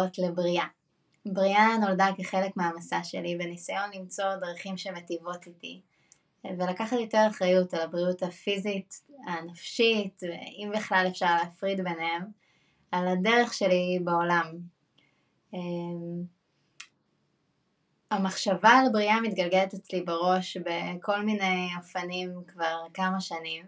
הבאות 0.00 0.18
לבריאה. 0.18 0.66
בריאה 1.26 1.76
נולדה 1.80 2.06
כחלק 2.18 2.56
מהמסע 2.56 3.04
שלי 3.04 3.36
בניסיון 3.36 3.90
למצוא 3.94 4.34
דרכים 4.34 4.76
שמטיבות 4.76 5.46
איתי 5.46 5.80
ולקחת 6.44 6.96
יותר 7.00 7.26
אחריות 7.30 7.74
על 7.74 7.80
הבריאות 7.80 8.22
הפיזית, 8.22 8.94
הנפשית, 9.26 10.22
ואם 10.22 10.72
בכלל 10.76 11.06
אפשר 11.08 11.36
להפריד 11.42 11.80
ביניהם, 11.84 12.22
על 12.92 13.08
הדרך 13.08 13.54
שלי 13.54 13.98
בעולם. 14.04 14.58
אמ, 15.54 16.24
המחשבה 18.10 18.70
על 18.70 18.92
בריאה 18.92 19.20
מתגלגלת 19.20 19.74
אצלי 19.74 20.00
בראש 20.00 20.56
בכל 20.56 21.22
מיני 21.22 21.68
אופנים 21.76 22.32
כבר 22.46 22.86
כמה 22.94 23.20
שנים. 23.20 23.64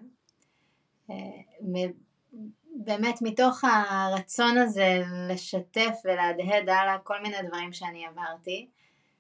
באמת 2.76 3.18
מתוך 3.22 3.64
הרצון 3.64 4.58
הזה 4.58 5.02
לשתף 5.28 5.94
ולהדהד 6.04 6.68
הלאה 6.68 6.98
כל 6.98 7.22
מיני 7.22 7.36
דברים 7.48 7.72
שאני 7.72 8.06
עברתי. 8.06 8.68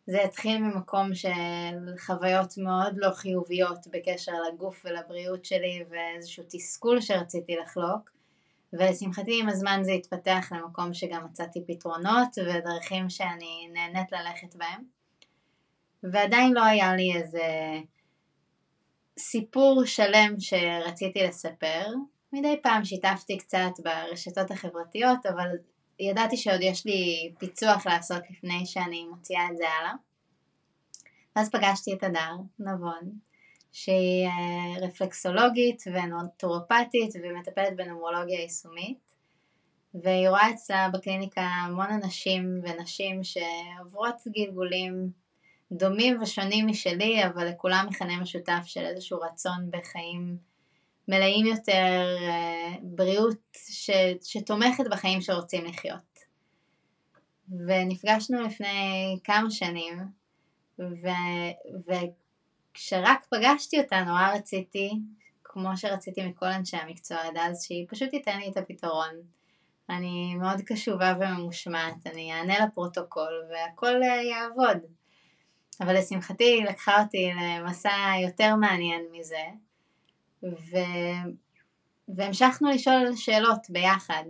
זה 0.06 0.24
התחיל 0.24 0.58
ממקום 0.58 1.14
של 1.14 1.28
חוויות 2.06 2.58
מאוד 2.58 2.94
לא 2.96 3.10
חיוביות 3.10 3.78
בקשר 3.90 4.32
לגוף 4.48 4.82
ולבריאות 4.84 5.44
שלי 5.44 5.84
ואיזשהו 5.90 6.44
תסכול 6.48 7.00
שרציתי 7.00 7.56
לחלוק 7.56 8.10
ולשמחתי 8.72 9.40
עם 9.40 9.48
הזמן 9.48 9.80
זה 9.82 9.92
התפתח 9.92 10.52
למקום 10.52 10.94
שגם 10.94 11.24
מצאתי 11.24 11.60
פתרונות 11.66 12.38
ודרכים 12.38 13.10
שאני 13.10 13.68
נהנית 13.72 14.12
ללכת 14.12 14.56
בהם 14.56 14.84
ועדיין 16.02 16.52
לא 16.52 16.64
היה 16.64 16.96
לי 16.96 17.16
איזה 17.16 17.42
סיפור 19.18 19.84
שלם 19.84 20.34
שרציתי 20.38 21.26
לספר 21.26 21.86
מדי 22.32 22.56
פעם 22.62 22.84
שיתפתי 22.84 23.38
קצת 23.38 23.70
ברשתות 23.84 24.50
החברתיות, 24.50 25.26
אבל 25.26 25.48
ידעתי 26.00 26.36
שעוד 26.36 26.60
יש 26.62 26.86
לי 26.86 27.32
פיצוח 27.38 27.86
לעשות 27.86 28.22
לפני 28.30 28.66
שאני 28.66 29.04
מוציאה 29.04 29.48
את 29.52 29.56
זה 29.56 29.64
הלאה. 29.68 29.92
ואז 31.36 31.50
פגשתי 31.50 31.92
את 31.92 32.02
הדר 32.02 32.36
נבון, 32.58 33.12
שהיא 33.72 34.26
אה, 34.26 34.86
רפלקסולוגית 34.86 35.82
ונוטורופטית 35.86 37.10
ומטפלת 37.22 37.76
בנומרולוגיה 37.76 38.40
יישומית. 38.40 39.12
והיא 39.94 40.28
רואה 40.28 40.50
אצלה 40.50 40.88
בקליניקה 40.92 41.40
המון 41.40 41.90
אנשים 41.90 42.60
ונשים 42.62 43.20
שעוברות 43.24 44.16
גלגולים 44.28 45.10
דומים 45.72 46.22
ושונים 46.22 46.66
משלי, 46.66 47.26
אבל 47.26 47.48
לכולם 47.48 47.86
מכנה 47.90 48.20
משותף 48.20 48.62
של 48.64 48.84
איזשהו 48.84 49.20
רצון 49.20 49.70
בחיים 49.70 50.51
מלאים 51.08 51.46
יותר, 51.46 52.16
אה, 52.28 52.74
בריאות 52.82 53.40
ש, 53.54 53.90
שתומכת 54.22 54.84
בחיים 54.90 55.20
שרוצים 55.20 55.64
לחיות. 55.64 56.12
ונפגשנו 57.68 58.42
לפני 58.42 59.18
כמה 59.24 59.50
שנים, 59.50 59.98
ו, 60.78 61.08
וכשרק 61.86 63.26
פגשתי 63.30 63.80
אותה 63.80 64.02
נורא 64.02 64.28
רציתי, 64.34 64.90
כמו 65.44 65.76
שרציתי 65.76 66.26
מכל 66.26 66.46
אנשי 66.46 66.76
המקצוע 66.76 67.18
עד 67.18 67.36
אז, 67.36 67.64
שהיא 67.64 67.86
פשוט 67.88 68.10
תיתן 68.10 68.38
לי 68.38 68.48
את 68.50 68.56
הפתרון. 68.56 69.14
אני 69.90 70.34
מאוד 70.34 70.60
קשובה 70.60 71.14
וממושמעת, 71.20 72.06
אני 72.06 72.32
אענה 72.32 72.66
לפרוטוקול 72.66 73.42
והכל 73.50 74.02
אה, 74.02 74.22
יעבוד. 74.22 74.78
אבל 75.80 75.98
לשמחתי 75.98 76.44
היא 76.44 76.64
לקחה 76.64 77.02
אותי 77.02 77.30
למסע 77.40 78.12
יותר 78.22 78.56
מעניין 78.56 79.02
מזה, 79.12 79.44
ו... 80.42 80.76
והמשכנו 82.08 82.70
לשאול 82.70 83.16
שאלות 83.16 83.70
ביחד. 83.70 84.24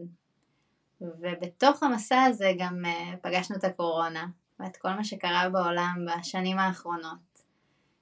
ובתוך 1.01 1.83
המסע 1.83 2.23
הזה 2.23 2.53
גם 2.59 2.85
uh, 2.85 3.17
פגשנו 3.23 3.57
את 3.57 3.64
הקורונה 3.64 4.27
ואת 4.61 4.77
כל 4.77 4.91
מה 4.91 5.05
שקרה 5.05 5.48
בעולם 5.48 6.07
בשנים 6.07 6.59
האחרונות, 6.59 7.42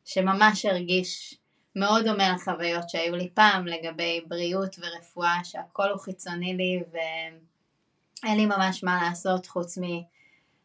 שממש 0.05 0.65
הרגיש 0.65 1.39
מאוד 1.77 2.05
דומה 2.05 2.33
לחוויות 2.35 2.91
שהיו 2.91 3.17
לי 3.17 3.31
פעם 3.35 3.67
לגבי 3.67 4.21
בריאות 4.29 4.77
ורפואה, 4.79 5.45
שהכל 5.45 5.91
הוא 5.91 6.01
חיצוני 6.01 6.57
לי 6.57 6.83
ואין 6.93 8.37
לי 8.37 8.47
ממש 8.47 8.85
מה 8.85 9.03
לעשות 9.03 9.47
חוץ 9.47 9.79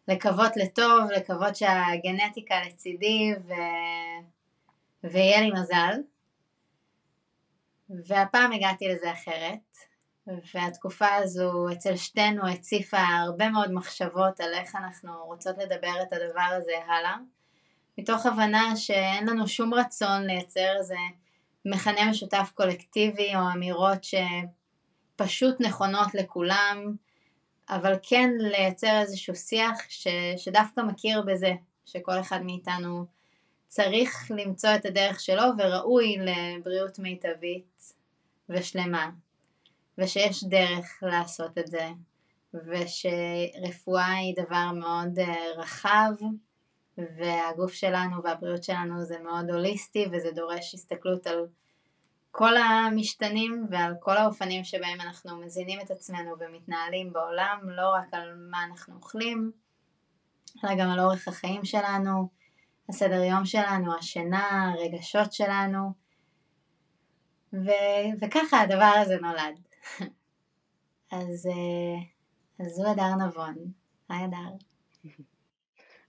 מלקוות 0.07 0.57
לטוב, 0.57 1.11
לקוות 1.15 1.55
שהגנטיקה 1.55 2.55
לצידי 2.65 3.33
ו... 3.47 3.53
ויהיה 5.03 5.41
לי 5.41 5.51
מזל. 5.51 5.99
והפעם 7.89 8.51
הגעתי 8.51 8.87
לזה 8.87 9.11
אחרת, 9.11 9.77
והתקופה 10.53 11.15
הזו 11.15 11.71
אצל 11.71 11.95
שתינו 11.95 12.47
הציפה 12.47 12.97
הרבה 12.97 13.49
מאוד 13.49 13.71
מחשבות 13.71 14.39
על 14.39 14.53
איך 14.53 14.75
אנחנו 14.75 15.25
רוצות 15.25 15.57
לדבר 15.57 16.01
את 16.01 16.13
הדבר 16.13 16.55
הזה 16.57 16.71
הלאה, 16.87 17.15
מתוך 17.97 18.25
הבנה 18.25 18.75
שאין 18.75 19.29
לנו 19.29 19.47
שום 19.47 19.73
רצון 19.73 20.23
לייצר 20.23 20.75
איזה 20.77 20.95
מכנה 21.65 22.09
משותף 22.09 22.51
קולקטיבי 22.55 23.35
או 23.35 23.41
אמירות 23.53 23.99
שפשוט 24.03 25.61
נכונות 25.61 26.13
לכולם, 26.13 26.95
אבל 27.69 27.95
כן 28.01 28.29
לייצר 28.39 28.99
איזשהו 29.01 29.35
שיח 29.35 29.79
ש, 29.89 30.07
שדווקא 30.37 30.81
מכיר 30.81 31.21
בזה 31.21 31.51
שכל 31.85 32.19
אחד 32.19 32.41
מאיתנו 32.43 33.05
צריך 33.67 34.31
למצוא 34.35 34.69
את 34.75 34.85
הדרך 34.85 35.19
שלו 35.19 35.43
וראוי 35.57 36.17
לבריאות 36.17 36.99
מיטבית 36.99 37.93
ושלמה 38.49 39.09
ושיש 39.97 40.43
דרך 40.43 40.99
לעשות 41.01 41.57
את 41.57 41.67
זה 41.67 41.89
ושרפואה 42.53 44.13
היא 44.13 44.35
דבר 44.45 44.71
מאוד 44.73 45.19
אה, 45.19 45.45
רחב 45.57 46.13
והגוף 46.97 47.73
שלנו 47.73 48.23
והבריאות 48.23 48.63
שלנו 48.63 49.03
זה 49.03 49.19
מאוד 49.19 49.49
הוליסטי 49.49 50.05
וזה 50.11 50.31
דורש 50.31 50.73
הסתכלות 50.73 51.27
על 51.27 51.47
כל 52.31 52.57
המשתנים 52.57 53.67
ועל 53.69 53.93
כל 53.99 54.17
האופנים 54.17 54.63
שבהם 54.63 55.01
אנחנו 55.01 55.41
מזינים 55.41 55.79
את 55.81 55.91
עצמנו 55.91 56.35
ומתנהלים 56.39 57.13
בעולם, 57.13 57.59
לא 57.63 57.89
רק 57.93 58.13
על 58.13 58.33
מה 58.51 58.63
אנחנו 58.65 58.95
אוכלים, 58.95 59.51
אלא 60.63 60.75
גם 60.75 60.89
על 60.89 60.99
אורך 60.99 61.27
החיים 61.27 61.65
שלנו, 61.65 62.29
הסדר 62.89 63.23
יום 63.23 63.45
שלנו, 63.45 63.97
השינה, 63.97 64.73
הרגשות 64.73 65.33
שלנו, 65.33 65.93
ו, 67.53 67.69
וככה 68.21 68.61
הדבר 68.61 68.93
הזה 69.01 69.17
נולד. 69.21 69.59
אז, 71.11 71.47
אה, 71.47 72.67
זו 72.67 72.91
הדר 72.91 73.15
נבון. 73.27 73.55
היי 74.09 74.23
הדר. 74.23 74.65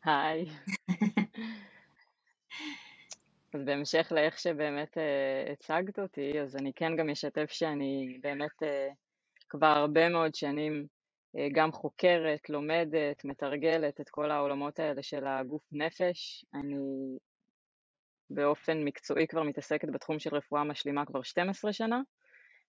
היי. 0.05 0.47
אז 3.53 3.63
בהמשך 3.65 4.09
לאיך 4.11 4.39
שבאמת 4.39 4.97
uh, 4.97 5.53
הצגת 5.53 5.99
אותי, 5.99 6.41
אז 6.41 6.57
אני 6.57 6.73
כן 6.77 6.97
גם 6.97 7.11
אשתף 7.11 7.51
שאני 7.51 8.19
באמת 8.23 8.63
uh, 8.63 8.67
כבר 9.49 9.67
הרבה 9.67 10.09
מאוד 10.09 10.35
שנים 10.35 10.87
גם 11.53 11.73
חוקרת, 11.73 12.51
לומדת, 12.51 13.25
מתרגלת 13.25 14.01
את 14.01 14.09
כל 14.09 14.31
העולמות 14.31 14.79
האלה 14.79 15.03
של 15.03 15.27
הגוף 15.27 15.63
נפש. 15.73 16.45
אני 16.55 16.77
באופן 18.31 18.85
מקצועי 18.85 19.27
כבר 19.27 19.43
מתעסקת 19.43 19.89
בתחום 19.93 20.19
של 20.19 20.35
רפואה 20.35 20.65
משלימה 20.65 21.07
כבר 21.07 21.23
12 21.23 21.73
שנה, 21.73 22.01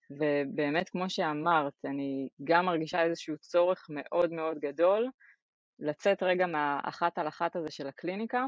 ובאמת 0.09 0.89
כמו 0.89 1.09
שאמרת, 1.09 1.73
אני 1.85 2.29
גם 2.43 2.65
מרגישה 2.65 3.03
איזשהו 3.03 3.37
צורך 3.37 3.87
מאוד 3.89 4.31
מאוד 4.31 4.59
גדול 4.59 5.09
לצאת 5.79 6.23
רגע 6.23 6.47
מהאחת 6.47 7.17
על 7.17 7.27
אחת 7.27 7.55
הזה 7.55 7.71
של 7.71 7.87
הקליניקה 7.87 8.45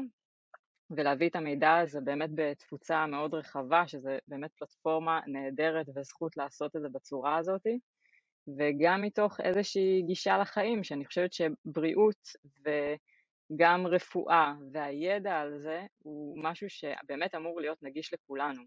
ולהביא 0.90 1.28
את 1.28 1.36
המידע 1.36 1.78
הזה 1.78 2.00
באמת 2.00 2.30
בתפוצה 2.34 3.06
מאוד 3.06 3.34
רחבה, 3.34 3.88
שזה 3.88 4.18
באמת 4.28 4.50
פלטפורמה 4.58 5.20
נהדרת 5.26 5.86
וזכות 5.96 6.36
לעשות 6.36 6.76
את 6.76 6.82
זה 6.82 6.88
בצורה 6.88 7.36
הזאתי. 7.36 7.78
וגם 8.58 9.02
מתוך 9.02 9.40
איזושהי 9.40 10.02
גישה 10.02 10.38
לחיים, 10.38 10.84
שאני 10.84 11.06
חושבת 11.06 11.32
שבריאות 11.32 12.28
וגם 12.64 13.86
רפואה 13.86 14.52
והידע 14.72 15.36
על 15.36 15.58
זה 15.58 15.86
הוא 15.98 16.42
משהו 16.42 16.70
שבאמת 16.70 17.34
אמור 17.34 17.60
להיות 17.60 17.82
נגיש 17.82 18.14
לכולנו. 18.14 18.62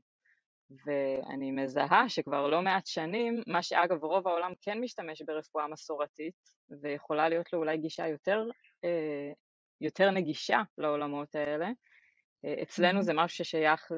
ואני 0.86 1.52
מזהה 1.52 2.10
שכבר 2.10 2.48
לא 2.48 2.62
מעט 2.62 2.86
שנים, 2.86 3.42
מה 3.48 3.62
שאגב 3.64 4.04
רוב 4.04 4.28
העולם 4.28 4.52
כן 4.62 4.80
משתמש 4.82 5.22
ברפואה 5.22 5.68
מסורתית, 5.68 6.36
ויכולה 6.82 7.30
להיות 7.30 7.54
לו 7.54 7.60
אולי 7.60 7.78
גישה 7.78 8.08
יותר, 8.08 8.44
אה, 8.84 9.32
יותר 9.82 10.12
נגישה 10.12 10.62
לעולמות 10.78 11.36
האלה, 11.36 11.70
אה, 12.46 12.62
אצלנו 12.62 13.04
זה 13.04 13.14
משהו 13.14 13.46
ששייך 13.46 13.92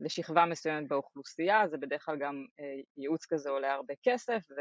לשכבה 0.00 0.46
מסוימת 0.46 0.88
באוכלוסייה, 0.88 1.68
זה 1.68 1.76
בדרך 1.78 2.04
כלל 2.04 2.16
גם 2.16 2.44
אה, 2.60 2.74
ייעוץ 2.96 3.26
כזה 3.26 3.50
עולה 3.50 3.74
הרבה 3.74 3.94
כסף, 4.02 4.42
ו, 4.50 4.60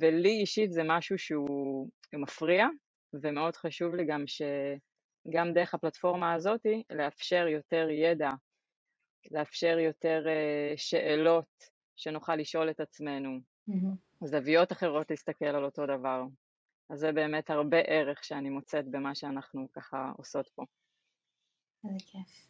ולי 0.00 0.40
אישית 0.40 0.72
זה 0.72 0.82
משהו 0.84 1.18
שהוא 1.18 1.88
מפריע, 2.12 2.66
ומאוד 3.22 3.56
חשוב 3.56 3.94
לי 3.94 4.04
גם 4.04 4.24
שגם 4.26 5.52
דרך 5.52 5.74
הפלטפורמה 5.74 6.34
הזאת 6.34 6.66
לאפשר 6.90 7.46
יותר 7.48 7.88
ידע, 7.90 8.30
לאפשר 9.30 9.78
יותר 9.78 10.24
אה, 10.28 10.72
שאלות 10.76 11.64
שנוכל 11.96 12.36
לשאול 12.36 12.70
את 12.70 12.80
עצמנו, 12.80 13.38
mm-hmm. 13.70 14.26
זוויות 14.26 14.72
אחרות 14.72 15.10
להסתכל 15.10 15.44
על 15.44 15.64
אותו 15.64 15.86
דבר. 15.86 16.22
אז 16.90 16.98
זה 16.98 17.12
באמת 17.12 17.50
הרבה 17.50 17.78
ערך 17.78 18.24
שאני 18.24 18.50
מוצאת 18.50 18.90
במה 18.90 19.14
שאנחנו 19.14 19.66
ככה 19.72 20.12
עושות 20.16 20.48
פה. 20.54 20.64
איזה 21.84 21.98
כיף. 21.98 22.46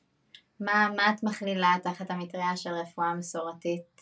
מה, 0.60 0.88
מה 0.96 1.10
את 1.10 1.22
מכלילה 1.22 1.68
תחת 1.82 2.10
המטריה 2.10 2.56
של 2.56 2.70
רפואה 2.70 3.14
מסורתית? 3.14 3.95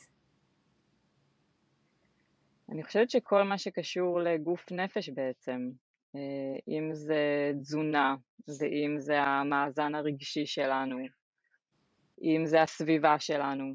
אני 2.73 2.85
חושבת 2.85 3.11
שכל 3.11 3.43
מה 3.43 3.59
שקשור 3.59 4.21
לגוף 4.21 4.73
נפש 4.73 5.09
בעצם, 5.09 5.71
אה, 6.17 6.21
אם 6.69 6.95
זה 6.95 7.53
תזונה, 7.61 8.17
ואם 8.61 8.95
זה 8.99 9.21
המאזן 9.21 9.95
הרגשי 9.95 10.47
שלנו, 10.47 10.97
אם 12.23 12.43
זה 12.47 12.63
הסביבה 12.63 13.19
שלנו. 13.19 13.75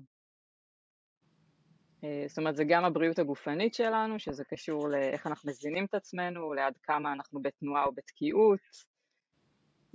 אה, 2.03 2.23
זאת 2.27 2.37
אומרת, 2.37 2.55
זה 2.55 2.63
גם 2.63 2.85
הבריאות 2.85 3.19
הגופנית 3.19 3.73
שלנו, 3.73 4.19
שזה 4.19 4.43
קשור 4.43 4.89
לאיך 4.89 5.27
אנחנו 5.27 5.49
מזינים 5.49 5.85
את 5.85 5.93
עצמנו, 5.93 6.53
לעד 6.53 6.77
כמה 6.83 7.13
אנחנו 7.13 7.41
בתנועה 7.41 7.85
או 7.85 7.91
בתקיעות, 7.91 8.59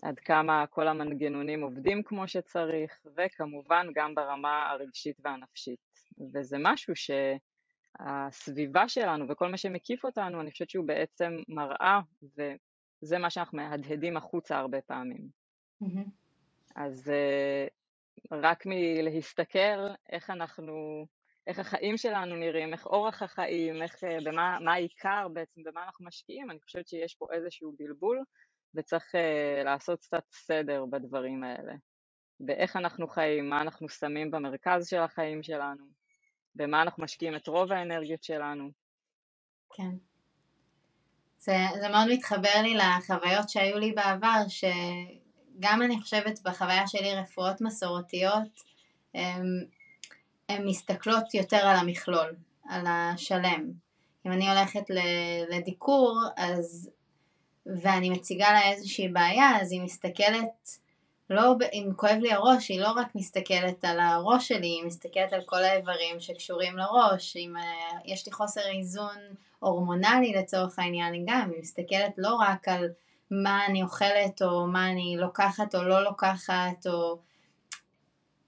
עד 0.02 0.18
כמה 0.18 0.66
כל 0.66 0.88
המנגנונים 0.88 1.62
עובדים 1.62 2.02
כמו 2.02 2.28
שצריך, 2.28 2.92
וכמובן 3.16 3.86
גם 3.94 4.14
ברמה 4.14 4.70
הרגשית 4.70 5.16
והנפשית. 5.24 5.78
וזה 6.34 6.56
משהו 6.60 6.96
שהסביבה 7.98 8.88
שלנו 8.88 9.28
וכל 9.28 9.48
מה 9.48 9.56
שמקיף 9.56 10.04
אותנו, 10.04 10.40
אני 10.40 10.50
חושבת 10.50 10.70
שהוא 10.70 10.86
בעצם 10.86 11.36
מראה, 11.48 12.00
וזה 12.22 13.18
מה 13.18 13.30
שאנחנו 13.30 13.58
מהדהדים 13.58 14.16
החוצה 14.16 14.58
הרבה 14.58 14.80
פעמים. 14.80 15.28
Mm-hmm. 15.82 16.08
אז 16.76 17.10
אה, 17.10 17.66
רק 18.32 18.66
מלהסתכל 18.66 19.88
איך 20.12 20.30
אנחנו, 20.30 21.06
איך 21.46 21.58
החיים 21.58 21.96
שלנו 21.96 22.36
נראים, 22.36 22.72
איך 22.72 22.86
אורח 22.86 23.22
החיים, 23.22 23.82
איך, 23.82 24.04
אה, 24.04 24.18
במה, 24.24 24.58
מה 24.60 24.72
העיקר 24.72 25.28
בעצם, 25.32 25.62
במה 25.62 25.84
אנחנו 25.84 26.04
משקיעים, 26.04 26.50
אני 26.50 26.60
חושבת 26.60 26.88
שיש 26.88 27.14
פה 27.14 27.26
איזשהו 27.32 27.74
בלבול, 27.78 28.22
וצריך 28.74 29.14
uh, 29.14 29.64
לעשות 29.64 30.00
קצת 30.00 30.24
סדר 30.32 30.84
בדברים 30.90 31.44
האלה. 31.44 31.74
באיך 32.40 32.76
אנחנו 32.76 33.08
חיים, 33.08 33.50
מה 33.50 33.60
אנחנו 33.60 33.88
שמים 33.88 34.30
במרכז 34.30 34.88
של 34.88 34.98
החיים 34.98 35.42
שלנו, 35.42 35.84
במה 36.54 36.82
אנחנו 36.82 37.02
משקיעים 37.04 37.36
את 37.36 37.48
רוב 37.48 37.72
האנרגיות 37.72 38.24
שלנו. 38.24 38.70
כן. 39.76 39.90
זה, 41.38 41.56
זה 41.80 41.88
מאוד 41.88 42.06
מתחבר 42.10 42.62
לי 42.62 42.74
לחוויות 42.74 43.48
שהיו 43.48 43.78
לי 43.78 43.92
בעבר, 43.92 44.42
שגם 44.48 45.82
אני 45.82 46.00
חושבת 46.00 46.40
בחוויה 46.42 46.86
שלי 46.86 47.14
רפואות 47.14 47.60
מסורתיות, 47.60 48.62
הן 50.48 50.66
מסתכלות 50.66 51.34
יותר 51.34 51.66
על 51.66 51.76
המכלול, 51.76 52.36
על 52.68 52.84
השלם. 52.86 53.72
אם 54.26 54.32
אני 54.32 54.50
הולכת 54.50 54.84
לדיקור, 55.50 56.20
אז 56.36 56.90
ואני 57.66 58.10
מציגה 58.10 58.52
לה 58.52 58.70
איזושהי 58.70 59.08
בעיה, 59.08 59.60
אז 59.60 59.72
היא 59.72 59.82
מסתכלת, 59.82 60.78
לא, 61.30 61.54
אם 61.72 61.90
כואב 61.96 62.16
לי 62.20 62.32
הראש, 62.32 62.68
היא 62.68 62.80
לא 62.80 62.92
רק 62.96 63.14
מסתכלת 63.14 63.84
על 63.84 64.00
הראש 64.00 64.48
שלי, 64.48 64.66
היא 64.66 64.84
מסתכלת 64.84 65.32
על 65.32 65.40
כל 65.46 65.64
האיברים 65.64 66.20
שקשורים 66.20 66.76
לראש, 66.76 67.36
אם 67.36 67.56
אה, 67.56 67.98
יש 68.04 68.26
לי 68.26 68.32
חוסר 68.32 68.60
איזון 68.78 69.16
הורמונלי 69.58 70.32
לצורך 70.32 70.78
העניין, 70.78 71.12
היא 71.12 71.22
גם, 71.26 71.50
היא 71.52 71.60
מסתכלת 71.60 72.12
לא 72.18 72.34
רק 72.34 72.68
על 72.68 72.88
מה 73.30 73.66
אני 73.66 73.82
אוכלת, 73.82 74.42
או 74.42 74.66
מה 74.66 74.90
אני 74.90 75.16
לוקחת 75.18 75.74
או 75.74 75.82
לא 75.82 76.04
לוקחת, 76.04 76.86
או... 76.86 77.18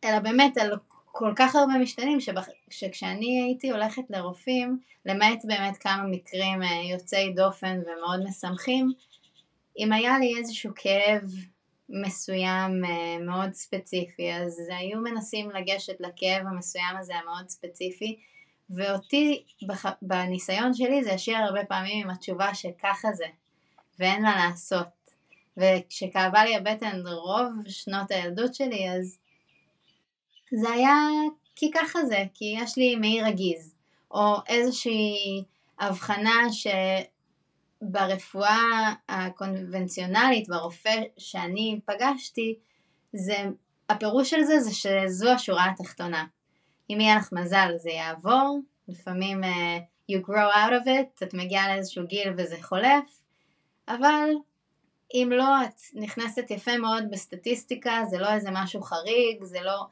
אלא 0.05 0.19
באמת 0.19 0.59
על 0.59 0.73
כל 1.07 1.33
כך 1.37 1.57
הרבה 1.57 1.73
משתנים 1.79 2.21
שבח... 2.21 2.49
שכשאני 2.71 3.43
הייתי 3.43 3.71
הולכת 3.71 4.03
לרופאים, 4.11 4.79
למעט 5.07 5.45
באמת 5.45 5.77
כמה 5.77 6.03
מקרים 6.11 6.63
אה, 6.63 6.83
יוצאי 6.91 7.33
דופן 7.33 7.79
ומאוד 7.81 8.29
משמחים, 8.29 8.93
אם 9.79 9.93
היה 9.93 10.19
לי 10.19 10.39
איזשהו 10.39 10.73
כאב 10.77 11.23
מסוים 11.89 12.85
אה, 12.85 13.19
מאוד 13.21 13.53
ספציפי, 13.53 14.33
אז 14.33 14.61
היו 14.79 15.01
מנסים 15.01 15.51
לגשת 15.51 16.01
לכאב 16.01 16.47
המסוים 16.47 16.97
הזה 16.99 17.15
המאוד 17.17 17.49
ספציפי, 17.49 18.19
ואותי 18.71 19.45
בח... 19.67 19.87
בניסיון 20.03 20.75
שלי 20.75 21.05
זה 21.05 21.13
השאיר 21.13 21.37
הרבה 21.37 21.65
פעמים 21.65 22.05
עם 22.05 22.11
התשובה 22.11 22.55
שככה 22.55 23.13
זה, 23.13 23.27
ואין 23.99 24.23
מה 24.23 24.37
לעשות. 24.37 24.87
וכשכאבה 25.57 26.45
לי 26.45 26.57
הבטן 26.57 27.07
רוב 27.07 27.53
שנות 27.69 28.11
הילדות 28.11 28.55
שלי, 28.55 28.91
אז 28.91 29.19
זה 30.61 30.71
היה 30.71 30.97
כי 31.57 31.71
ככה 31.75 32.05
זה, 32.05 32.25
כי 32.35 32.55
יש 32.59 32.79
לי 32.79 32.97
מעי 32.97 33.23
רגיז, 33.23 33.75
או 34.11 34.35
איזושהי 34.49 35.43
הבחנה 35.79 36.53
שברפואה 37.85 38.93
הקונבנציונלית, 39.09 40.49
ברופא 40.49 41.01
שאני 41.19 41.81
פגשתי, 41.85 42.59
זה, 43.13 43.37
הפירוש 43.89 44.31
של 44.31 44.43
זה 44.43 44.61
זה 44.61 44.75
שזו 44.75 45.31
השורה 45.31 45.71
התחתונה. 45.71 46.25
אם 46.91 47.01
יהיה 47.01 47.17
לך 47.17 47.33
מזל 47.33 47.73
זה 47.77 47.91
יעבור, 47.91 48.61
לפעמים 48.89 49.45
uh, 49.45 49.47
you 50.13 50.27
grow 50.27 50.55
out 50.55 50.73
of 50.85 50.87
it, 50.87 51.27
את 51.27 51.35
מגיעה 51.35 51.75
לאיזשהו 51.75 52.07
גיל 52.07 52.33
וזה 52.37 52.57
חולף, 52.63 53.21
אבל 53.89 54.31
אם 55.15 55.33
לא, 55.35 55.65
את 55.65 55.81
נכנסת 55.95 56.51
יפה 56.51 56.79
מאוד 56.79 57.05
בסטטיסטיקה, 57.11 58.05
זה 58.11 58.19
לא 58.19 58.33
איזה 58.33 58.51
משהו 58.53 58.83
חריג, 58.83 59.45
זה 59.45 59.61
לא... 59.63 59.87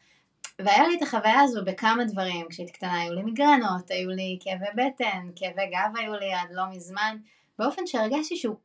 והיה 0.59 0.89
לי 0.89 0.97
את 0.97 1.03
החוויה 1.03 1.41
הזו 1.41 1.65
בכמה 1.65 2.05
דברים, 2.05 2.47
כשהייתי 2.51 2.73
קטנה 2.73 3.01
היו 3.01 3.13
לי 3.13 3.23
מיגרנות, 3.23 3.91
היו 3.91 4.11
לי 4.11 4.39
כאבי 4.41 4.67
בטן, 4.77 5.29
כאבי 5.37 5.67
גב 5.67 5.97
היו 5.99 6.15
לי 6.15 6.33
עד 6.35 6.49
לא 6.51 6.63
מזמן, 6.71 7.17
באופן 7.59 7.87
שהרגשתי 7.87 8.37
שהוא 8.37 8.57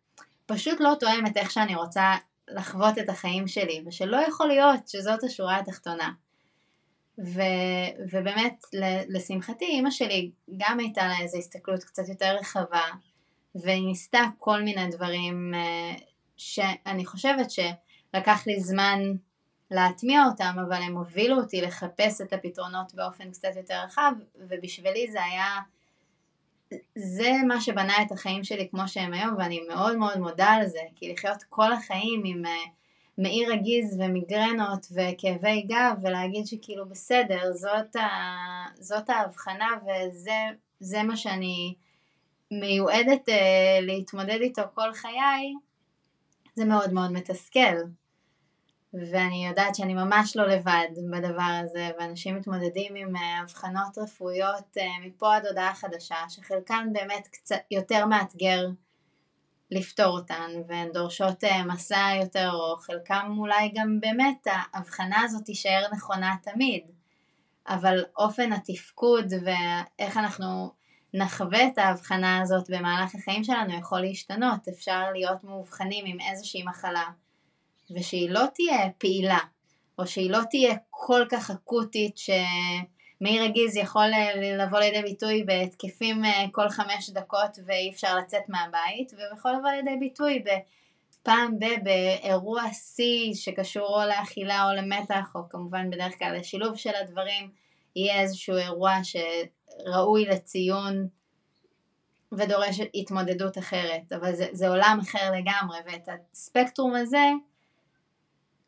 פשוט 0.46 0.80
לא 0.80 0.94
תואם 1.00 1.26
את 1.28 1.38
איך 1.38 1.52
שאני 1.52 1.76
רוצה 1.76 2.16
לחוות 2.48 2.98
את 2.98 3.10
החיים 3.10 3.48
שלי, 3.48 3.84
ושלא 3.86 4.18
יכול 4.28 4.48
להיות 4.48 4.88
שזאת 4.88 5.24
השורה 5.24 5.58
התחתונה. 5.58 6.12
ו, 7.26 7.42
ובאמת, 8.12 8.64
לשמחתי, 9.10 9.66
אימא 9.66 9.92
שלי 9.92 10.32
גם 10.58 10.80
הייתה 10.80 11.08
לה 11.08 11.20
איזו 11.22 11.38
הסתכלות 11.38 11.84
קצת 11.84 12.10
יותר 12.10 12.36
רחבה, 12.40 12.86
והיא 13.56 13.86
ניסתה 13.86 14.22
כל 14.38 14.62
מיני 14.62 14.88
דברים 14.88 15.54
אה, 15.56 15.96
שאני 16.38 17.06
חושבת 17.06 17.52
שלקח 17.52 18.48
לי 18.48 18.60
זמן 18.60 19.00
להטמיע 19.72 20.24
אותם, 20.26 20.56
אבל 20.68 20.82
הם 20.82 20.98
הובילו 20.98 21.38
אותי 21.38 21.62
לחפש 21.62 22.22
את 22.22 22.34
הפתרונות 22.34 22.94
באופן 22.94 23.32
קצת 23.32 23.56
יותר 23.56 23.82
רחב, 23.86 24.12
ובשבילי 24.36 25.12
זה 25.12 25.24
היה, 25.24 25.56
זה 26.96 27.32
מה 27.48 27.62
שבנה 27.62 28.02
את 28.02 28.12
החיים 28.12 28.44
שלי 28.44 28.68
כמו 28.72 28.88
שהם 28.88 29.14
היום, 29.14 29.36
ואני 29.38 29.60
מאוד 29.68 29.98
מאוד 29.98 30.18
מודה 30.18 30.48
על 30.48 30.68
זה, 30.68 30.80
כי 30.96 31.14
לחיות 31.14 31.44
כל 31.50 31.74
החיים 31.74 32.22
עם 32.26 32.46
אה, 32.46 32.52
מעי 33.18 33.46
רגיז 33.46 33.98
ומיגרנות 34.00 34.88
וכאבי 34.92 35.62
גב, 35.62 35.98
ולהגיד 36.02 36.48
שכאילו 36.48 36.90
בסדר, 36.90 37.52
זאת, 37.54 37.96
ה, 37.96 38.08
זאת 38.76 39.10
ההבחנה 39.10 39.68
וזה 40.82 41.04
מה 41.04 41.18
שאני 41.18 41.76
מיועדת 42.52 43.30
uh, 43.30 43.32
להתמודד 43.82 44.38
איתו 44.42 44.62
כל 44.74 44.94
חיי, 44.94 45.54
זה 46.56 46.66
מאוד 46.66 46.94
מאוד 46.94 47.12
מתסכל. 47.12 47.78
ואני 48.94 49.48
יודעת 49.48 49.76
שאני 49.76 49.94
ממש 49.94 50.38
לא 50.38 50.48
לבד 50.48 50.88
בדבר 51.12 51.60
הזה, 51.64 51.90
ואנשים 52.00 52.36
מתמודדים 52.36 52.96
עם 52.96 53.16
אה, 53.16 53.42
אבחנות 53.44 53.98
רפואיות 53.98 54.78
אה, 54.78 54.86
מפה 55.06 55.36
עד 55.36 55.46
הודעה 55.46 55.74
חדשה, 55.74 56.16
שחלקן 56.30 56.90
באמת 56.94 57.28
קצת 57.28 57.56
יותר 57.72 58.06
מאתגר 58.06 58.68
לפתור 59.72 60.18
אותן, 60.18 60.52
והן 60.68 60.92
דורשות 60.92 61.44
אה, 61.44 61.64
מסע 61.64 62.10
יותר 62.22 62.50
ארוך, 62.50 62.86
חלקם 62.86 63.36
אולי 63.38 63.72
גם 63.76 64.00
באמת 64.00 64.48
ההבחנה 64.48 65.22
הזאת 65.22 65.46
תישאר 65.46 65.86
נכונה 65.94 66.36
תמיד, 66.44 66.84
אבל 67.68 68.04
אופן 68.18 68.54
התפקוד 68.54 69.34
ואיך 69.44 70.18
אנחנו 70.18 70.72
נחווה 71.14 71.68
את 71.68 71.78
ההבחנה 71.78 72.42
הזאת 72.42 72.70
במהלך 72.70 73.16
החיים 73.16 73.44
שלנו 73.44 73.74
יכול 73.74 74.02
להשתנות, 74.02 74.68
אפשר 74.68 75.12
להיות 75.12 75.44
מאובחנים 75.44 76.06
עם 76.08 76.18
איזושהי 76.32 76.64
מחלה 76.64 77.04
ושהיא 77.96 78.30
לא 78.30 78.44
תהיה 78.54 78.90
פעילה, 78.98 79.40
או 80.00 80.08
שהיא 80.08 80.32
לא 80.32 80.40
תהיה 80.50 80.76
כל 80.90 81.26
כך 81.30 81.52
אקוטית 81.52 82.18
שמאיר 82.18 83.44
רגיז 83.44 83.76
יכול 83.76 84.06
לבוא 84.60 84.80
לידי 84.80 85.02
ביטוי 85.02 85.44
בהתקפים 85.44 86.26
אה, 86.26 86.46
כל 86.52 86.70
חמש 86.70 87.10
דקות 87.10 87.60
ואי 87.66 87.90
אפשר 87.94 88.16
לצאת 88.18 88.44
מהבית, 88.50 89.14
ויכול 89.18 89.52
לבוא 89.52 89.70
לידי 89.70 89.98
ביטוי 90.00 90.44
פעם 91.24 91.60
ב... 91.60 91.66
באירוע 91.84 92.64
שיא 92.74 93.34
שקשור 93.34 94.04
או 94.04 94.08
לאכילה 94.08 94.64
או 94.64 94.76
למתח, 94.76 95.36
או 95.36 95.50
כמובן 95.50 95.90
בדרך 95.90 96.20
כלל 96.20 96.38
לשילוב 96.38 96.76
של 96.76 96.96
הדברים, 97.02 97.52
יהיה 97.96 98.22
איזשהו 98.22 98.56
אירוע 98.56 98.94
שראוי 99.04 100.26
לציון 100.26 101.08
ודורש 102.32 102.80
התמודדות 102.96 103.58
אחרת, 103.58 104.14
אבל 104.14 104.36
זה, 104.36 104.48
זה 104.52 104.70
עולם 104.70 105.00
אחר 105.02 105.32
לגמרי, 105.32 105.78
ואת 105.86 106.10
הספקטרום 106.34 106.96
הזה 106.96 107.26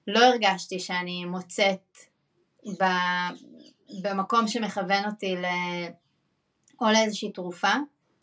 לא 0.08 0.20
הרגשתי 0.20 0.80
שאני 0.80 1.26
מוצאת 1.26 1.98
ב, 2.80 2.84
במקום 4.02 4.48
שמכוון 4.48 5.06
אותי 5.06 5.36
ל, 5.36 5.46
או 6.82 6.86
לאיזושהי 6.92 7.32
תרופה 7.32 7.74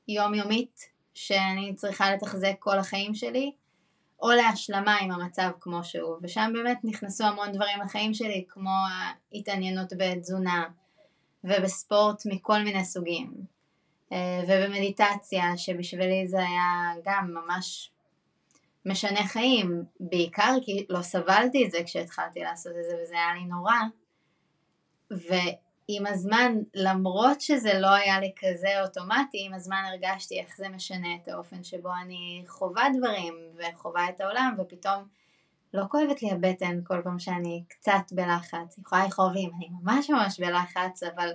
יומיומית 0.09 0.81
שאני 1.15 1.75
צריכה 1.75 2.15
לתחזק 2.15 2.55
כל 2.59 2.79
החיים 2.79 3.15
שלי, 3.15 3.53
או 4.23 4.29
להשלמה 4.31 4.97
עם 5.01 5.11
המצב 5.11 5.51
כמו 5.61 5.85
שהוא, 5.85 6.17
ושם 6.23 6.51
באמת 6.55 6.79
נכנסו 6.85 7.25
המון 7.25 7.53
דברים 7.53 7.81
לחיים 7.85 8.15
שלי, 8.15 8.45
כמו 8.49 8.71
ההתעניינות 9.33 9.93
בתזונה 9.99 10.65
ובספורט 11.45 12.23
מכל 12.27 12.63
מיני 12.63 12.85
סוגים, 12.85 13.35
אה, 14.13 14.43
ובמדיטציה, 14.45 15.57
שבשבילי 15.57 16.29
זה 16.29 16.39
היה 16.39 16.93
גם 17.05 17.35
ממש 17.35 17.91
משנה 18.87 19.27
חיים, 19.27 19.85
בעיקר 20.01 20.55
כי 20.63 20.87
לא 20.89 21.03
סבלתי 21.03 21.67
את 21.67 21.71
זה 21.71 21.79
כשהתחלתי 21.85 22.41
לעשות 22.41 22.73
את 22.79 22.85
זה 22.85 22.97
וזה 23.03 23.15
היה 23.15 23.35
לי 23.35 23.45
נורא, 23.45 23.75
ועם 25.11 26.07
הזמן, 26.07 26.55
למרות 26.75 27.41
שזה 27.41 27.79
לא 27.79 27.95
היה 27.95 28.21
לי 28.21 28.33
כזה 28.37 28.83
אוטומטי, 28.83 29.47
עם 29.47 29.55
הזמן 29.55 29.83
הרגשתי 29.89 30.41
איך 30.41 30.57
זה 30.57 30.69
משנה 30.69 31.09
את 31.23 31.29
האופן 31.29 31.65
שבו 31.65 31.91
אני 32.05 32.45
חווה 32.47 32.85
דברים 32.99 33.35
וחווה 33.57 34.09
את 34.09 34.21
העולם, 34.21 34.57
ופתאום 34.59 35.05
לא 35.75 35.85
כואבת 35.91 36.23
לי 36.23 36.31
הבטן 36.31 36.81
כל 36.85 37.01
פעם 37.05 37.19
שאני 37.19 37.63
קצת 37.69 38.13
בלחץ, 38.13 38.79
יכולה 38.79 39.07
לכאוב 39.07 39.33
לי 39.33 39.41
אם 39.41 39.51
אני 39.57 39.69
ממש 39.83 40.11
ממש 40.11 40.41
בלחץ, 40.41 41.03
אבל 41.03 41.31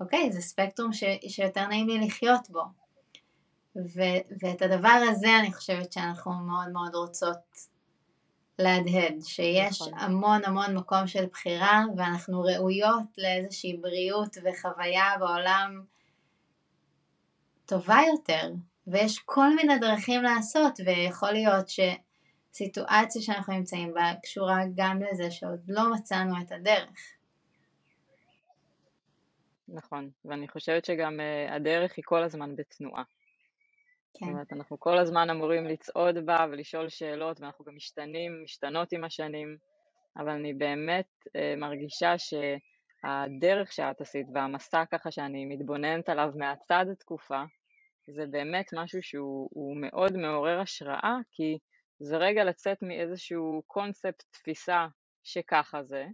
אוקיי, 0.00 0.32
זה 0.32 0.40
ספקטרום 0.40 0.92
ש, 0.92 1.04
שיותר 1.28 1.66
נעים 1.66 1.88
לי 1.88 2.06
לחיות 2.06 2.50
בו. 2.50 2.81
ו- 3.76 4.22
ואת 4.42 4.62
הדבר 4.62 4.98
הזה 5.10 5.38
אני 5.40 5.52
חושבת 5.52 5.92
שאנחנו 5.92 6.32
מאוד 6.32 6.68
מאוד 6.72 6.94
רוצות 6.94 7.72
להדהד, 8.58 9.14
שיש 9.22 9.82
נכון. 9.82 9.98
המון 9.98 10.40
המון 10.44 10.76
מקום 10.76 11.06
של 11.06 11.26
בחירה 11.26 11.84
ואנחנו 11.96 12.42
ראויות 12.42 13.18
לאיזושהי 13.18 13.76
בריאות 13.76 14.36
וחוויה 14.44 15.10
בעולם 15.18 15.84
טובה 17.66 17.98
יותר, 18.12 18.52
ויש 18.86 19.18
כל 19.18 19.54
מיני 19.54 19.78
דרכים 19.78 20.22
לעשות, 20.22 20.80
ויכול 20.86 21.32
להיות 21.32 21.66
שסיטואציה 21.68 23.22
שאנחנו 23.22 23.52
נמצאים 23.52 23.94
בה 23.94 24.12
קשורה 24.22 24.60
גם 24.74 25.02
לזה 25.02 25.30
שעוד 25.30 25.60
לא 25.68 25.92
מצאנו 25.92 26.34
את 26.42 26.52
הדרך. 26.52 27.12
נכון, 29.68 30.10
ואני 30.24 30.48
חושבת 30.48 30.84
שגם 30.84 31.20
uh, 31.20 31.52
הדרך 31.52 31.92
היא 31.96 32.04
כל 32.06 32.22
הזמן 32.22 32.56
בתנועה. 32.56 33.02
כן. 34.14 34.26
זאת 34.26 34.32
אומרת, 34.32 34.52
אנחנו 34.52 34.80
כל 34.80 34.98
הזמן 34.98 35.30
אמורים 35.30 35.66
לצעוד 35.66 36.26
בה 36.26 36.46
ולשאול 36.50 36.88
שאלות, 36.88 37.40
ואנחנו 37.40 37.64
גם 37.64 37.76
משתנים, 37.76 38.42
משתנות 38.44 38.92
עם 38.92 39.04
השנים, 39.04 39.56
אבל 40.16 40.28
אני 40.28 40.54
באמת 40.54 41.08
uh, 41.28 41.60
מרגישה 41.60 42.14
שהדרך 42.18 43.72
שאת 43.72 44.00
עשית 44.00 44.26
והמסע 44.34 44.84
ככה 44.92 45.10
שאני 45.10 45.44
מתבוננת 45.44 46.08
עליו 46.08 46.30
מהצד 46.36 46.86
תקופה, 46.98 47.42
זה 48.06 48.26
באמת 48.30 48.66
משהו 48.74 49.02
שהוא 49.02 49.76
מאוד 49.76 50.16
מעורר 50.16 50.60
השראה, 50.60 51.16
כי 51.30 51.58
זה 52.00 52.16
רגע 52.16 52.44
לצאת 52.44 52.78
מאיזשהו 52.82 53.62
קונספט, 53.66 54.22
תפיסה 54.30 54.86
שככה 55.22 55.82
זה, 55.82 56.06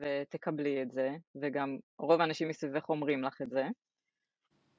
ותקבלי 0.00 0.82
את 0.82 0.90
זה, 0.90 1.10
וגם 1.42 1.76
רוב 1.98 2.20
האנשים 2.20 2.48
מסביבך 2.48 2.88
אומרים 2.88 3.22
לך 3.22 3.42
את 3.42 3.50
זה, 3.50 3.64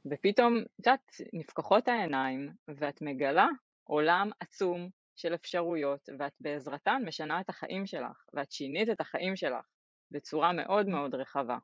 ופתאום, 0.05 0.57
את 0.57 0.87
יודעת, 0.87 1.11
נפקחות 1.33 1.87
העיניים, 1.87 2.49
ואת 2.67 3.01
מגלה 3.01 3.47
עולם 3.83 4.29
עצום 4.39 4.89
של 5.15 5.33
אפשרויות, 5.33 6.09
ואת 6.19 6.33
בעזרתן 6.39 7.01
משנה 7.05 7.41
את 7.41 7.49
החיים 7.49 7.85
שלך, 7.85 8.25
ואת 8.33 8.51
שינית 8.51 8.89
את 8.89 9.01
החיים 9.01 9.35
שלך 9.35 9.65
בצורה 10.11 10.51
מאוד 10.51 10.87
מאוד 10.87 11.15
רחבה. 11.15 11.57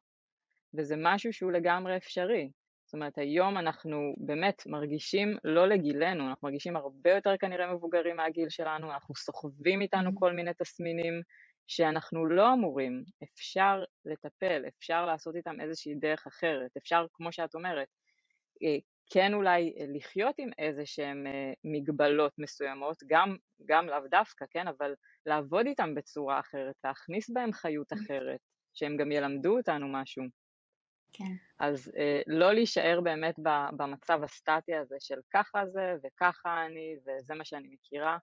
וזה 0.73 0.95
משהו 0.97 1.33
שהוא 1.33 1.51
לגמרי 1.51 1.97
אפשרי. 1.97 2.51
זאת 2.85 2.93
אומרת, 2.93 3.17
היום 3.17 3.57
אנחנו 3.57 4.13
באמת 4.17 4.63
מרגישים 4.65 5.37
לא 5.43 5.67
לגילנו, 5.67 6.27
אנחנו 6.29 6.47
מרגישים 6.47 6.75
הרבה 6.75 7.11
יותר 7.11 7.37
כנראה 7.39 7.73
מבוגרים 7.73 8.15
מהגיל 8.15 8.49
שלנו, 8.49 8.91
אנחנו 8.91 9.15
סוחבים 9.15 9.81
איתנו 9.81 10.15
כל 10.15 10.33
מיני 10.33 10.51
תסמינים 10.53 11.21
שאנחנו 11.67 12.25
לא 12.25 12.53
אמורים, 12.53 13.03
אפשר 13.23 13.83
לטפל, 14.05 14.63
אפשר 14.67 15.05
לעשות 15.05 15.35
איתם 15.35 15.61
איזושהי 15.61 15.95
דרך 15.95 16.27
אחרת, 16.27 16.71
אפשר, 16.77 17.05
כמו 17.13 17.31
שאת 17.31 17.55
אומרת, 17.55 17.87
כן 19.09 19.33
אולי 19.33 19.73
אה, 19.79 19.85
לחיות 19.87 20.35
עם 20.37 20.49
איזה 20.57 20.85
שהן 20.85 21.27
אה, 21.27 21.53
מגבלות 21.63 22.33
מסוימות, 22.37 22.97
גם, 23.07 23.35
גם 23.65 23.87
לאו 23.87 24.07
דווקא, 24.09 24.45
כן, 24.49 24.67
אבל 24.67 24.93
לעבוד 25.25 25.65
איתם 25.65 25.95
בצורה 25.95 26.39
אחרת, 26.39 26.75
להכניס 26.83 27.29
בהם 27.29 27.53
חיות 27.53 27.93
אחרת, 27.97 28.39
שהם 28.73 28.97
גם 28.97 29.11
ילמדו 29.11 29.57
אותנו 29.57 29.87
משהו. 29.87 30.23
כן. 31.13 31.33
אז 31.59 31.91
אה, 31.97 32.21
לא 32.27 32.53
להישאר 32.53 33.01
באמת 33.03 33.35
במצב 33.77 34.23
הסטטי 34.23 34.75
הזה 34.75 34.95
של 34.99 35.19
ככה 35.33 35.65
זה 35.65 35.95
וככה 36.03 36.65
אני 36.65 36.95
וזה 37.05 37.35
מה 37.35 37.45
שאני 37.45 37.67
מכירה. 37.71 38.17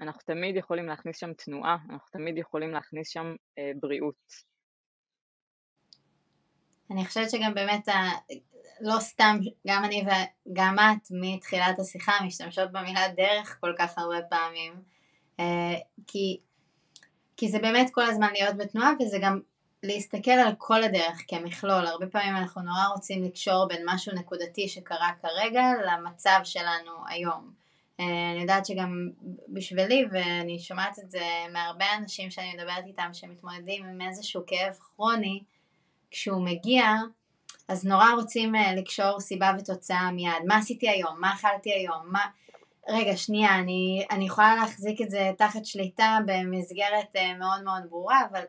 אנחנו 0.00 0.20
תמיד 0.26 0.56
יכולים 0.56 0.86
להכניס 0.86 1.18
שם 1.18 1.34
תנועה, 1.34 1.76
אנחנו 1.90 2.08
תמיד 2.12 2.38
יכולים 2.38 2.70
להכניס 2.70 3.08
שם 3.08 3.34
אה, 3.58 3.72
בריאות. 3.80 4.50
אני 6.90 7.06
חושבת 7.06 7.30
שגם 7.30 7.54
באמת 7.54 7.88
לא 8.80 9.00
סתם, 9.00 9.38
גם 9.66 9.84
אני 9.84 10.04
וגם 10.46 10.76
את 10.78 11.08
מתחילת 11.10 11.78
השיחה 11.78 12.12
משתמשות 12.24 12.72
במילה 12.72 13.08
דרך 13.08 13.58
כל 13.60 13.72
כך 13.78 13.98
הרבה 13.98 14.22
פעמים, 14.22 14.72
אה, 15.40 15.74
כי, 16.06 16.40
כי 17.36 17.48
זה 17.48 17.58
באמת 17.58 17.90
כל 17.92 18.02
הזמן 18.02 18.32
להיות 18.32 18.56
בתנועה 18.56 18.90
וזה 19.00 19.18
גם 19.22 19.40
להסתכל 19.82 20.30
על 20.30 20.52
כל 20.58 20.82
הדרך 20.82 21.22
כמכלול, 21.28 21.86
הרבה 21.86 22.06
פעמים 22.06 22.36
אנחנו 22.36 22.62
נורא 22.62 22.86
רוצים 22.94 23.24
לקשור 23.24 23.68
בין 23.68 23.82
משהו 23.86 24.12
נקודתי 24.14 24.68
שקרה 24.68 25.10
כרגע 25.22 25.62
למצב 25.86 26.40
שלנו 26.44 26.92
היום. 27.08 27.52
אה, 28.00 28.30
אני 28.32 28.40
יודעת 28.40 28.66
שגם 28.66 29.10
בשבילי, 29.48 30.04
ואני 30.12 30.58
שומעת 30.58 30.98
את 30.98 31.10
זה 31.10 31.24
מהרבה 31.52 31.84
אנשים 31.98 32.30
שאני 32.30 32.54
מדברת 32.54 32.84
איתם 32.86 33.10
שמתמודדים 33.12 33.84
עם 33.84 34.00
איזשהו 34.00 34.42
כאב 34.46 34.72
כרוני, 34.72 35.42
כשהוא 36.10 36.44
מגיע 36.44 36.84
אז 37.70 37.84
נורא 37.84 38.06
רוצים 38.16 38.54
אה, 38.54 38.74
לקשור 38.74 39.20
סיבה 39.20 39.52
ותוצאה 39.58 40.10
מיד. 40.10 40.32
מה 40.46 40.56
עשיתי 40.56 40.88
היום? 40.88 41.20
מה 41.20 41.34
אכלתי 41.34 41.72
היום? 41.72 42.02
מה... 42.04 42.26
רגע, 42.88 43.16
שנייה, 43.16 43.58
אני, 43.58 44.06
אני 44.10 44.26
יכולה 44.26 44.54
להחזיק 44.54 45.00
את 45.00 45.10
זה 45.10 45.30
תחת 45.38 45.64
שליטה 45.64 46.18
במסגרת 46.26 47.16
אה, 47.16 47.34
מאוד 47.38 47.62
מאוד 47.64 47.82
ברורה, 47.90 48.22
אבל, 48.30 48.42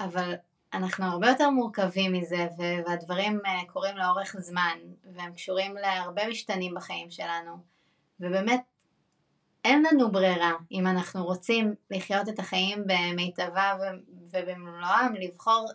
אבל 0.00 0.34
אנחנו 0.72 1.04
הרבה 1.04 1.28
יותר 1.28 1.50
מורכבים 1.50 2.12
מזה, 2.12 2.48
והדברים 2.86 3.40
אה, 3.46 3.60
קורים 3.72 3.96
לאורך 3.96 4.36
זמן, 4.38 4.78
והם 5.14 5.32
קשורים 5.32 5.76
להרבה 5.76 6.28
משתנים 6.28 6.74
בחיים 6.74 7.10
שלנו, 7.10 7.56
ובאמת 8.20 8.60
אין 9.64 9.82
לנו 9.82 10.12
ברירה 10.12 10.52
אם 10.72 10.86
אנחנו 10.86 11.24
רוצים 11.24 11.74
לחיות 11.90 12.28
את 12.28 12.38
החיים 12.38 12.84
במיטבה 12.86 13.72
ובמלואם, 14.32 15.14
לבחור 15.14 15.68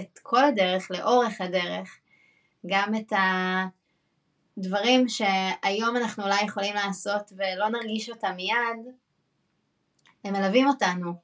את 0.00 0.18
כל 0.22 0.44
הדרך, 0.44 0.90
לאורך 0.90 1.40
הדרך, 1.40 1.98
גם 2.66 2.94
את 2.94 3.12
הדברים 4.56 5.08
שהיום 5.08 5.96
אנחנו 5.96 6.24
אולי 6.24 6.44
יכולים 6.44 6.74
לעשות 6.74 7.32
ולא 7.36 7.68
נרגיש 7.68 8.10
אותם 8.10 8.32
מיד, 8.36 8.94
הם 10.24 10.32
מלווים 10.32 10.68
אותנו, 10.68 11.14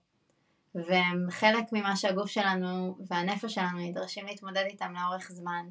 והם 0.75 1.26
חלק 1.31 1.64
ממה 1.73 1.97
שהגוף 1.97 2.31
שלנו 2.31 2.97
והנפש 3.07 3.54
שלנו 3.54 3.78
נדרשים 3.78 4.26
להתמודד 4.26 4.64
איתם 4.66 4.95
לאורך 4.95 5.33
זמן. 5.33 5.66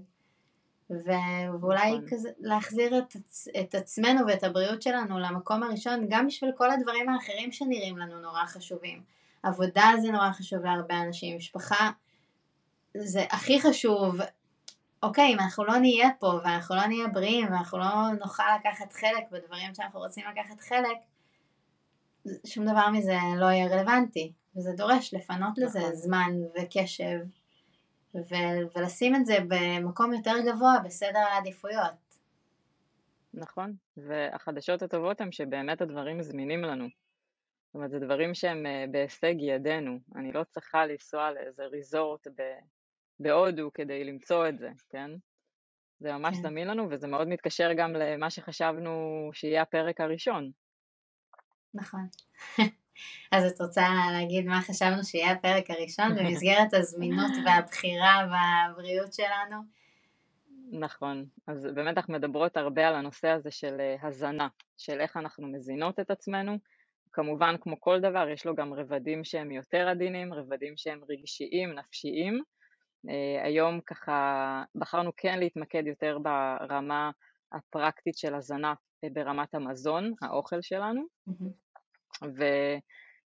ו- 0.90 1.60
ואולי 1.62 1.92
נכון. 1.92 2.06
כזה 2.10 2.30
להחזיר 2.40 2.98
את, 2.98 3.16
את 3.60 3.76
עצמנו 3.76 4.28
ואת 4.28 4.44
הבריאות 4.44 4.82
שלנו 4.82 5.20
למקום 5.20 5.64
הראשון, 5.64 6.06
גם 6.10 6.28
בשביל 6.28 6.52
כל 6.58 6.72
הדברים 6.72 7.10
האחרים 7.10 7.52
שנראים 7.52 7.98
לנו 7.98 8.22
נורא 8.22 8.46
חשובים. 8.46 9.04
עבודה 9.44 9.92
זה 10.02 10.12
נורא 10.12 10.32
חשוב 10.32 10.60
להרבה 10.66 11.02
אנשים, 11.02 11.38
משפחה 11.38 11.92
זה 12.98 13.24
הכי 13.30 13.62
חשוב, 13.62 14.16
אוקיי, 15.04 15.34
אם 15.34 15.40
אנחנו 15.40 15.64
לא 15.66 15.78
נהיה 15.78 16.10
פה 16.20 16.28
ואנחנו 16.44 16.76
לא 16.76 16.86
נהיה 16.86 17.08
בריאים 17.08 17.52
ואנחנו 17.52 17.78
לא 17.78 18.12
נוכל 18.20 18.44
לקחת 18.60 18.94
חלק 18.94 19.32
בדברים 19.32 19.76
שאנחנו 19.76 20.00
רוצים 20.00 20.24
לקחת 20.32 20.60
חלק, 20.60 20.98
שום 22.46 22.66
דבר 22.66 22.90
מזה 22.90 23.18
לא 23.38 23.46
יהיה 23.46 23.68
רלוונטי, 23.68 24.34
וזה 24.56 24.72
דורש 24.78 25.14
לפנות 25.14 25.58
לזה 25.58 25.80
נכון. 25.80 25.96
זמן 25.96 26.32
וקשב 26.56 27.20
ו- 28.16 28.76
ולשים 28.76 29.16
את 29.16 29.26
זה 29.26 29.38
במקום 29.48 30.14
יותר 30.14 30.36
גבוה 30.46 30.80
בסדר 30.84 31.20
העדיפויות. 31.20 31.94
נכון, 33.34 33.76
והחדשות 33.98 34.82
הטובות 34.82 35.22
הן 35.22 35.32
שבאמת 35.32 35.82
הדברים 35.82 36.22
זמינים 36.22 36.62
לנו. 36.62 36.86
זאת 36.86 37.76
אומרת, 37.76 37.92
זה 37.92 38.00
דברים 38.00 38.34
שהם 38.34 38.66
אה, 38.66 38.86
בהישג 38.92 39.34
ידינו. 39.40 40.00
אני 40.16 40.32
לא 40.32 40.44
צריכה 40.44 40.86
לנסוע 40.86 41.32
לאיזה 41.32 41.64
ריזורט 41.66 42.28
בהודו 43.24 43.74
כדי 43.74 44.04
למצוא 44.04 44.48
את 44.50 44.60
זה, 44.60 44.70
כן? 44.90 45.12
זה 46.00 46.14
ממש 46.14 46.36
כן. 46.36 46.42
זמין 46.42 46.68
לנו 46.68 46.88
וזה 46.90 47.08
מאוד 47.08 47.28
מתקשר 47.28 47.70
גם 47.78 47.94
למה 47.94 48.30
שחשבנו 48.30 49.30
שיהיה 49.34 49.62
הפרק 49.62 50.02
הראשון. 50.02 50.52
נכון. 51.74 52.08
אז 53.32 53.46
את 53.46 53.62
רוצה 53.62 53.88
להגיד 54.12 54.46
מה 54.46 54.62
חשבנו 54.62 55.04
שיהיה 55.04 55.32
הפרק 55.32 55.70
הראשון 55.70 56.06
במסגרת 56.18 56.74
הזמינות 56.74 57.32
והבחירה 57.46 58.28
והבריאות 58.32 59.14
שלנו? 59.14 59.58
נכון, 60.72 61.26
אז 61.48 61.68
באמת 61.76 61.98
אנחנו 61.98 62.14
מדברות 62.14 62.58
הרבה 62.58 62.88
על 62.88 62.96
הנושא 62.96 63.28
הזה 63.28 63.52
של 63.52 63.78
אה, 63.80 64.08
הזנה, 64.08 64.48
של 64.78 65.00
איך 65.00 65.18
אנחנו 65.18 65.48
מזינות 65.48 66.00
את 66.00 66.12
עצמנו. 66.12 66.58
כמובן, 67.12 67.56
כמו 67.62 67.82
כל 67.82 68.00
דבר, 68.00 68.30
יש 68.30 68.46
לו 68.46 68.56
גם 68.56 68.74
רבדים 68.74 69.24
שהם 69.24 69.52
יותר 69.52 69.88
עדינים, 69.88 70.34
רבדים 70.34 70.74
שהם 70.78 71.02
רגשיים, 71.10 71.74
נפשיים. 71.74 72.44
Uh, 73.08 73.46
היום 73.46 73.82
ככה 73.82 74.64
בחרנו 74.76 75.12
כן 75.18 75.40
להתמקד 75.40 75.88
יותר 75.88 76.18
ברמה 76.20 77.12
הפרקטית 77.52 78.18
של 78.18 78.36
הזנה 78.36 78.74
uh, 78.74 79.10
ברמת 79.14 79.56
המזון, 79.56 80.14
האוכל 80.22 80.62
שלנו. 80.62 81.02
Mm-hmm. 81.30 81.64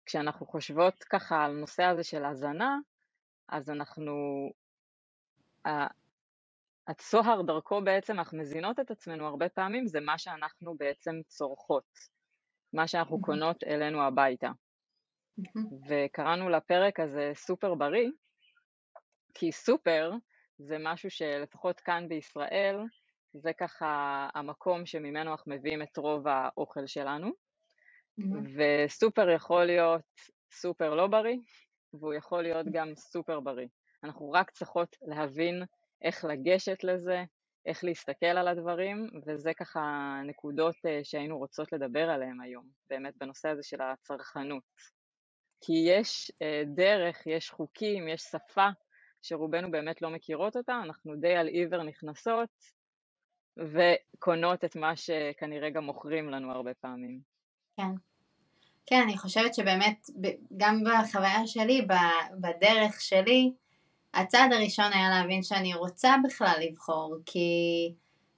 וכשאנחנו 0.05 0.47
חושבות 0.47 1.05
ככה 1.05 1.45
על 1.45 1.51
הנושא 1.51 1.83
הזה 1.83 2.05
של 2.05 2.25
הזנה, 2.25 2.79
אז 3.49 3.71
אנחנו, 3.71 4.13
הצוהר 6.89 7.43
דרכו 7.43 7.81
בעצם 7.85 8.19
אנחנו 8.19 8.39
מזינות 8.39 8.81
את 8.81 8.91
עצמנו 8.91 9.27
הרבה 9.27 9.49
פעמים 9.49 9.87
זה 9.87 10.01
מה 10.01 10.19
שאנחנו 10.19 10.77
בעצם 10.79 11.21
צורכות, 11.27 11.99
מה 12.73 12.89
שאנחנו 12.89 13.21
קונות 13.21 13.65
אלינו 13.65 14.03
הביתה. 14.03 14.51
וקראנו 15.89 16.49
לפרק 16.49 17.01
הזה 17.01 17.33
סופר 17.35 17.75
בריא, 17.75 18.11
כי 19.39 19.53
סופר 19.53 20.11
זה 20.59 20.77
משהו 20.81 21.11
שלפחות 21.11 21.81
כאן 21.81 22.09
בישראל, 22.09 22.77
זה 23.33 23.53
ככה 23.53 24.29
המקום 24.35 24.87
שממנו 24.87 25.31
אנחנו 25.31 25.53
מביאים 25.55 25.83
את 25.83 25.97
רוב 25.97 26.29
האוכל 26.29 26.87
שלנו, 26.87 27.31
וסופר 28.57 29.31
יכול 29.31 29.65
להיות 29.65 30.05
סופר 30.53 30.95
לא 30.95 31.07
בריא, 31.07 31.37
והוא 31.95 32.15
יכול 32.15 32.43
להיות 32.43 32.67
גם 32.73 32.95
סופר 32.97 33.41
בריא. 33.41 33.69
אנחנו 34.05 34.31
רק 34.31 34.51
צריכות 34.51 34.97
להבין 35.03 35.63
איך 36.03 36.25
לגשת 36.25 36.85
לזה, 36.85 37.25
איך 37.67 37.85
להסתכל 37.85 38.27
על 38.27 38.49
הדברים, 38.49 39.11
וזה 39.27 39.55
ככה 39.55 39.81
נקודות 40.25 40.77
אה, 40.87 41.01
שהיינו 41.03 41.39
רוצות 41.39 41.73
לדבר 41.73 42.11
עליהן 42.11 42.41
היום, 42.41 42.65
באמת 42.91 43.15
בנושא 43.17 43.49
הזה 43.49 43.63
של 43.63 43.79
הצרכנות. 43.81 44.63
כי 45.61 45.73
יש 45.89 46.33
אה, 46.43 46.63
דרך, 46.75 47.27
יש 47.27 47.51
חוקים, 47.51 48.09
יש 48.09 48.23
שפה 48.23 48.69
שרובנו 49.27 49.71
באמת 49.71 50.03
לא 50.03 50.11
מכירות 50.11 50.57
אותה, 50.57 50.81
אנחנו 50.85 51.17
די 51.17 51.37
על 51.37 51.47
עיוור 51.47 51.83
נכנסות 51.83 52.49
וקונות 53.57 54.65
את 54.65 54.77
מה 54.77 54.97
שכנראה 54.97 55.71
גם 55.71 55.85
מוכרים 55.85 56.31
לנו 56.31 56.53
הרבה 56.53 56.75
פעמים. 56.75 57.21
כן. 57.77 57.91
כן, 58.87 59.01
אני 59.05 59.19
חושבת 59.19 59.55
שבאמת, 59.55 60.07
גם 60.57 60.83
בחוויה 60.85 61.47
שלי, 61.47 61.87
בדרך 62.41 63.01
שלי, 63.01 63.53
הצעד 64.15 64.53
הראשון 64.53 64.93
היה 64.93 65.09
להבין 65.11 65.43
שאני 65.43 65.75
רוצה 65.75 66.15
בכלל 66.25 66.55
לבחור, 66.61 67.17
כי, 67.27 67.49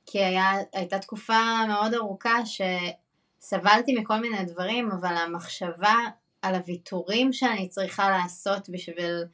כי 0.06 0.24
היה, 0.24 0.50
הייתה 0.72 0.98
תקופה 0.98 1.66
מאוד 1.68 1.94
ארוכה 1.94 2.38
שסבלתי 2.44 3.94
מכל 3.94 4.20
מיני 4.20 4.44
דברים, 4.44 4.90
אבל 4.90 5.16
המחשבה 5.16 5.94
על 6.42 6.54
הוויתורים 6.54 7.32
שאני 7.32 7.68
צריכה 7.68 8.10
לעשות 8.10 8.68
בשביל 8.68 9.24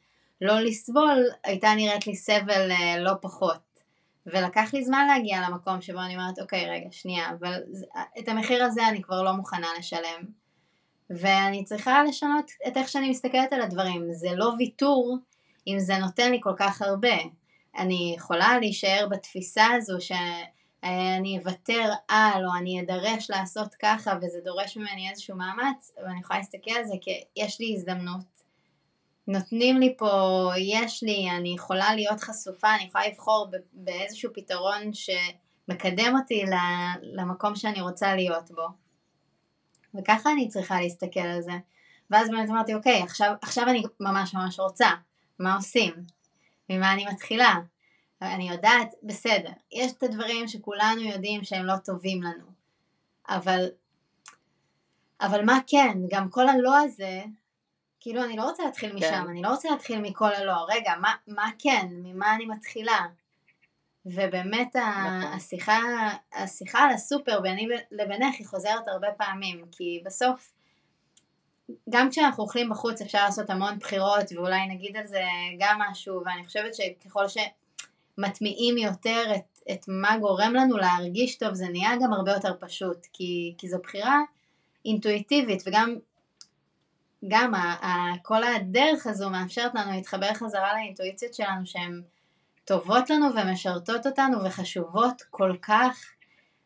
לא 0.41 0.59
לסבול, 0.59 1.23
הייתה 1.43 1.73
נראית 1.75 2.07
לי 2.07 2.15
סבל 2.15 2.71
אה, 2.71 2.99
לא 2.99 3.11
פחות. 3.21 3.65
ולקח 4.25 4.73
לי 4.73 4.83
זמן 4.83 5.07
להגיע 5.07 5.41
למקום 5.49 5.81
שבו 5.81 5.99
אני 5.99 6.15
אומרת, 6.15 6.39
אוקיי, 6.39 6.69
רגע, 6.69 6.87
שנייה, 6.91 7.29
אבל 7.29 7.53
את 8.19 8.27
המחיר 8.27 8.63
הזה 8.63 8.87
אני 8.87 9.01
כבר 9.01 9.23
לא 9.23 9.31
מוכנה 9.31 9.67
לשלם. 9.79 10.25
ואני 11.09 11.63
צריכה 11.63 12.03
לשנות 12.03 12.51
את 12.67 12.77
איך 12.77 12.89
שאני 12.89 13.09
מסתכלת 13.09 13.53
על 13.53 13.61
הדברים. 13.61 14.05
זה 14.11 14.29
לא 14.35 14.51
ויתור 14.57 15.17
אם 15.67 15.79
זה 15.79 15.97
נותן 15.97 16.31
לי 16.31 16.39
כל 16.41 16.53
כך 16.57 16.81
הרבה. 16.81 17.15
אני 17.77 18.13
יכולה 18.17 18.59
להישאר 18.59 19.07
בתפיסה 19.11 19.65
הזו 19.65 19.97
שאני 19.99 21.39
אוותר 21.39 21.91
על 22.07 22.45
או 22.45 22.51
אני 22.59 22.81
אדרש 22.81 23.29
לעשות 23.29 23.75
ככה 23.75 24.13
וזה 24.21 24.39
דורש 24.43 24.77
ממני 24.77 25.09
איזשהו 25.09 25.37
מאמץ 25.37 25.95
ואני 25.97 26.19
יכולה 26.19 26.39
להסתכל 26.39 26.71
על 26.71 26.85
זה 26.85 26.93
כי 27.01 27.23
יש 27.35 27.59
לי 27.59 27.73
הזדמנות. 27.77 28.34
נותנים 29.27 29.79
לי 29.79 29.95
פה, 29.97 30.51
יש 30.57 31.03
לי, 31.03 31.29
אני 31.37 31.49
יכולה 31.49 31.95
להיות 31.95 32.19
חשופה, 32.19 32.75
אני 32.75 32.83
יכולה 32.83 33.07
לבחור 33.07 33.47
באיזשהו 33.73 34.31
פתרון 34.33 34.91
שמקדם 34.93 36.15
אותי 36.17 36.43
למקום 37.01 37.55
שאני 37.55 37.81
רוצה 37.81 38.15
להיות 38.15 38.51
בו. 38.51 38.67
וככה 39.95 40.31
אני 40.31 40.47
צריכה 40.47 40.81
להסתכל 40.81 41.19
על 41.19 41.41
זה. 41.41 41.51
ואז 42.09 42.29
באמת 42.29 42.49
אמרתי, 42.49 42.73
אוקיי, 42.73 43.01
עכשיו, 43.03 43.33
עכשיו 43.41 43.69
אני 43.69 43.83
ממש 43.99 44.33
ממש 44.33 44.59
רוצה. 44.59 44.89
מה 45.39 45.55
עושים? 45.55 45.93
ממה 46.69 46.93
אני 46.93 47.05
מתחילה? 47.05 47.55
אני 48.21 48.49
יודעת, 48.49 48.93
בסדר, 49.03 49.49
יש 49.71 49.91
את 49.91 50.03
הדברים 50.03 50.47
שכולנו 50.47 51.01
יודעים 51.01 51.43
שהם 51.43 51.65
לא 51.65 51.77
טובים 51.77 52.23
לנו, 52.23 52.45
אבל, 53.29 53.65
אבל 55.21 55.45
מה 55.45 55.59
כן, 55.67 55.97
גם 56.09 56.29
כל 56.29 56.47
הלא 56.49 56.77
הזה, 56.77 57.23
כאילו 58.05 58.23
אני 58.23 58.37
לא 58.37 58.43
רוצה 58.43 58.63
להתחיל 58.65 58.89
כן. 58.89 58.95
משם, 58.95 59.25
אני 59.29 59.41
לא 59.41 59.47
רוצה 59.47 59.69
להתחיל 59.69 60.01
מכל 60.01 60.33
הלא, 60.33 60.65
רגע, 60.69 60.93
מה, 61.01 61.13
מה 61.27 61.49
כן, 61.59 61.87
ממה 61.89 62.35
אני 62.35 62.45
מתחילה? 62.45 62.99
ובאמת 64.05 64.75
נכון. 64.75 65.33
השיחה, 65.33 65.79
השיחה 66.33 66.79
על 66.79 66.89
הסופר 66.89 67.39
ביני 67.41 67.67
לבינך 67.91 68.35
היא 68.39 68.47
חוזרת 68.47 68.87
הרבה 68.87 69.07
פעמים, 69.17 69.65
כי 69.71 70.01
בסוף 70.05 70.53
גם 71.89 72.09
כשאנחנו 72.09 72.43
אוכלים 72.43 72.69
בחוץ 72.69 73.01
אפשר 73.01 73.23
לעשות 73.25 73.49
המון 73.49 73.79
בחירות 73.79 74.31
ואולי 74.35 74.67
נגיד 74.67 74.97
על 74.97 75.07
זה 75.07 75.23
גם 75.59 75.79
משהו 75.89 76.21
ואני 76.25 76.45
חושבת 76.45 76.71
שככל 76.75 77.25
שמטמיעים 77.27 78.77
יותר 78.77 79.23
את, 79.35 79.59
את 79.71 79.85
מה 79.87 80.17
גורם 80.17 80.53
לנו 80.53 80.77
להרגיש 80.77 81.35
טוב 81.37 81.53
זה 81.53 81.67
נהיה 81.67 81.91
גם 82.03 82.13
הרבה 82.13 82.31
יותר 82.31 82.53
פשוט 82.59 82.97
כי, 83.13 83.53
כי 83.57 83.69
זו 83.69 83.77
בחירה 83.83 84.19
אינטואיטיבית 84.85 85.63
וגם 85.65 85.95
גם 87.27 87.55
ה, 87.55 87.85
ה, 87.85 88.17
כל 88.23 88.43
הדרך 88.43 89.07
הזו 89.07 89.29
מאפשרת 89.29 89.75
לנו 89.75 89.91
להתחבר 89.91 90.33
חזרה 90.33 90.73
לאינטואיציות 90.73 91.33
שלנו 91.33 91.65
שהן 91.65 92.01
טובות 92.65 93.09
לנו 93.09 93.27
ומשרתות 93.35 94.05
אותנו 94.05 94.45
וחשובות 94.45 95.21
כל 95.29 95.55
כך 95.61 95.97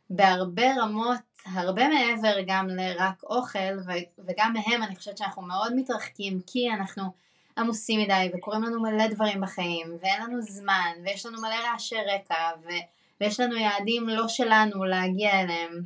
בהרבה 0.10 0.76
רמות 0.78 1.20
הרבה 1.46 1.84
מעבר 1.90 2.36
גם 2.48 2.68
לרק 2.70 3.24
אוכל 3.24 3.92
וגם 4.28 4.54
מהם 4.54 4.84
אני 4.84 4.96
חושבת 4.96 5.18
שאנחנו 5.18 5.42
מאוד 5.42 5.76
מתרחקים 5.76 6.40
כי 6.48 6.70
אנחנו 6.70 7.04
עמוסים 7.58 8.02
מדי 8.02 8.30
וקורים 8.34 8.64
לנו 8.64 8.82
מלא 8.82 9.08
דברים 9.08 9.42
בחיים 9.42 9.98
ואין 10.02 10.22
לנו 10.22 10.42
זמן 10.42 10.92
ויש 11.06 11.26
לנו 11.26 11.42
מלא 11.42 11.56
רעשי 11.72 11.96
רקע 11.96 12.52
ו... 12.64 12.68
ויש 13.22 13.40
לנו 13.40 13.56
יעדים 13.56 14.10
לא 14.10 14.28
שלנו 14.28 14.84
להגיע 14.84 15.42
אליהם. 15.42 15.82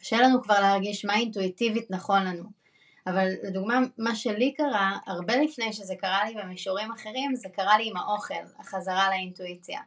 קשה 0.00 0.20
לנו 0.20 0.42
כבר 0.42 0.60
להרגיש 0.60 1.04
מה 1.04 1.14
אינטואיטיבית 1.14 1.90
נכון 1.90 2.24
לנו 2.24 2.55
אבל 3.06 3.28
לדוגמה 3.42 3.80
מה 3.98 4.14
שלי 4.14 4.54
קרה 4.54 4.98
הרבה 5.06 5.36
לפני 5.36 5.72
שזה 5.72 5.94
קרה 5.98 6.24
לי 6.24 6.34
במישורים 6.34 6.92
אחרים 6.92 7.34
זה 7.34 7.48
קרה 7.48 7.78
לי 7.78 7.88
עם 7.90 7.96
האוכל 7.96 8.34
החזרה 8.58 9.08
לאינטואיציה 9.10 9.80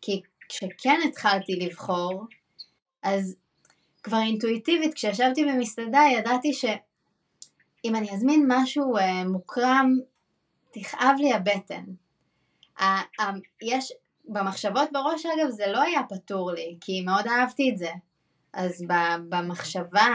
כי 0.00 0.22
כשכן 0.48 1.00
התחלתי 1.08 1.56
לבחור 1.56 2.24
אז 3.02 3.36
כבר 4.02 4.18
אינטואיטיבית 4.20 4.94
כשישבתי 4.94 5.44
במסעדה 5.44 6.00
ידעתי 6.12 6.52
שאם 6.52 7.96
אני 7.96 8.10
אזמין 8.12 8.44
משהו 8.48 8.96
אה, 8.96 9.24
מוקרם 9.24 9.98
תכאב 10.70 11.16
לי 11.18 11.32
הבטן. 11.32 11.84
יש, 13.62 13.92
במחשבות 14.24 14.88
בראש 14.92 15.26
אגב 15.26 15.50
זה 15.50 15.66
לא 15.66 15.82
היה 15.82 16.00
פתור 16.08 16.52
לי 16.52 16.76
כי 16.80 17.00
מאוד 17.00 17.26
אהבתי 17.26 17.70
את 17.70 17.78
זה 17.78 17.90
אז 18.52 18.84
במחשבה 19.28 20.06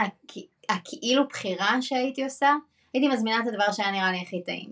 הכאילו 0.68 1.28
בחירה 1.28 1.82
שהייתי 1.82 2.24
עושה 2.24 2.54
הייתי 2.94 3.08
מזמינה 3.08 3.40
את 3.40 3.46
הדבר 3.46 3.72
שהיה 3.72 3.90
נראה 3.90 4.12
לי 4.12 4.20
הכי 4.20 4.42
טעים 4.42 4.70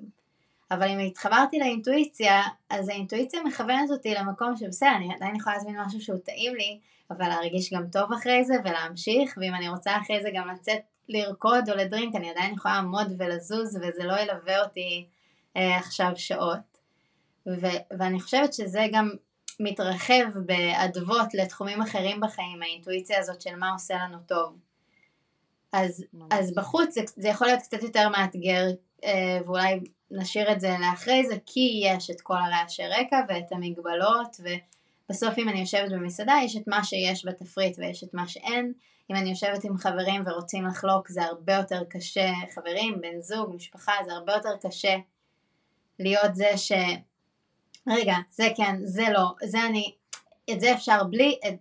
אבל 0.71 0.89
אם 0.89 0.99
התחברתי 0.99 1.59
לאינטואיציה 1.59 2.43
אז 2.71 2.89
האינטואיציה 2.89 3.43
מכוונת 3.43 3.91
אותי 3.91 4.15
למקום 4.15 4.57
שבסדר 4.57 4.97
אני 4.97 5.15
עדיין 5.15 5.37
יכולה 5.37 5.57
להזמין 5.57 5.81
משהו 5.81 6.01
שהוא 6.01 6.19
טעים 6.25 6.55
לי 6.55 6.79
אבל 7.13 7.29
להרגיש 7.29 7.73
גם 7.73 7.87
טוב 7.93 8.13
אחרי 8.13 8.45
זה 8.45 8.55
ולהמשיך, 8.65 9.35
ואם 9.37 9.55
אני 9.55 9.69
רוצה 9.69 9.99
אחרי 9.99 10.23
זה 10.23 10.29
גם 10.35 10.49
לצאת 10.49 10.81
לרקוד 11.09 11.71
או 11.71 11.77
לדרינק, 11.77 12.15
אני 12.15 12.31
עדיין 12.31 12.55
יכולה 12.55 12.75
לעמוד 12.75 13.07
ולזוז 13.19 13.77
וזה 13.77 14.05
לא 14.05 14.21
ילווה 14.21 14.63
אותי 14.63 15.07
אה, 15.57 15.79
עכשיו 15.79 16.13
שעות. 16.17 16.79
ו- 17.47 17.97
ואני 17.99 18.21
חושבת 18.21 18.55
שזה 18.55 18.87
גם 18.93 19.11
מתרחב 19.61 20.39
באדוות 20.47 21.35
לתחומים 21.35 21.83
אחרים 21.83 22.21
בחיים, 22.21 22.63
האינטואיציה 22.63 23.19
הזאת 23.19 23.41
של 23.41 23.57
מה 23.57 23.73
עושה 23.73 23.95
לנו 23.95 24.19
טוב. 24.27 24.57
אז, 25.73 26.05
אז 26.31 26.55
בחוץ 26.55 26.95
זה, 26.95 27.01
זה 27.17 27.29
יכול 27.29 27.47
להיות 27.47 27.63
קצת 27.63 27.83
יותר 27.83 28.09
מאתגר, 28.09 28.67
אה, 29.05 29.39
ואולי 29.45 29.81
נשאיר 30.11 30.53
את 30.53 30.61
זה 30.61 30.77
לאחרי 30.81 31.27
זה, 31.27 31.35
כי 31.47 31.83
יש 31.85 32.11
את 32.11 32.21
כל 32.21 32.37
הרעשי 32.37 32.83
רקע 32.87 33.21
ואת 33.29 33.53
המגבלות, 33.53 34.37
ו... 34.45 34.49
בסוף 35.13 35.39
אם 35.39 35.49
אני 35.49 35.61
יושבת 35.61 35.91
במסעדה 35.91 36.35
יש 36.45 36.57
את 36.57 36.63
מה 36.67 36.85
שיש 36.85 37.27
בתפריט 37.27 37.79
ויש 37.79 38.05
את 38.05 38.15
מה 38.15 38.29
שאין. 38.29 38.73
אם 39.11 39.17
אני 39.17 39.31
יושבת 39.31 39.65
עם 39.65 39.77
חברים 39.77 40.23
ורוצים 40.27 40.67
לחלוק 40.67 41.09
זה 41.09 41.23
הרבה 41.23 41.55
יותר 41.55 41.85
קשה, 41.85 42.31
חברים, 42.55 43.01
בן 43.01 43.21
זוג, 43.21 43.55
משפחה, 43.55 43.93
זה 44.05 44.13
הרבה 44.13 44.33
יותר 44.33 44.57
קשה 44.63 44.97
להיות 45.99 46.35
זה 46.35 46.57
ש... 46.57 46.73
רגע, 47.89 48.15
זה 48.31 48.49
כן, 48.57 48.77
זה 48.85 49.05
לא, 49.13 49.27
זה 49.45 49.67
אני... 49.67 49.95
את 50.53 50.61
זה 50.61 50.75
אפשר 50.75 51.05
בלי, 51.05 51.39
את, 51.49 51.55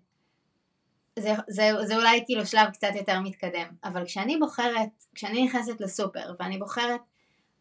זה, 1.21 1.33
זה, 1.47 1.69
זה 1.83 1.95
אולי 1.95 2.23
כאילו 2.25 2.45
שלב 2.45 2.69
קצת 2.69 2.91
יותר 2.95 3.19
מתקדם, 3.19 3.67
אבל 3.83 4.05
כשאני 4.05 4.37
בוחרת, 4.37 4.89
כשאני 5.15 5.45
נכנסת 5.45 5.81
לסופר 5.81 6.35
ואני 6.39 6.57
בוחרת 6.57 7.01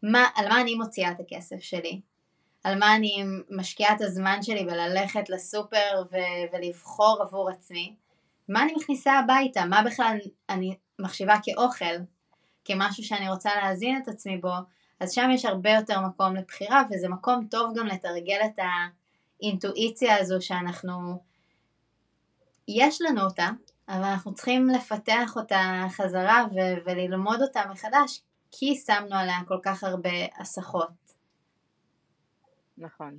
מה, 0.03 0.25
על 0.35 0.49
מה 0.49 0.61
אני 0.61 0.75
מוציאה 0.75 1.11
את 1.11 1.19
הכסף 1.19 1.59
שלי, 1.59 2.01
על 2.63 2.79
מה 2.79 2.95
אני 2.95 3.23
משקיעה 3.49 3.95
את 3.95 4.01
הזמן 4.01 4.43
שלי 4.43 4.65
בללכת 4.65 5.29
לסופר 5.29 6.03
ו- 6.11 6.55
ולבחור 6.55 7.21
עבור 7.21 7.49
עצמי, 7.49 7.95
מה 8.49 8.63
אני 8.63 8.73
מכניסה 8.75 9.13
הביתה, 9.13 9.65
מה 9.65 9.83
בכלל 9.83 10.17
אני 10.49 10.75
מחשיבה 10.99 11.35
כאוכל, 11.43 11.95
כמשהו 12.65 13.03
שאני 13.03 13.29
רוצה 13.29 13.49
להזין 13.55 14.01
את 14.03 14.07
עצמי 14.07 14.37
בו, 14.37 14.53
אז 14.99 15.11
שם 15.13 15.29
יש 15.33 15.45
הרבה 15.45 15.71
יותר 15.71 16.01
מקום 16.01 16.35
לבחירה 16.35 16.83
וזה 16.89 17.09
מקום 17.09 17.47
טוב 17.51 17.77
גם 17.77 17.87
לתרגל 17.87 18.39
את 18.45 18.59
האינטואיציה 19.41 20.17
הזו 20.19 20.37
שאנחנו, 20.41 21.19
יש 22.67 23.01
לנו 23.01 23.21
אותה, 23.21 23.49
אבל 23.89 24.03
אנחנו 24.03 24.33
צריכים 24.33 24.67
לפתח 24.69 25.33
אותה 25.35 25.85
חזרה 25.89 26.45
ו- 26.51 26.85
וללמוד 26.85 27.41
אותה 27.41 27.61
מחדש 27.71 28.21
כי 28.51 28.75
שמנו 28.75 29.15
עליה 29.15 29.37
כל 29.47 29.59
כך 29.63 29.83
הרבה 29.83 30.09
הסחות. 30.37 30.89
נכון, 32.77 33.17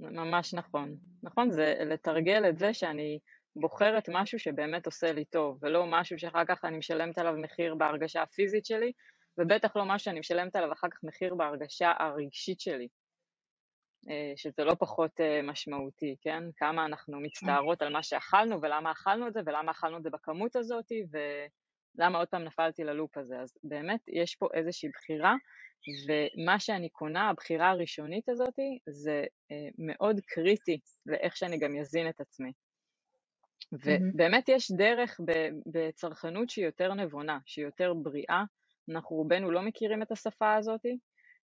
ממש 0.00 0.54
נכון. 0.54 0.96
נכון, 1.22 1.50
זה 1.50 1.74
לתרגל 1.86 2.48
את 2.48 2.58
זה 2.58 2.74
שאני 2.74 3.18
בוחרת 3.56 4.08
משהו 4.12 4.38
שבאמת 4.38 4.86
עושה 4.86 5.12
לי 5.12 5.24
טוב, 5.24 5.58
ולא 5.62 5.86
משהו 5.86 6.18
שאחר 6.18 6.44
כך 6.48 6.64
אני 6.64 6.78
משלמת 6.78 7.18
עליו 7.18 7.34
מחיר 7.42 7.74
בהרגשה 7.74 8.22
הפיזית 8.22 8.66
שלי, 8.66 8.92
ובטח 9.38 9.76
לא 9.76 9.84
משהו 9.84 10.04
שאני 10.04 10.20
משלמת 10.20 10.56
עליו 10.56 10.72
אחר 10.72 10.88
כך 10.88 10.98
מחיר 11.02 11.34
בהרגשה 11.34 11.92
הרגשית 11.98 12.60
שלי, 12.60 12.88
שזה 14.36 14.64
לא 14.64 14.74
פחות 14.74 15.20
אה, 15.20 15.42
משמעותי, 15.42 16.16
כן? 16.20 16.42
כמה 16.56 16.86
אנחנו 16.86 17.20
מצטערות 17.20 17.82
על 17.82 17.92
מה 17.92 18.02
שאכלנו, 18.02 18.62
ולמה 18.62 18.90
אכלנו 18.90 19.28
את 19.28 19.32
זה, 19.32 19.40
ולמה 19.46 19.70
אכלנו 19.70 19.96
את 19.98 20.02
זה 20.02 20.10
בכמות 20.10 20.56
הזאת, 20.56 20.92
ולמה 21.10 22.18
עוד 22.18 22.28
פעם 22.28 22.44
נפלתי 22.44 22.84
ללופ 22.84 23.18
הזה. 23.18 23.40
אז 23.40 23.58
באמת 23.64 24.00
יש 24.08 24.36
פה 24.36 24.48
איזושהי 24.54 24.88
בחירה 24.88 25.34
ומה 26.06 26.60
שאני 26.60 26.88
קונה, 26.88 27.28
הבחירה 27.28 27.70
הראשונית 27.70 28.28
הזאת, 28.28 28.58
זה 28.88 29.24
אה, 29.50 29.68
מאוד 29.78 30.20
קריטי 30.26 30.78
לאיך 31.06 31.36
שאני 31.36 31.58
גם 31.58 31.76
אזין 31.76 32.08
את 32.08 32.20
עצמי. 32.20 32.52
ובאמת 33.72 34.48
יש 34.48 34.70
דרך 34.70 35.20
בצרכנות 35.66 36.50
שהיא 36.50 36.64
יותר 36.64 36.94
נבונה, 36.94 37.38
שהיא 37.46 37.64
יותר 37.64 37.94
בריאה, 37.94 38.44
אנחנו 38.90 39.16
רובנו 39.16 39.50
לא 39.50 39.62
מכירים 39.62 40.02
את 40.02 40.12
השפה 40.12 40.54
הזאת, 40.54 40.80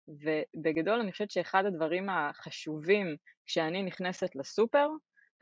ובגדול 0.08 1.00
אני 1.00 1.12
חושבת 1.12 1.30
שאחד 1.30 1.66
הדברים 1.66 2.08
החשובים 2.10 3.16
כשאני 3.46 3.82
נכנסת 3.82 4.36
לסופר, 4.36 4.88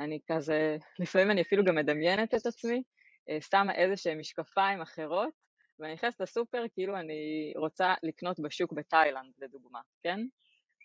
אני 0.00 0.18
כזה, 0.32 0.76
לפעמים 0.98 1.30
אני 1.30 1.42
אפילו 1.42 1.64
גם 1.64 1.74
מדמיינת 1.74 2.34
את 2.34 2.46
עצמי, 2.46 2.82
אה, 3.30 3.38
שמה 3.40 3.74
איזה 3.74 3.96
שהם 3.96 4.18
משקפיים 4.18 4.80
אחרות, 4.80 5.32
ואני 5.78 5.94
נכנסת 5.94 6.20
לסופר 6.20 6.64
כאילו 6.72 6.96
אני 6.96 7.52
רוצה 7.56 7.94
לקנות 8.02 8.40
בשוק 8.40 8.72
בתאילנד 8.72 9.32
לדוגמה, 9.38 9.80
כן? 10.02 10.20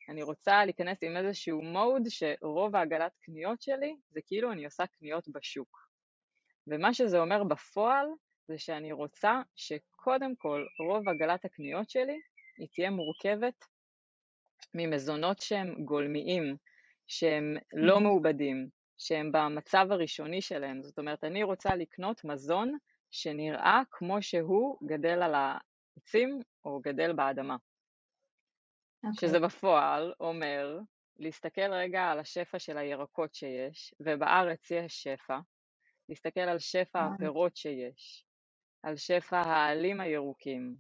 אני 0.09 0.23
רוצה 0.23 0.65
להיכנס 0.65 0.97
עם 1.03 1.17
איזשהו 1.17 1.61
מוד 1.61 2.01
שרוב 2.09 2.75
העגלת 2.75 3.11
קניות 3.21 3.61
שלי 3.61 3.95
זה 4.09 4.19
כאילו 4.27 4.51
אני 4.51 4.65
עושה 4.65 4.83
קניות 4.87 5.27
בשוק. 5.27 5.77
ומה 6.67 6.93
שזה 6.93 7.19
אומר 7.19 7.43
בפועל 7.43 8.05
זה 8.47 8.57
שאני 8.57 8.91
רוצה 8.91 9.41
שקודם 9.55 10.35
כל 10.37 10.65
רוב 10.87 11.09
עגלת 11.09 11.45
הקניות 11.45 11.89
שלי 11.89 12.19
היא 12.57 12.67
תהיה 12.73 12.89
מורכבת 12.89 13.65
ממזונות 14.73 15.39
שהם 15.39 15.85
גולמיים, 15.85 16.57
שהם 17.07 17.57
לא 17.73 17.99
מעובדים, 17.99 18.69
שהם 18.97 19.31
במצב 19.31 19.87
הראשוני 19.91 20.41
שלהם. 20.41 20.83
זאת 20.83 20.99
אומרת, 20.99 21.23
אני 21.23 21.43
רוצה 21.43 21.75
לקנות 21.75 22.23
מזון 22.23 22.77
שנראה 23.11 23.81
כמו 23.91 24.21
שהוא 24.21 24.77
גדל 24.87 25.23
על 25.23 25.33
העצים 25.35 26.39
או 26.65 26.79
גדל 26.83 27.13
באדמה. 27.13 27.55
Okay. 27.55 29.07
אוקיי. 29.07 29.29
שזה 29.29 29.39
בפועל 29.39 30.13
אומר 30.19 30.79
להסתכל 31.17 31.73
רגע 31.73 32.03
על 32.03 32.19
השפע 32.19 32.59
של 32.59 32.77
הירקות 32.77 33.35
שיש, 33.35 33.93
ובארץ 33.99 34.71
יש 34.71 35.03
שפע, 35.03 35.39
להסתכל 36.09 36.39
על 36.39 36.59
שפע 36.59 36.99
okay. 36.99 37.13
הפירות 37.15 37.55
שיש, 37.55 38.25
על 38.83 38.95
שפע 38.95 39.39
העלים 39.39 40.01
הירוקים. 40.01 40.75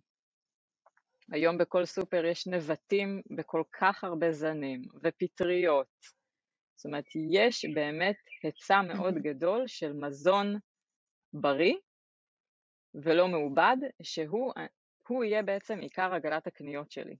היום 1.31 1.57
בכל 1.57 1.85
סופר 1.85 2.25
יש 2.25 2.47
נבטים 2.47 3.21
בכל 3.37 3.63
כך 3.79 4.03
הרבה 4.03 4.31
זנים, 4.31 4.81
ופטריות. 5.03 5.87
זאת 6.75 6.85
אומרת, 6.85 7.05
יש 7.31 7.65
באמת 7.73 8.15
היצע 8.43 8.81
מאוד 8.81 9.13
גדול 9.27 9.63
של 9.67 9.93
מזון 9.93 10.55
בריא, 11.33 11.75
ולא 13.03 13.27
מעובד, 13.27 13.77
שהוא 14.03 15.23
יהיה 15.23 15.43
בעצם 15.43 15.79
עיקר 15.79 16.13
עגלת 16.13 16.47
הקניות 16.47 16.91
שלי. 16.91 17.15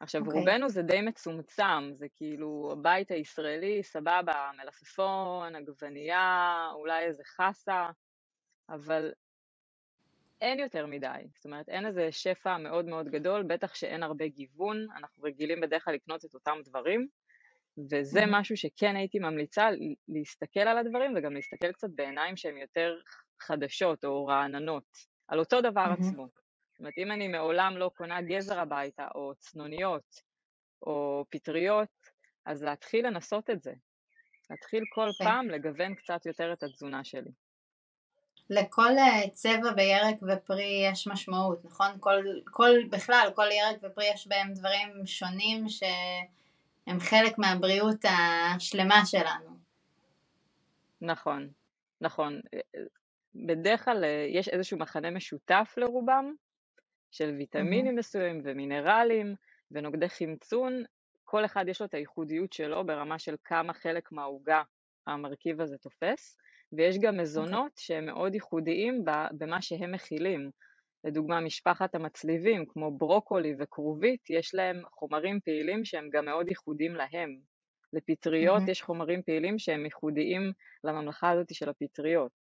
עכשיו, 0.00 0.22
okay. 0.22 0.26
אוקיי. 0.26 0.40
רובנו 0.40 0.68
זה 0.68 0.82
די 0.82 1.00
מצומצם, 1.00 1.90
זה 1.94 2.06
כאילו 2.14 2.70
הבית 2.72 3.10
הישראלי, 3.10 3.82
סבבה, 3.82 4.50
מלפפון, 4.56 5.56
עגבנייה, 5.56 6.68
אולי 6.72 7.04
איזה 7.04 7.22
חסה, 7.24 7.86
אבל 8.70 9.12
אין 10.40 10.58
יותר 10.58 10.86
מדי, 10.86 11.08
זאת 11.34 11.44
אומרת 11.44 11.68
אין 11.68 11.86
איזה 11.86 12.12
שפע 12.12 12.56
מאוד 12.56 12.84
מאוד 12.84 13.08
גדול, 13.08 13.42
בטח 13.42 13.74
שאין 13.74 14.02
הרבה 14.02 14.28
גיוון, 14.28 14.86
אנחנו 14.96 15.22
רגילים 15.22 15.60
בדרך 15.60 15.84
כלל 15.84 15.94
לקנות 15.94 16.24
את 16.24 16.34
אותם 16.34 16.58
דברים, 16.64 17.08
וזה. 17.90 18.20
משהו 18.26 18.56
שכן 18.56 18.96
הייתי 18.96 19.18
ממליצה 19.18 19.68
להסתכל 20.08 20.60
על 20.60 20.78
הדברים 20.78 21.14
וגם 21.16 21.34
להסתכל 21.34 21.72
קצת 21.72 21.88
בעיניים 21.94 22.36
שהן 22.36 22.56
יותר 22.56 22.98
חדשות 23.40 24.04
או 24.04 24.26
רעננות, 24.26 24.98
על 25.28 25.38
אותו 25.38 25.60
דבר. 25.60 25.94
עצמו. 25.98 26.28
זאת 26.72 26.80
אומרת, 26.80 26.98
אם 26.98 27.12
אני 27.12 27.28
מעולם 27.28 27.76
לא 27.76 27.90
קונה 27.94 28.22
גזר 28.22 28.60
הביתה, 28.60 29.08
או 29.14 29.32
צנוניות, 29.38 30.20
או 30.82 31.24
פטריות, 31.30 31.88
אז 32.44 32.62
להתחיל 32.62 33.06
לנסות 33.06 33.50
את 33.50 33.62
זה. 33.62 33.72
להתחיל 34.50 34.82
כל. 34.94 35.08
פעם 35.18 35.50
לגוון 35.50 35.94
קצת 35.94 36.26
יותר 36.26 36.52
את 36.52 36.62
התזונה 36.62 37.04
שלי. 37.04 37.30
לכל 38.50 38.98
אה, 38.98 39.28
צבע 39.32 39.72
בירק 39.72 40.16
ופרי 40.22 40.88
יש 40.92 41.06
משמעות, 41.06 41.64
נכון? 41.64 41.90
כל, 42.00 42.24
כל, 42.44 42.70
בכלל, 42.90 43.28
כל 43.34 43.46
ירק 43.52 43.76
ופרי 43.82 44.04
יש 44.14 44.28
בהם 44.28 44.54
דברים 44.54 45.06
שונים 45.06 45.68
שהם 45.68 47.00
חלק 47.00 47.38
מהבריאות 47.38 48.04
השלמה 48.04 49.06
שלנו. 49.06 49.58
נכון, 51.00 51.48
נכון. 52.00 52.40
בדרך 53.34 53.84
כלל 53.84 54.04
אה, 54.04 54.26
יש 54.28 54.48
איזשהו 54.48 54.78
מחנה 54.78 55.10
משותף 55.10 55.74
לרובם, 55.76 56.34
של 57.10 57.34
ויטמינים 57.38 57.94
mm-hmm. 57.94 57.98
מסוימים 57.98 58.40
ומינרלים 58.44 59.34
ונוגדי 59.70 60.08
חמצון, 60.08 60.82
כל 61.24 61.44
אחד 61.44 61.64
יש 61.68 61.80
לו 61.80 61.86
את 61.86 61.94
הייחודיות 61.94 62.52
שלו 62.52 62.86
ברמה 62.86 63.18
של 63.18 63.34
כמה 63.44 63.72
חלק 63.72 64.12
מהעוגה 64.12 64.62
המרכיב 65.06 65.60
הזה 65.60 65.78
תופס, 65.78 66.38
ויש 66.72 66.98
גם 66.98 67.16
מזונות 67.16 67.72
okay. 67.72 67.80
שהם 67.80 68.06
מאוד 68.06 68.34
ייחודיים 68.34 69.04
במה 69.38 69.62
שהם 69.62 69.92
מכילים. 69.92 70.50
לדוגמה 71.04 71.40
משפחת 71.40 71.94
המצליבים 71.94 72.66
כמו 72.68 72.98
ברוקולי 72.98 73.54
וכרובית, 73.58 74.30
יש 74.30 74.54
להם 74.54 74.82
חומרים 74.90 75.40
פעילים 75.40 75.84
שהם 75.84 76.08
גם 76.12 76.24
מאוד 76.24 76.48
ייחודיים 76.48 76.94
להם. 76.94 77.38
לפטריות 77.92 78.62
mm-hmm. 78.62 78.70
יש 78.70 78.82
חומרים 78.82 79.22
פעילים 79.22 79.58
שהם 79.58 79.84
ייחודיים 79.84 80.52
לממלכה 80.84 81.30
הזאת 81.30 81.54
של 81.54 81.68
הפטריות. 81.68 82.32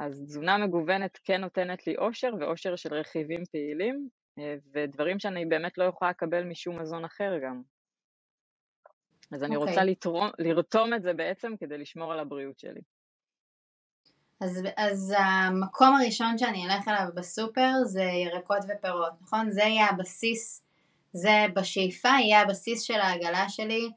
אז 0.00 0.22
תזונה 0.24 0.58
מגוונת 0.58 1.18
כן 1.24 1.40
נותנת 1.40 1.86
לי 1.86 1.96
אושר 1.96 2.30
ואושר 2.40 2.76
של 2.76 2.94
רכיבים 2.94 3.44
פעילים 3.52 4.08
אה, 4.38 4.54
ודברים 4.74 5.18
שאני 5.18 5.46
באמת 5.46 5.78
לא 5.78 5.84
יכולה 5.84 6.10
לקבל 6.10 6.44
משום 6.44 6.80
מזון 6.80 7.04
אחר 7.04 7.38
גם. 7.44 7.62
אז 9.34 9.44
אני 9.44 9.56
okay. 9.56 9.58
רוצה 9.58 9.70
אוקיי. 9.70 9.90
לתרום, 9.90 10.30
לרתום 10.38 10.94
את 10.94 11.02
זה 11.02 11.12
בעצם 11.12 11.56
כדי 11.60 11.78
לשמור 11.78 12.12
על 12.12 12.18
הבריאות 12.18 12.58
שלי. 12.58 12.80
אז, 14.40 14.62
אז 14.76 15.14
המקום 15.18 15.96
הראשון 15.96 16.38
שאני 16.38 16.66
אלך 16.66 16.88
אליו 16.88 17.08
בסופר 17.14 17.72
זה 17.84 18.02
ירקות 18.02 18.58
ופירות, 18.68 19.12
נכון? 19.22 19.50
זה 19.50 19.60
יהיה 19.60 19.86
הבסיס, 19.90 20.62
זה 21.12 21.46
בשאיפה 21.54 22.08
יהיה 22.08 22.40
הבסיס 22.40 22.82
של 22.82 23.00
העגלה 23.00 23.48
שלי 23.48 23.90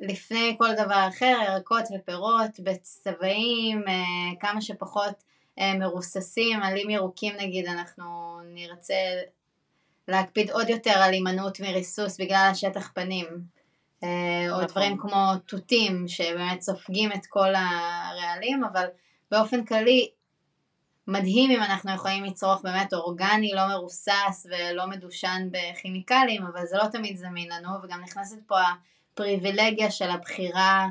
לפני 0.00 0.54
כל 0.58 0.74
דבר 0.74 1.08
אחר, 1.08 1.36
ירקות 1.48 1.84
ופירות 1.94 2.60
בצבעים 2.62 3.82
אה, 3.88 4.40
כמה 4.40 4.60
שפחות 4.60 5.22
אה, 5.58 5.74
מרוססים, 5.74 6.62
עלים 6.62 6.90
ירוקים 6.90 7.34
נגיד, 7.36 7.66
אנחנו 7.66 8.40
נרצה 8.44 8.94
להקפיד 10.08 10.50
עוד 10.50 10.68
יותר 10.68 10.90
על 10.90 11.12
הימנעות 11.12 11.60
מריסוס 11.60 12.20
בגלל 12.20 12.48
השטח 12.50 12.90
פנים. 12.94 13.26
אה, 14.04 14.46
או 14.50 14.54
נכון. 14.56 14.66
דברים 14.66 14.98
כמו 14.98 15.36
תותים 15.46 16.08
שבאמת 16.08 16.60
סופגים 16.60 17.12
את 17.12 17.26
כל 17.26 17.54
הרעלים, 17.54 18.64
אבל 18.64 18.86
באופן 19.30 19.64
כללי 19.64 20.10
מדהים 21.06 21.50
אם 21.50 21.62
אנחנו 21.62 21.94
יכולים 21.94 22.24
לצרוך 22.24 22.62
באמת 22.62 22.92
אורגני, 22.92 23.52
לא 23.54 23.68
מרוסס 23.68 24.46
ולא 24.50 24.86
מדושן 24.86 25.48
בכימיקלים, 25.50 26.46
אבל 26.46 26.66
זה 26.66 26.76
לא 26.76 26.88
תמיד 26.88 27.16
זמין 27.16 27.52
לנו, 27.52 27.68
וגם 27.82 28.00
נכנסת 28.00 28.38
פה 28.46 28.56
הפריבילגיה 29.12 29.90
של 29.90 30.10
הבחירה 30.10 30.88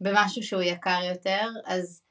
במשהו 0.00 0.42
שהוא 0.42 0.62
יקר 0.62 1.00
יותר, 1.08 1.48
אז 1.64 2.02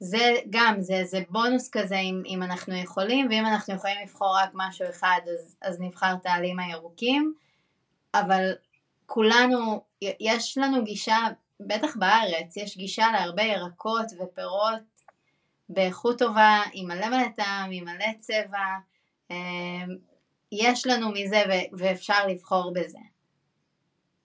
זה 0.00 0.34
גם, 0.50 0.80
זה, 0.80 1.02
זה 1.04 1.22
בונוס 1.28 1.68
כזה 1.72 1.96
אם, 1.96 2.22
אם 2.26 2.42
אנחנו 2.42 2.74
יכולים, 2.74 3.28
ואם 3.30 3.46
אנחנו 3.46 3.74
יכולים 3.74 3.96
לבחור 4.02 4.36
רק 4.36 4.50
משהו 4.54 4.86
אחד, 4.90 5.20
אז, 5.34 5.56
אז 5.62 5.80
נבחר 5.80 6.14
את 6.20 6.26
העלים 6.26 6.58
הירוקים, 6.58 7.34
אבל 8.14 8.52
כולנו, 9.06 9.82
יש 10.20 10.58
לנו 10.58 10.84
גישה, 10.84 11.18
בטח 11.60 11.96
בארץ, 11.96 12.56
יש 12.56 12.76
גישה 12.76 13.06
להרבה 13.12 13.42
ירקות 13.42 14.06
ופירות 14.20 14.80
באיכות 15.70 16.18
טובה, 16.18 16.62
עם 16.72 16.88
מלא 16.88 17.08
מלא 17.08 17.28
טעם, 17.36 17.70
עם 17.72 17.84
מלא 17.84 18.12
צבע, 18.20 18.78
אמ, 19.30 19.96
יש 20.52 20.86
לנו 20.86 21.12
מזה 21.12 21.42
ואפשר 21.72 22.26
לבחור 22.26 22.72
בזה. 22.74 22.98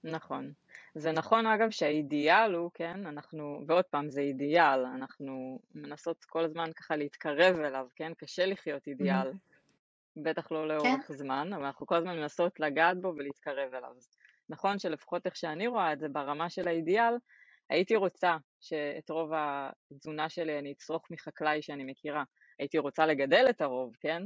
נכון. 0.03 0.51
זה 0.95 1.11
נכון 1.11 1.47
אגב 1.47 1.69
שהאידיאל 1.69 2.53
הוא, 2.53 2.71
כן, 2.73 3.05
אנחנו, 3.05 3.63
ועוד 3.67 3.85
פעם 3.85 4.09
זה 4.09 4.21
אידיאל, 4.21 4.85
אנחנו 4.85 5.59
מנסות 5.75 6.25
כל 6.25 6.43
הזמן 6.43 6.71
ככה 6.75 6.95
להתקרב 6.95 7.59
אליו, 7.59 7.87
כן, 7.95 8.11
קשה 8.17 8.45
לחיות 8.45 8.87
אידיאל, 8.87 9.31
בטח 10.17 10.51
לא 10.51 10.67
לאורך 10.67 11.07
כן. 11.07 11.13
זמן, 11.13 11.53
אבל 11.53 11.65
אנחנו 11.65 11.87
כל 11.87 11.95
הזמן 11.95 12.19
מנסות 12.19 12.59
לגעת 12.59 13.01
בו 13.01 13.13
ולהתקרב 13.17 13.73
אליו. 13.73 13.91
נכון 14.49 14.79
שלפחות 14.79 15.25
איך 15.25 15.35
שאני 15.35 15.67
רואה 15.67 15.93
את 15.93 15.99
זה 15.99 16.09
ברמה 16.09 16.49
של 16.49 16.67
האידיאל, 16.67 17.13
הייתי 17.69 17.95
רוצה 17.95 18.37
שאת 18.61 19.09
רוב 19.09 19.31
התזונה 19.33 20.29
שלי 20.29 20.59
אני 20.59 20.71
אצרוך 20.71 21.11
מחקלאי 21.11 21.61
שאני 21.61 21.83
מכירה. 21.83 22.23
הייתי 22.59 22.77
רוצה 22.77 23.05
לגדל 23.05 23.45
את 23.49 23.61
הרוב, 23.61 23.95
כן? 23.99 24.23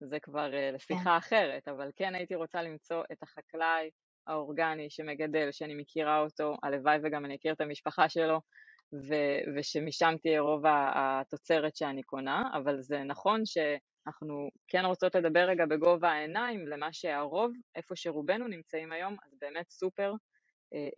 זה 0.00 0.20
כבר 0.20 0.54
אה, 0.54 0.70
לשיחה. 0.70 1.16
אחרת, 1.18 1.68
אבל 1.68 1.90
כן 1.96 2.14
הייתי 2.14 2.34
רוצה 2.34 2.62
למצוא 2.62 3.02
את 3.12 3.22
החקלאי 3.22 3.90
האורגני 4.26 4.90
שמגדל, 4.90 5.48
שאני 5.52 5.74
מכירה 5.74 6.20
אותו, 6.20 6.54
הלוואי 6.62 6.98
וגם 7.02 7.24
אני 7.24 7.36
אכיר 7.36 7.52
את 7.52 7.60
המשפחה 7.60 8.08
שלו, 8.08 8.40
ו- 8.92 9.56
ושמשם 9.56 10.14
תהיה 10.22 10.40
רוב 10.40 10.62
התוצרת 10.94 11.76
שאני 11.76 12.02
קונה, 12.02 12.42
אבל 12.52 12.80
זה 12.80 13.02
נכון 13.02 13.42
שאנחנו 13.46 14.48
כן 14.68 14.84
רוצות 14.84 15.14
לדבר 15.14 15.40
רגע 15.48 15.66
בגובה 15.66 16.10
העיניים 16.10 16.68
למה 16.68 16.92
שהרוב, 16.92 17.52
איפה 17.76 17.96
שרובנו 17.96 18.48
נמצאים 18.48 18.92
היום, 18.92 19.16
אז 19.26 19.34
באמת 19.40 19.70
סופר 19.70 20.12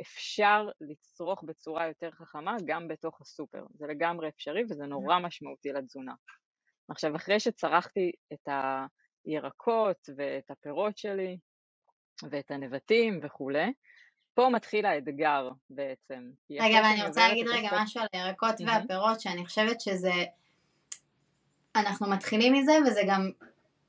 אפשר 0.01 0.69
לצרוך 0.81 1.43
בצורה 1.43 1.89
יותר 1.89 2.11
חכמה 2.11 2.57
גם 2.65 2.89
בתוך 2.89 3.21
הסופר. 3.21 3.65
זה 3.75 3.87
לגמרי 3.87 4.29
אפשרי 4.29 4.65
וזה 4.71 4.87
נורא 4.87 5.19
משמעותי 5.19 5.69
לתזונה. 5.69 6.15
עכשיו, 6.89 7.17
אחרי 7.17 7.41
שצרכתי 7.41 8.13
את 8.33 8.49
הירקות 9.25 10.09
ואת 10.17 10.51
הפירות 10.51 10.99
שלי 10.99 11.39
ואת 12.31 12.51
הנבטים 12.51 13.21
וכולי, 13.23 13.73
פה 14.35 14.49
מתחיל 14.53 14.87
האתגר 14.87 15.49
בעצם. 15.71 16.31
רגע, 16.51 16.79
ואני 16.85 17.07
רוצה 17.07 17.29
להגיד 17.29 17.47
רגע 17.49 17.69
הסוף... 17.69 17.79
משהו 17.83 18.01
על 18.01 18.07
הירקות 18.13 18.61
mm-hmm. 18.61 18.67
והפירות, 18.67 19.21
שאני 19.21 19.47
חושבת 19.47 19.81
שזה... 19.81 20.13
אנחנו 21.77 22.11
מתחילים 22.11 22.53
מזה 22.53 22.73
וזה 22.87 23.01
גם 23.09 23.31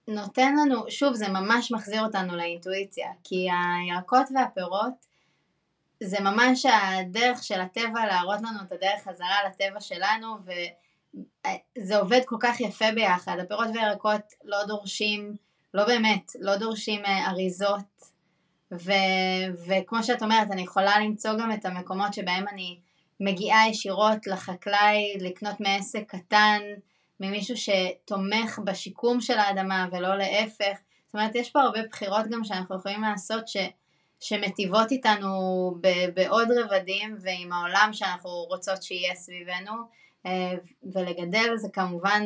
נותן 0.07 0.55
לנו, 0.55 0.91
שוב, 0.91 1.13
זה 1.13 1.25
ממש 1.29 1.71
מחזיר 1.71 2.05
אותנו 2.05 2.35
לאינטואיציה, 2.35 3.11
כי 3.23 3.47
הירקות 3.51 4.27
והפירות 4.35 5.12
זה 6.05 6.19
ממש 6.19 6.65
הדרך 6.65 7.43
של 7.43 7.61
הטבע 7.61 8.05
להראות 8.05 8.41
לנו 8.41 8.59
את 8.67 8.71
הדרך 8.71 9.03
חזרה 9.03 9.37
לטבע 9.47 9.79
שלנו, 9.79 10.35
וזה 11.77 11.97
עובד 11.97 12.21
כל 12.25 12.35
כך 12.39 12.61
יפה 12.61 12.91
ביחד. 12.95 13.37
הפירות 13.39 13.67
והירקות 13.73 14.21
לא 14.43 14.65
דורשים, 14.67 15.35
לא 15.73 15.85
באמת, 15.85 16.31
לא 16.39 16.57
דורשים 16.57 17.05
אה, 17.05 17.29
אריזות, 17.29 18.13
ו, 18.73 18.91
וכמו 19.67 20.03
שאת 20.03 20.23
אומרת, 20.23 20.51
אני 20.51 20.61
יכולה 20.61 20.99
למצוא 20.99 21.31
גם 21.33 21.51
את 21.51 21.65
המקומות 21.65 22.13
שבהם 22.13 22.47
אני 22.47 22.79
מגיעה 23.19 23.69
ישירות 23.69 24.27
לחקלאי 24.27 25.17
לקנות 25.19 25.59
מעסק 25.59 26.03
קטן, 26.07 26.59
ממישהו 27.19 27.55
שתומך 27.57 28.59
בשיקום 28.63 29.21
של 29.21 29.39
האדמה 29.39 29.87
ולא 29.91 30.17
להפך. 30.17 30.77
זאת 31.05 31.13
אומרת, 31.13 31.35
יש 31.35 31.49
פה 31.49 31.61
הרבה 31.61 31.79
בחירות 31.89 32.25
גם 32.27 32.43
שאנחנו 32.43 32.75
יכולים 32.75 33.01
לעשות 33.01 33.47
ש... 33.47 33.57
שמטיבות 34.23 34.91
איתנו 34.91 35.29
בעוד 36.13 36.47
רבדים 36.51 37.17
ועם 37.21 37.53
העולם 37.53 37.89
שאנחנו 37.91 38.29
רוצות 38.29 38.83
שיהיה 38.83 39.15
סביבנו 39.15 39.71
אה, 40.25 40.53
ולגדל 40.83 41.55
זה 41.55 41.67
כמובן, 41.73 42.23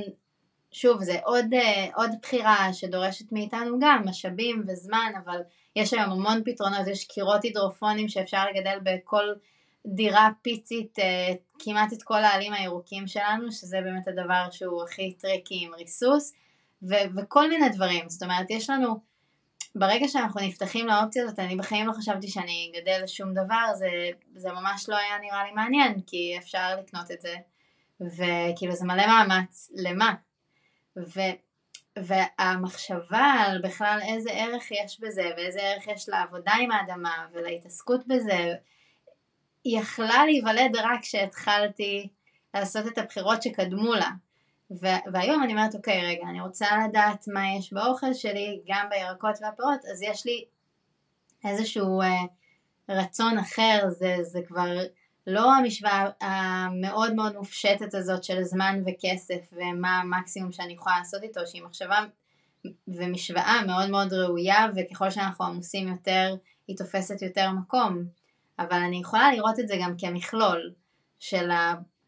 שוב 0.71 1.03
זה 1.03 1.19
עוד, 1.23 1.53
אה, 1.53 1.87
עוד 1.95 2.11
בחירה 2.21 2.73
שדורשת 2.73 3.31
מאיתנו 3.31 3.79
גם 3.79 4.03
משאבים 4.05 4.63
וזמן 4.67 5.11
אבל 5.25 5.39
יש 5.75 5.93
היום 5.93 6.11
המון 6.11 6.41
פתרונות, 6.45 6.87
יש 6.87 7.05
קירות 7.05 7.43
הידרופוניים 7.43 8.09
שאפשר 8.09 8.43
לגדל 8.53 8.77
בכל 8.83 9.33
דירה 9.85 10.29
פיצית 10.41 10.99
אה, 10.99 11.33
כמעט 11.59 11.93
את 11.93 12.03
כל 12.03 12.23
העלים 12.23 12.53
הירוקים 12.53 13.07
שלנו 13.07 13.51
שזה 13.51 13.81
באמת 13.83 14.07
הדבר 14.07 14.47
שהוא 14.51 14.83
הכי 14.83 15.11
tricky 15.11 15.65
עם 15.65 15.73
ריסוס 15.73 16.33
ו- 16.83 17.17
וכל 17.17 17.49
מיני 17.49 17.69
דברים, 17.69 18.09
זאת 18.09 18.23
אומרת 18.23 18.49
יש 18.49 18.69
לנו 18.69 19.06
ברגע 19.79 20.07
שאנחנו 20.07 20.41
נפתחים 20.41 20.87
לאופציה 20.87 21.23
הזאת, 21.23 21.39
אני 21.39 21.55
בחיים 21.55 21.87
לא 21.87 21.93
חשבתי 21.93 22.27
שאני 22.27 22.71
אגדל 22.71 23.07
שום 23.07 23.33
דבר, 23.33 23.73
זה, 23.73 23.89
זה 24.35 24.51
ממש 24.51 24.89
לא 24.89 24.97
היה 24.97 25.17
נראה 25.21 25.43
לי 25.43 25.51
מעניין, 25.51 26.01
כי 26.07 26.35
אפשר 26.37 26.79
לקנות 26.79 27.11
את 27.11 27.21
זה, 27.21 27.35
וכאילו 28.01 28.75
זה 28.75 28.85
מלא 28.85 29.07
מאמץ, 29.07 29.71
למה? 29.75 30.13
ו, 30.97 31.19
והמחשבה 31.97 33.33
על 33.45 33.61
בכלל 33.61 33.99
איזה 34.07 34.31
ערך 34.31 34.71
יש 34.71 34.99
בזה, 34.99 35.29
ואיזה 35.37 35.59
ערך 35.61 35.87
יש 35.87 36.09
לעבודה 36.09 36.53
עם 36.61 36.71
האדמה, 36.71 37.27
ולהתעסקות 37.31 38.07
בזה, 38.07 38.53
יכלה 39.65 40.25
להיוולד 40.25 40.75
רק 40.75 41.01
כשהתחלתי 41.01 42.07
לעשות 42.53 42.87
את 42.87 42.97
הבחירות 42.97 43.43
שקדמו 43.43 43.93
לה. 43.93 44.09
והיום 45.13 45.43
אני 45.43 45.53
אומרת, 45.53 45.75
אוקיי, 45.75 46.05
רגע, 46.05 46.23
אני 46.29 46.41
רוצה 46.41 46.67
לדעת 46.87 47.25
מה 47.27 47.41
יש 47.57 47.73
באוכל 47.73 48.13
שלי, 48.13 48.61
גם 48.67 48.87
בירקות 48.89 49.35
והפירות, 49.41 49.79
אז 49.91 50.01
יש 50.01 50.25
לי 50.25 50.45
איזשהו 51.45 52.01
אה, 52.01 52.23
רצון 52.89 53.37
אחר, 53.37 53.83
זה, 53.89 54.15
זה 54.21 54.39
כבר 54.47 54.69
לא 55.27 55.55
המשוואה 55.55 56.09
המאוד 56.21 57.13
מאוד 57.13 57.35
מופשטת 57.35 57.93
הזאת 57.93 58.23
של 58.23 58.43
זמן 58.43 58.81
וכסף 58.85 59.49
ומה 59.51 59.99
המקסימום 59.99 60.51
שאני 60.51 60.73
יכולה 60.73 60.99
לעשות 60.99 61.23
איתו, 61.23 61.47
שהיא 61.47 61.63
מחשבה 61.63 61.99
ומשוואה 62.87 63.61
מאוד 63.67 63.89
מאוד 63.89 64.13
ראויה, 64.13 64.67
וככל 64.75 65.09
שאנחנו 65.09 65.45
עמוסים 65.45 65.87
יותר, 65.87 66.35
היא 66.67 66.77
תופסת 66.77 67.21
יותר 67.21 67.51
מקום. 67.51 68.03
אבל 68.59 68.77
אני 68.77 68.97
יכולה 68.97 69.31
לראות 69.31 69.59
את 69.59 69.67
זה 69.67 69.75
גם 69.83 69.93
כמכלול 69.97 70.73
של 71.19 71.49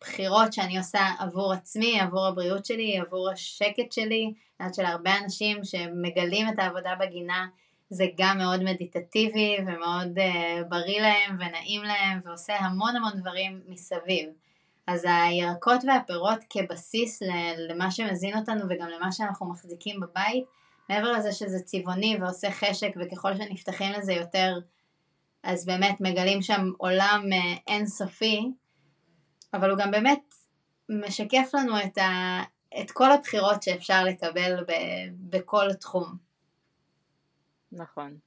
בחירות 0.02 0.54
שאני 0.54 0.78
עושה 0.78 1.00
עבור 1.20 1.54
עצמי, 1.54 2.00
עבור 2.00 2.28
הבריאות 2.28 2.66
שלי, 2.66 2.98
עבור 2.98 3.30
השקט 3.30 3.92
שלי. 3.92 4.24
אני 4.24 4.34
יודעת 4.60 4.76
שלהרבה 4.76 5.18
אנשים 5.24 5.64
שמגלים 5.64 6.50
את 6.50 6.60
העבודה 6.60 6.96
בגינה 7.00 7.48
זה 7.90 8.06
גם 8.18 8.38
מאוד 8.38 8.64
מדיטטיבי 8.64 9.58
ומאוד 9.68 10.18
uh, 10.18 10.64
בריא 10.70 11.02
להם 11.02 11.38
ונעים 11.40 11.84
להם 11.84 12.20
ועושה 12.26 12.58
המון 12.58 12.96
המון 12.96 13.12
דברים 13.16 13.62
מסביב. 13.68 14.30
אז 14.88 15.06
הירקות 15.10 15.82
והפירות 15.88 16.40
כבסיס 16.50 17.20
למה 17.70 17.92
שמזין 17.92 18.38
אותנו 18.38 18.66
וגם 18.70 18.88
למה 18.88 19.12
שאנחנו 19.12 19.50
מחזיקים 19.50 20.00
בבית, 20.00 20.44
מעבר 20.90 21.12
לזה 21.12 21.32
שזה 21.32 21.60
צבעוני 21.60 22.18
ועושה 22.22 22.52
חשק 22.52 22.92
וככל 22.98 23.36
שנפתחים 23.36 23.92
לזה 23.92 24.14
יותר 24.14 24.60
אז 25.44 25.66
באמת 25.66 26.02
מגלים 26.02 26.42
שם 26.42 26.72
עולם 26.78 27.24
uh, 27.32 27.60
אינסופי 27.68 28.52
אבל 29.54 29.70
הוא 29.70 29.80
גם 29.80 29.92
באמת 29.92 30.34
משקף 30.90 31.50
לנו 31.54 31.74
את, 31.86 31.98
ה, 31.98 32.42
את 32.82 32.92
כל 32.92 33.12
הבחירות 33.12 33.64
שאפשר 33.64 34.04
לקבל 34.04 34.64
ב, 34.64 34.72
בכל 35.30 35.74
תחום. 35.74 36.18
נכון, 37.72 38.18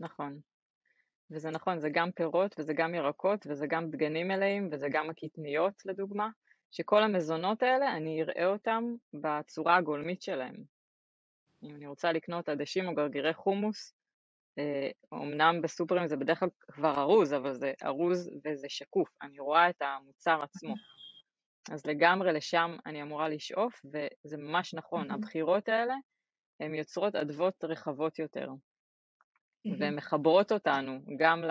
נכון. 0.00 0.40
וזה 1.30 1.50
נכון, 1.50 1.78
זה 1.78 1.88
גם 1.92 2.10
פירות 2.12 2.54
וזה 2.58 2.72
גם 2.74 2.94
ירקות 2.94 3.46
וזה 3.46 3.66
גם 3.66 3.90
דגנים 3.90 4.28
מלאים 4.28 4.68
וזה 4.72 4.88
גם 4.92 5.10
הקטניות 5.10 5.82
לדוגמה, 5.86 6.28
שכל 6.70 7.02
המזונות 7.02 7.62
האלה 7.62 7.96
אני 7.96 8.22
אראה 8.22 8.46
אותם 8.46 8.84
בצורה 9.14 9.76
הגולמית 9.76 10.22
שלהם. 10.22 10.54
אם 11.62 11.74
אני 11.74 11.86
רוצה 11.86 12.12
לקנות 12.12 12.48
עדשים 12.48 12.88
או 12.88 12.94
גרגירי 12.94 13.34
חומוס, 13.34 13.94
אומנם 15.12 15.54
אה, 15.56 15.60
בסופרים 15.60 16.08
זה 16.08 16.16
בדרך 16.16 16.38
כלל 16.38 16.48
כבר 16.72 17.00
ארוז, 17.00 17.32
אבל 17.32 17.54
זה 17.54 17.72
ארוז 17.84 18.30
וזה 18.44 18.66
שקוף, 18.68 19.08
אני 19.22 19.38
רואה 19.38 19.70
את 19.70 19.82
המוצר 19.82 20.42
עצמו. 20.42 20.74
אז 21.70 21.86
לגמרי 21.86 22.32
לשם 22.32 22.76
אני 22.86 23.02
אמורה 23.02 23.28
לשאוף, 23.28 23.80
וזה 23.84 24.36
ממש 24.36 24.74
נכון, 24.74 25.10
הבחירות 25.10 25.68
האלה 25.68 25.94
הן 26.60 26.74
יוצרות 26.74 27.14
אדוות 27.14 27.64
רחבות 27.64 28.18
יותר, 28.18 28.48
והן 29.78 29.96
מחברות 29.96 30.52
אותנו 30.52 31.00
גם 31.18 31.42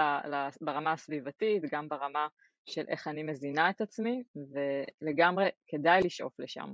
ברמה 0.62 0.92
הסביבתית, 0.92 1.64
גם 1.72 1.90
ברמה 1.90 2.28
של 2.66 2.86
איך 2.88 3.08
אני 3.08 3.24
מזינה 3.24 3.70
את 3.70 3.82
עצמי, 3.82 4.24
ולגמרי 4.36 5.50
כדאי 5.68 6.02
לשאוף 6.04 6.40
לשם. 6.40 6.74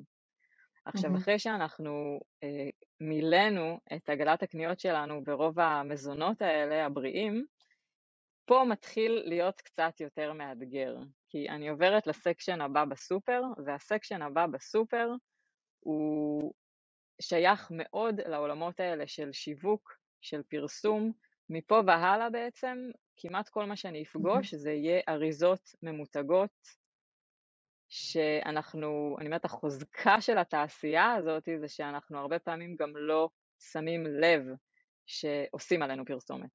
עכשיו, 0.86 1.17
אחרי 1.17 1.39
שאנחנו 1.39 2.19
אה, 2.43 2.69
מילאנו 3.02 3.80
את 3.96 4.10
עגלת 4.10 4.43
הקניות 4.43 4.80
שלנו 4.80 5.24
ברוב 5.24 5.60
המזונות 5.60 6.41
האלה, 6.41 6.86
הבריאים, 6.86 7.46
פה 8.46 8.63
מתחיל 8.69 9.22
להיות 9.26 9.62
קצת 9.62 10.00
יותר 10.00 10.34
מאתגר, 10.34 10.98
כי 11.30 11.50
אני 11.50 11.69
עוברת 11.69 12.08
לסקשן 12.08 12.62
הבא 12.62 12.86
בסופר, 12.86 13.41
והסקשן 13.65 14.22
הבא 14.22 14.48
בסופר 14.48 15.10
הוא 15.80 16.54
שייך 17.22 17.72
מאוד 17.72 18.22
לעולמות 18.22 18.80
האלה 18.80 19.08
של 19.08 19.32
שיווק, 19.32 19.98
של 20.22 20.41
פרסום. 20.43 21.12
מפה 21.50 21.82
והלאה 21.88 22.30
בעצם, 22.30 22.78
כמעט 23.17 23.50
כל 23.50 23.65
מה 23.65 23.76
שאני 23.76 24.04
אפגוש 24.04 24.54
זה 24.54 24.72
יהיה 24.72 25.02
אריזות 25.10 25.69
ממותגות, 25.84 26.83
שאנחנו, 27.93 29.15
אני 29.19 29.25
אומרת, 29.25 29.45
החוזקה 29.45 30.21
של 30.21 30.38
התעשייה 30.38 31.12
הזאת 31.12 31.49
זה 31.60 31.67
שאנחנו 31.67 32.19
הרבה 32.19 32.39
פעמים 32.39 32.75
גם 32.79 32.89
לא 32.95 33.29
שמים 33.60 34.06
לב 34.06 34.41
שעושים 35.06 35.82
עלינו 35.82 36.06
פרסומת. 36.06 36.49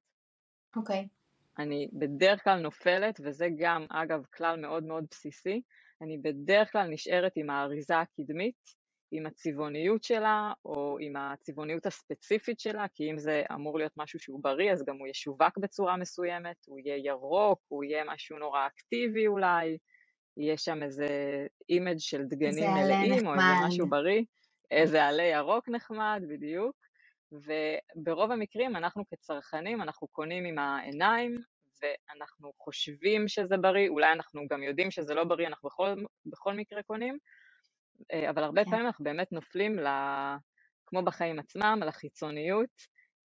אוקיי. 0.75 1.07
Okay. 1.09 1.61
אני 1.61 1.89
בדרך 1.93 2.43
כלל 2.43 2.59
נופלת, 2.59 3.19
וזה 3.23 3.47
גם, 3.57 3.85
אגב, 3.89 4.25
כלל 4.33 4.59
מאוד 4.61 4.83
מאוד 4.83 5.05
בסיסי, 5.11 5.61
אני 6.01 6.17
בדרך 6.17 6.71
כלל 6.71 6.87
נשארת 6.87 7.31
עם 7.35 7.49
האריזה 7.49 7.99
הקדמית, 7.99 8.79
עם 9.11 9.25
הצבעוניות 9.25 10.03
שלה, 10.03 10.53
או 10.65 10.97
עם 11.01 11.15
הצבעוניות 11.15 11.85
הספציפית 11.85 12.59
שלה, 12.59 12.85
כי 12.95 13.11
אם 13.11 13.17
זה 13.17 13.43
אמור 13.53 13.77
להיות 13.77 13.93
משהו 13.97 14.19
שהוא 14.19 14.43
בריא, 14.43 14.71
אז 14.71 14.85
גם 14.85 14.97
הוא 14.97 15.07
ישווק 15.07 15.57
בצורה 15.57 15.97
מסוימת, 15.97 16.57
הוא 16.67 16.79
יהיה 16.79 16.97
ירוק, 16.97 17.59
הוא 17.67 17.83
יהיה 17.83 18.03
משהו 18.03 18.39
נורא 18.39 18.67
אקטיבי 18.67 19.27
אולי, 19.27 19.77
יהיה 20.39 20.57
שם 20.57 20.83
איזה 20.83 21.07
image 21.69 21.97
של 21.97 22.23
דגנים 22.23 22.71
מלאים, 22.73 23.27
או 23.27 23.33
איזה 23.33 23.67
משהו 23.67 23.89
בריא, 23.89 24.23
איזה 24.71 25.05
עלה 25.05 25.23
ירוק 25.23 25.69
נחמד, 25.69 26.21
בדיוק. 26.29 26.75
וברוב 27.31 28.31
המקרים 28.31 28.75
אנחנו 28.75 29.03
כצרכנים, 29.09 29.81
אנחנו 29.81 30.07
קונים 30.07 30.45
עם 30.45 30.59
העיניים, 30.59 31.35
ואנחנו 31.81 32.51
חושבים 32.57 33.27
שזה 33.27 33.57
בריא, 33.57 33.89
אולי 33.89 34.11
אנחנו 34.11 34.47
גם 34.49 34.63
יודעים 34.63 34.91
שזה 34.91 35.13
לא 35.13 35.23
בריא, 35.23 35.47
אנחנו 35.47 35.69
בכל, 35.69 35.95
בכל 36.25 36.53
מקרה 36.53 36.83
קונים, 36.83 37.17
אה, 38.13 38.29
אבל 38.29 38.43
הרבה 38.43 38.63
כן. 38.63 38.71
פעמים 38.71 38.85
אנחנו 38.85 39.03
באמת 39.03 39.31
נופלים, 39.31 39.79
ל, 39.79 39.87
כמו 40.85 41.03
בחיים 41.03 41.39
עצמם, 41.39 41.79
לחיצוניות, 41.85 42.69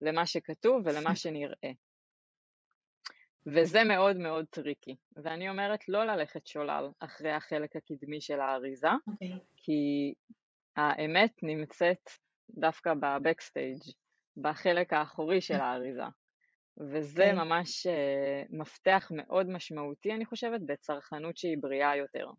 למה 0.01 0.27
שכתוב 0.27 0.83
ולמה 0.85 1.17
שנראה. 1.17 1.73
וזה 3.47 3.85
מאוד 3.85 4.17
מאוד 4.17 4.45
tricky. 4.51 4.97
ואני 5.17 5.49
אומרת 5.49 5.89
לא 5.89 6.05
ללכת 6.05 6.47
שולל 6.47 6.89
אחרי 7.01 7.31
החלק 7.31 7.77
הקדמי 7.77 8.21
של 8.21 8.41
האריזה, 8.41 8.89
okay. 8.89 9.13
אוקיי. 9.13 9.39
כי 9.57 10.15
האמת 10.77 11.33
נמצאת 11.43 12.11
דווקא 12.51 12.95
בבקסטייג', 12.95 13.83
בחלק 14.37 14.93
האחורי 14.93 15.41
של 15.41 15.55
האריזה. 15.55 16.03
וזה 16.81 17.23
okay. 17.23 17.27
כן. 17.27 17.37
ממש 17.37 17.87
uh, 17.87 17.91
מפתח 18.51 19.11
מאוד 19.15 19.49
משמעותי, 19.49 20.13
אני 20.13 20.25
חושבת, 20.25 20.61
בצרכנות 20.67 21.37
שהיא 21.37 21.57
בריאה 21.61 21.97
יותר. 21.97 22.31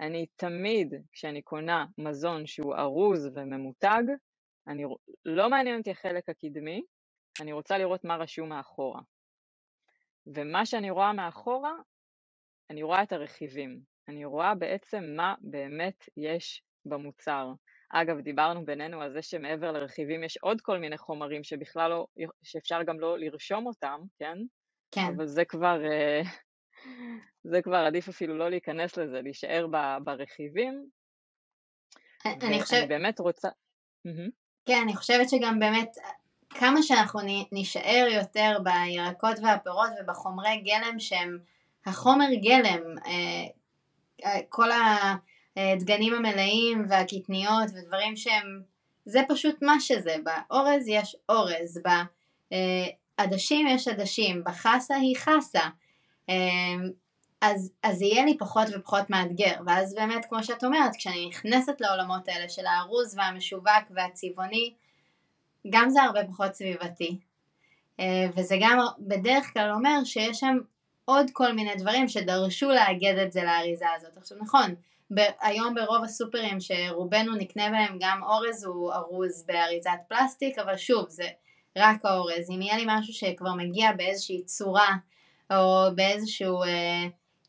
אני 0.00 0.26
תמיד, 0.36 0.94
כשאני 1.12 1.42
קונה 1.42 1.86
מזון 1.98 2.46
שהוא 2.46 2.74
ארוז 2.76 3.30
וממותג, 3.34 4.02
אני, 4.68 4.84
לא 5.24 5.50
מעניין 5.50 5.78
אותי 5.78 5.90
החלק 5.90 6.28
הקדמי, 6.28 6.82
אני 7.40 7.52
רוצה 7.52 7.78
לראות 7.78 8.04
מה 8.04 8.16
רשום 8.16 8.48
מאחורה. 8.48 9.00
ומה 10.26 10.66
שאני 10.66 10.90
רואה 10.90 11.12
מאחורה, 11.12 11.72
אני 12.70 12.82
רואה 12.82 13.02
את 13.02 13.12
הרכיבים. 13.12 13.80
אני 14.08 14.24
רואה 14.24 14.54
בעצם 14.54 15.04
מה 15.16 15.34
באמת 15.40 16.08
יש 16.16 16.62
במוצר. 16.84 17.52
אגב, 17.90 18.20
דיברנו 18.20 18.64
בינינו 18.64 19.00
על 19.00 19.12
זה 19.12 19.22
שמעבר 19.22 19.72
לרכיבים 19.72 20.24
יש 20.24 20.36
עוד 20.36 20.60
כל 20.60 20.78
מיני 20.78 20.98
חומרים 20.98 21.44
שבכלל 21.44 21.90
לא, 21.90 22.06
שאפשר 22.42 22.82
גם 22.82 23.00
לא 23.00 23.18
לרשום 23.18 23.66
אותם, 23.66 24.00
כן? 24.18 24.38
כן. 24.90 25.12
אבל 25.16 25.26
זה 25.26 25.44
כבר, 25.44 25.84
אה, 25.84 26.22
זה 27.52 27.62
כבר 27.62 27.76
עדיף 27.76 28.08
אפילו 28.08 28.38
לא 28.38 28.50
להיכנס 28.50 28.96
לזה, 28.96 29.20
להישאר 29.22 29.66
ברכיבים. 30.04 30.86
אני 32.26 32.62
חושבת... 32.62 32.78
אני 32.78 32.88
באמת 32.88 33.20
רוצה... 33.20 33.48
כן, 34.66 34.80
אני 34.82 34.96
חושבת 34.96 35.30
שגם 35.30 35.58
באמת, 35.58 35.96
כמה 36.54 36.82
שאנחנו 36.82 37.20
נישאר 37.52 38.06
יותר 38.10 38.58
בירקות 38.62 39.36
והפירות 39.42 39.90
ובחומרי 40.00 40.62
גלם 40.64 40.98
שהם 40.98 41.38
החומר 41.86 42.28
גלם, 42.42 42.98
אה, 43.06 43.12
אה, 44.24 44.40
כל 44.48 44.68
הדגנים 45.56 46.14
המלאים 46.14 46.84
והקטניות 46.88 47.70
ודברים 47.74 48.16
שהם, 48.16 48.62
זה 49.06 49.20
פשוט 49.28 49.62
מה 49.62 49.80
שזה, 49.80 50.16
באורז 50.24 50.88
יש 50.88 51.16
אורז, 51.28 51.80
בעדשים 53.18 53.66
יש 53.66 53.88
עדשים, 53.88 54.44
בחסה 54.44 54.94
היא 54.96 55.16
חסה. 55.16 55.68
אז, 57.40 57.72
אז 57.82 58.02
יהיה 58.02 58.24
לי 58.24 58.38
פחות 58.38 58.66
ופחות 58.74 59.10
מאתגר, 59.10 59.54
ואז 59.66 59.94
באמת 59.94 60.24
כמו 60.28 60.44
שאת 60.44 60.64
אומרת, 60.64 60.96
כשאני 60.98 61.28
נכנסת 61.28 61.80
לעולמות 61.80 62.28
האלה 62.28 62.48
של 62.48 62.66
הארוז 62.66 63.18
והמשווק 63.18 63.90
והצבעוני, 63.90 64.74
גם 65.70 65.90
זה 65.90 66.02
הרבה 66.02 66.24
פחות 66.24 66.54
סביבתי. 66.54 67.18
אה, 68.00 68.26
וזה 68.36 68.56
גם 68.60 68.78
בדרך 68.98 69.52
כלל 69.52 69.70
אומר 69.70 70.04
שיש 70.04 70.40
שם 70.40 70.58
עוד 71.04 71.30
כל 71.32 71.52
מיני 71.52 71.74
דברים 71.76 72.08
שדרשו 72.08 72.68
לאגד 72.68 73.18
את 73.18 73.32
זה 73.32 73.44
לאריזה 73.44 73.86
הזאת. 73.96 74.16
עכשיו 74.16 74.38
נכון, 74.40 74.74
ב- 75.14 75.32
היום 75.40 75.74
ברוב 75.74 76.04
הסופרים 76.04 76.60
שרובנו 76.60 77.34
נקנה 77.34 77.70
בהם 77.70 77.96
גם 78.00 78.22
אורז 78.22 78.64
הוא 78.64 78.92
ארוז 78.92 79.44
באריזת 79.46 79.90
פלסטיק, 80.08 80.58
אבל 80.58 80.76
שוב 80.76 81.08
זה 81.08 81.28
רק 81.76 82.04
האורז. 82.04 82.50
אם 82.50 82.62
יהיה 82.62 82.76
לי 82.76 82.84
משהו 82.86 83.14
שכבר 83.14 83.54
מגיע 83.54 83.92
באיזושהי 83.92 84.44
צורה 84.44 84.96
או 85.50 85.86
באיזשהו 85.94 86.62
אה, 86.62 87.04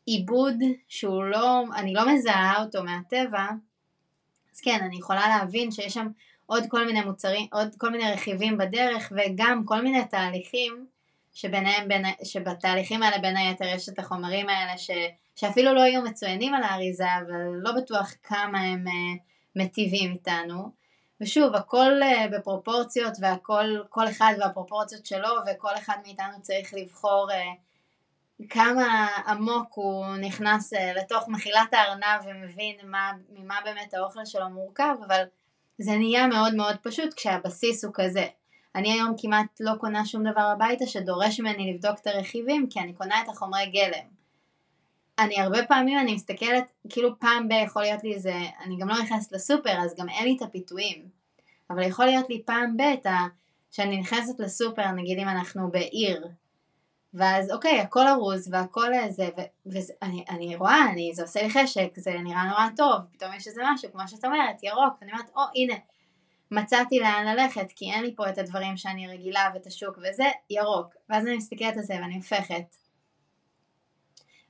עיבוד 0.06 0.54
שהוא 0.88 1.24
לא, 1.24 1.62
אני 1.76 1.94
לא 1.94 2.14
מזהה 2.14 2.64
אותו 2.64 2.84
מהטבע, 2.84 3.46
אז 4.54 4.60
כן, 4.60 4.78
אני 4.82 4.96
יכולה 4.96 5.28
להבין 5.28 5.70
שיש 5.70 5.94
שם 5.94 6.06
עוד 6.46 6.64
כל 6.68 6.86
מיני 6.86 7.00
מוצרים, 7.00 7.46
עוד 7.52 7.68
כל 7.78 7.90
מיני 7.90 8.12
רכיבים 8.12 8.58
בדרך 8.58 9.12
וגם 9.16 9.62
כל 9.64 9.82
מיני 9.82 10.04
תהליכים 10.04 10.86
שביניהם, 11.32 11.88
בין, 11.88 12.04
שבתהליכים 12.24 13.02
האלה 13.02 13.18
בין 13.18 13.36
היתר 13.36 13.64
יש 13.64 13.88
את 13.88 13.98
החומרים 13.98 14.48
האלה 14.48 14.78
ש, 14.78 14.90
שאפילו 15.36 15.74
לא 15.74 15.80
יהיו 15.80 16.02
מצוינים 16.02 16.54
על 16.54 16.62
האריזה 16.62 17.06
אבל 17.26 17.40
לא 17.62 17.72
בטוח 17.72 18.14
כמה 18.22 18.60
הם 18.60 18.84
uh, 18.86 19.20
מטיבים 19.56 20.12
איתנו. 20.12 20.70
ושוב 21.20 21.54
הכל 21.54 21.92
uh, 22.02 22.36
בפרופורציות 22.36 23.12
והכל 23.20 23.78
כל 23.88 24.08
אחד 24.08 24.34
והפרופורציות 24.40 25.06
שלו 25.06 25.28
וכל 25.46 25.74
אחד 25.74 25.96
מאיתנו 26.04 26.42
צריך 26.42 26.74
לבחור 26.74 27.28
uh, 27.30 27.66
כמה 28.48 29.08
עמוק 29.26 29.68
הוא 29.74 30.16
נכנס 30.16 30.72
אה, 30.72 30.92
לתוך 30.94 31.28
מחילת 31.28 31.74
הארנב 31.74 32.24
ומבין 32.24 32.76
מה, 32.84 33.12
ממה 33.30 33.58
באמת 33.64 33.94
האוכל 33.94 34.24
שלו 34.24 34.48
מורכב, 34.48 34.94
אבל 35.06 35.24
זה 35.78 35.96
נהיה 35.96 36.26
מאוד 36.26 36.54
מאוד 36.54 36.76
פשוט 36.82 37.14
כשהבסיס 37.14 37.84
הוא 37.84 37.92
כזה. 37.94 38.26
אני 38.74 38.92
היום 38.92 39.14
כמעט 39.18 39.46
לא 39.60 39.72
קונה 39.80 40.06
שום 40.06 40.30
דבר 40.30 40.40
הביתה 40.40 40.86
שדורש 40.86 41.40
ממני 41.40 41.72
לבדוק 41.72 41.98
את 42.02 42.06
הרכיבים 42.06 42.66
כי 42.70 42.80
אני 42.80 42.92
קונה 42.92 43.22
את 43.22 43.28
החומרי 43.28 43.66
גלם. 43.66 44.06
אני 45.18 45.40
הרבה 45.40 45.66
פעמים 45.66 45.98
אני 45.98 46.14
מסתכלת, 46.14 46.72
כאילו 46.88 47.18
פעם 47.18 47.48
ב- 47.48 47.64
יכול 47.64 47.82
להיות 47.82 48.04
לי 48.04 48.14
איזה, 48.14 48.34
אני 48.64 48.76
גם 48.78 48.88
לא 48.88 49.02
נכנסת 49.02 49.32
לסופר 49.32 49.78
אז 49.78 49.94
גם 49.98 50.08
אין 50.08 50.24
לי 50.24 50.36
את 50.36 50.42
הפיתויים. 50.42 51.08
אבל 51.70 51.82
יכול 51.82 52.04
להיות 52.04 52.30
לי 52.30 52.42
פעם 52.46 52.76
ב' 52.76 53.08
שאני 53.70 53.96
נכנסת 54.00 54.40
לסופר, 54.40 54.90
נגיד 54.90 55.18
אם 55.18 55.28
אנחנו 55.28 55.70
בעיר, 55.70 56.28
ואז 57.14 57.50
אוקיי, 57.50 57.80
הכל 57.80 58.08
ארוז 58.08 58.48
והכל 58.52 58.92
זה, 59.08 59.28
ואני 59.66 60.56
רואה, 60.56 60.90
אני, 60.92 61.10
זה 61.14 61.22
עושה 61.22 61.42
לי 61.42 61.50
חשק, 61.50 61.88
זה 61.96 62.10
נראה 62.10 62.44
נורא 62.44 62.68
טוב, 62.76 63.00
פתאום 63.12 63.34
יש 63.34 63.46
איזה 63.46 63.62
משהו, 63.64 63.92
כמו 63.92 64.08
שאת 64.08 64.24
אומרת, 64.24 64.62
ירוק, 64.62 64.94
ואני 65.00 65.12
אומרת, 65.12 65.30
או 65.36 65.42
הנה, 65.54 65.74
מצאתי 66.50 66.98
לאן 66.98 67.26
ללכת, 67.26 67.66
כי 67.76 67.92
אין 67.92 68.04
לי 68.04 68.14
פה 68.16 68.28
את 68.28 68.38
הדברים 68.38 68.76
שאני 68.76 69.08
רגילה 69.08 69.50
ואת 69.54 69.66
השוק 69.66 69.98
וזה, 69.98 70.24
ירוק. 70.50 70.94
ואז 71.10 71.26
אני 71.26 71.36
מסתכלת 71.36 71.76
על 71.76 71.82
זה 71.82 71.94
ואני 71.94 72.16
הופכת. 72.16 72.76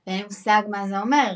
ואין 0.06 0.18
לי 0.18 0.24
מושג 0.24 0.62
מה 0.70 0.88
זה 0.88 1.00
אומר. 1.00 1.32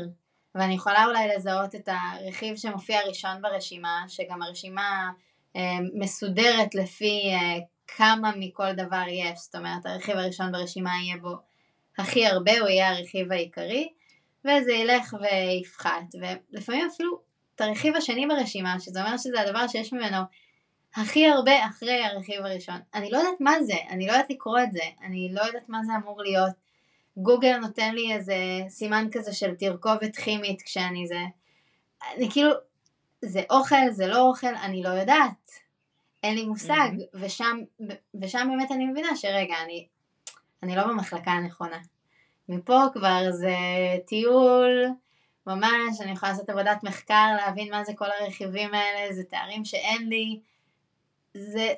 ואני 0.55 0.73
יכולה 0.73 1.05
אולי 1.05 1.27
לזהות 1.35 1.75
את 1.75 1.89
הרכיב 1.91 2.55
שמופיע 2.55 2.99
ראשון 3.07 3.41
ברשימה, 3.41 4.03
שגם 4.07 4.41
הרשימה 4.41 5.11
אה, 5.55 5.77
מסודרת 5.93 6.75
לפי 6.75 7.21
אה, 7.33 7.59
כמה 7.95 8.31
מכל 8.37 8.73
דבר 8.73 9.03
יש, 9.07 9.39
זאת 9.39 9.55
אומרת 9.55 9.85
הרכיב 9.85 10.17
הראשון 10.17 10.51
ברשימה 10.51 10.91
יהיה 11.03 11.17
בו 11.17 11.35
הכי 11.97 12.27
הרבה, 12.27 12.59
הוא 12.59 12.67
יהיה 12.69 12.89
הרכיב 12.89 13.31
העיקרי, 13.31 13.89
וזה 14.45 14.71
ילך 14.71 15.15
ויפחת, 15.21 16.03
ולפעמים 16.21 16.87
אפילו 16.93 17.19
את 17.55 17.61
הרכיב 17.61 17.95
השני 17.95 18.27
ברשימה, 18.27 18.79
שזה 18.79 19.03
אומר 19.03 19.17
שזה 19.17 19.41
הדבר 19.41 19.67
שיש 19.67 19.93
ממנו 19.93 20.17
הכי 20.95 21.27
הרבה 21.27 21.65
אחרי 21.65 22.03
הרכיב 22.03 22.45
הראשון. 22.45 22.79
אני 22.93 23.11
לא 23.11 23.17
יודעת 23.17 23.39
מה 23.39 23.63
זה, 23.63 23.75
אני 23.89 24.07
לא 24.07 24.11
יודעת 24.11 24.29
לקרוא 24.29 24.59
את 24.59 24.71
זה, 24.71 24.83
אני 25.03 25.29
לא 25.33 25.41
יודעת 25.41 25.69
מה 25.69 25.79
זה 25.83 25.91
אמור 26.03 26.21
להיות. 26.21 26.53
גוגל 27.17 27.57
נותן 27.57 27.95
לי 27.95 28.13
איזה 28.13 28.35
סימן 28.69 29.07
כזה 29.11 29.33
של 29.33 29.55
תרכובת 29.55 30.15
כימית 30.15 30.61
כשאני 30.61 31.07
זה. 31.07 31.19
אני 32.15 32.31
כאילו, 32.31 32.51
זה 33.21 33.41
אוכל, 33.49 33.89
זה 33.91 34.07
לא 34.07 34.21
אוכל, 34.21 34.55
אני 34.55 34.83
לא 34.83 34.89
יודעת. 34.89 35.60
אין 36.23 36.35
לי 36.35 36.45
מושג, 36.45 36.89
mm-hmm. 36.97 37.17
ושם, 37.21 37.57
ושם 38.21 38.47
באמת 38.51 38.71
אני 38.71 38.85
מבינה 38.85 39.15
שרגע, 39.15 39.55
אני, 39.63 39.87
אני 40.63 40.75
לא 40.75 40.87
במחלקה 40.87 41.31
הנכונה. 41.31 41.79
מפה 42.49 42.81
כבר 42.93 43.31
זה 43.31 43.55
טיול 44.07 44.85
ממש, 45.47 46.01
אני 46.01 46.11
יכולה 46.11 46.31
לעשות 46.31 46.49
עבודת 46.49 46.83
מחקר, 46.83 47.27
להבין 47.37 47.71
מה 47.71 47.83
זה 47.83 47.93
כל 47.95 48.05
הרכיבים 48.19 48.73
האלה, 48.73 49.13
זה 49.13 49.23
תארים 49.23 49.65
שאין 49.65 50.09
לי. 50.09 50.39
זה, 51.33 51.73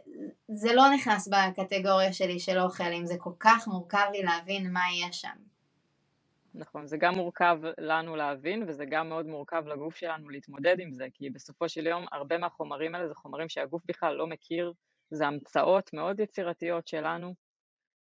זה 0.47 0.73
לא 0.73 0.89
נכנס 0.89 1.27
בקטגוריה 1.27 2.13
שלי 2.13 2.39
של 2.39 2.59
אוכל, 2.59 2.93
אם 2.93 3.05
זה 3.05 3.15
כל 3.17 3.33
כך 3.39 3.67
מורכב 3.67 4.05
לי 4.11 4.23
להבין 4.23 4.73
מה 4.73 4.83
יש 5.07 5.21
שם. 5.21 5.52
נכון, 6.55 6.87
זה 6.87 6.97
גם 6.97 7.13
מורכב 7.15 7.59
לנו 7.77 8.15
להבין, 8.15 8.63
וזה 8.67 8.85
גם 8.85 9.09
מאוד 9.09 9.25
מורכב 9.25 9.63
לגוף 9.67 9.95
שלנו 9.95 10.29
להתמודד 10.29 10.75
עם 10.79 10.93
זה, 10.93 11.07
כי 11.13 11.29
בסופו 11.29 11.69
של 11.69 11.87
יום 11.87 12.05
הרבה 12.11 12.37
מהחומרים 12.37 12.95
האלה 12.95 13.07
זה 13.07 13.15
חומרים 13.15 13.49
שהגוף 13.49 13.83
בכלל 13.85 14.15
לא 14.15 14.27
מכיר, 14.27 14.73
זה 15.11 15.27
המצאות 15.27 15.93
מאוד 15.93 16.19
יצירתיות 16.19 16.87
שלנו, 16.87 17.33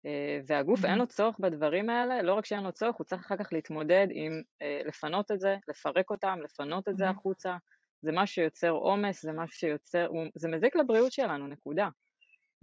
אה, 0.06 0.40
והגוף 0.48 0.86
אין 0.86 0.98
לו 0.98 1.08
צורך 1.08 1.40
בדברים 1.40 1.90
האלה, 1.90 2.22
לא 2.22 2.34
רק 2.34 2.46
שאין 2.46 2.64
לו 2.64 2.72
צורך, 2.72 2.96
הוא 2.96 3.06
צריך 3.06 3.26
אחר 3.26 3.38
כך 3.38 3.54
להתמודד 3.54 4.08
עם 4.12 4.42
אה, 4.62 4.82
לפנות 4.86 5.32
את 5.32 5.40
זה, 5.40 5.58
לפרק 5.68 6.10
אותם, 6.10 6.40
לפנות 6.44 6.88
את 6.88 6.98
זה 6.98 7.10
החוצה, 7.10 7.58
זה 8.02 8.12
משהו 8.14 8.36
שיוצר 8.36 8.70
עומס, 8.70 9.22
זה 9.22 9.32
משהו 9.32 9.58
שיוצר, 9.58 10.08
זה 10.36 10.48
מזיק 10.48 10.76
לבריאות 10.76 11.12
שלנו, 11.12 11.48
נקודה. 11.48 11.90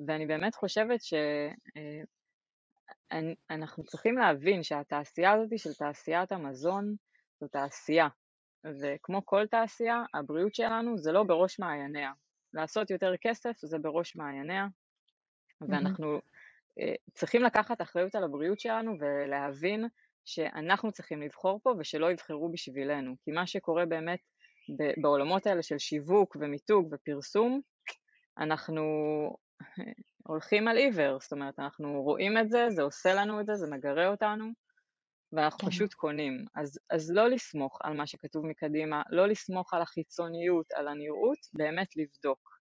ואני 0.06 0.26
באמת 0.26 0.54
חושבת 0.54 1.02
שאנחנו 1.02 2.23
אה, 3.12 3.82
צריכים 3.86 4.18
להבין 4.18 4.62
שהתעשייה 4.62 5.32
הזאת 5.32 5.58
של 5.58 5.74
תעשיית 5.74 6.32
המזון 6.32 6.94
זו 7.40 7.48
תעשייה, 7.48 8.08
וכמו 8.80 9.26
כל 9.26 9.46
תעשייה, 9.46 10.02
הבריאות 10.14 10.54
שלנו 10.54 10.98
זה 10.98 11.12
לא 11.12 11.22
בראש 11.22 11.58
מעייניה. 11.58 12.12
לעשות 12.54 12.90
יותר 12.90 13.12
כסף 13.20 13.56
זה 13.56 13.78
בראש 13.78 14.16
מעייניה, 14.16 14.66
ואנחנו 15.60 16.20
אה, 16.80 16.94
צריכים 17.14 17.42
לקחת 17.42 17.82
אחריות 17.82 18.14
על 18.14 18.24
הבריאות 18.24 18.60
שלנו 18.60 18.92
ולהבין 19.00 19.84
שאנחנו 20.24 20.92
צריכים 20.92 21.22
לבחור 21.22 21.60
פה 21.62 21.74
ושלא 21.78 22.12
יבחרו 22.12 22.52
בשבילנו, 22.52 23.14
כי 23.24 23.30
מה 23.32 23.46
שקורה 23.46 23.86
באמת 23.86 24.20
בעולמות 25.02 25.46
האלה 25.46 25.62
של 25.62 25.78
שיווק 25.78 26.36
ומיתוג 26.40 26.88
ופרסום, 26.92 27.60
אנחנו 28.38 28.82
הולכים 30.26 30.68
על 30.68 30.76
עיוור, 30.76 31.18
זאת 31.20 31.32
אומרת 31.32 31.58
אנחנו 31.58 32.02
רואים 32.02 32.38
את 32.38 32.50
זה, 32.50 32.66
זה 32.70 32.82
עושה 32.82 33.14
לנו 33.14 33.40
את 33.40 33.46
זה, 33.46 33.54
זה 33.54 33.66
מגרה 33.70 34.08
אותנו 34.08 34.44
ואנחנו 35.32 35.58
כן. 35.58 35.70
פשוט 35.70 35.94
קונים. 35.94 36.44
אז, 36.56 36.78
אז 36.90 37.10
לא 37.10 37.28
לסמוך 37.28 37.78
על 37.82 37.96
מה 37.96 38.06
שכתוב 38.06 38.46
מקדימה, 38.46 39.02
לא 39.10 39.26
לסמוך 39.26 39.74
על 39.74 39.82
החיצוניות, 39.82 40.72
על 40.72 40.88
הנראות, 40.88 41.38
באמת 41.52 41.88
לבדוק. 41.96 42.54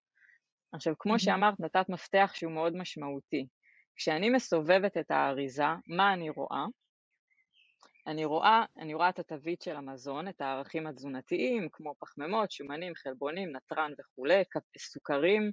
עכשיו, 0.73 0.95
כמו 0.99 1.19
שאמרת, 1.19 1.61
נתת 1.61 1.89
מפתח 1.89 2.31
שהוא 2.35 2.53
מאוד 2.53 2.77
משמעותי. 2.77 3.47
כשאני 3.97 4.31
מסובבת 4.31 4.97
את 4.97 5.11
האריזה, 5.11 5.65
מה 5.87 6.13
אני 6.13 6.31
רואה? 6.31 6.65
אני 8.07 8.25
רואה, 8.25 8.65
אני 8.79 8.95
רואה 8.95 9.09
את 9.09 9.19
התווית 9.19 9.63
של 9.63 9.77
המזון, 9.77 10.29
את 10.29 10.41
הערכים 10.41 10.87
התזונתיים, 10.87 11.69
כמו 11.73 11.95
פחמימות, 11.99 12.51
שומנים, 12.51 12.95
חלבונים, 12.95 13.53
נתרן 13.57 13.93
וכולי, 13.99 14.43
סוכרים. 14.79 15.51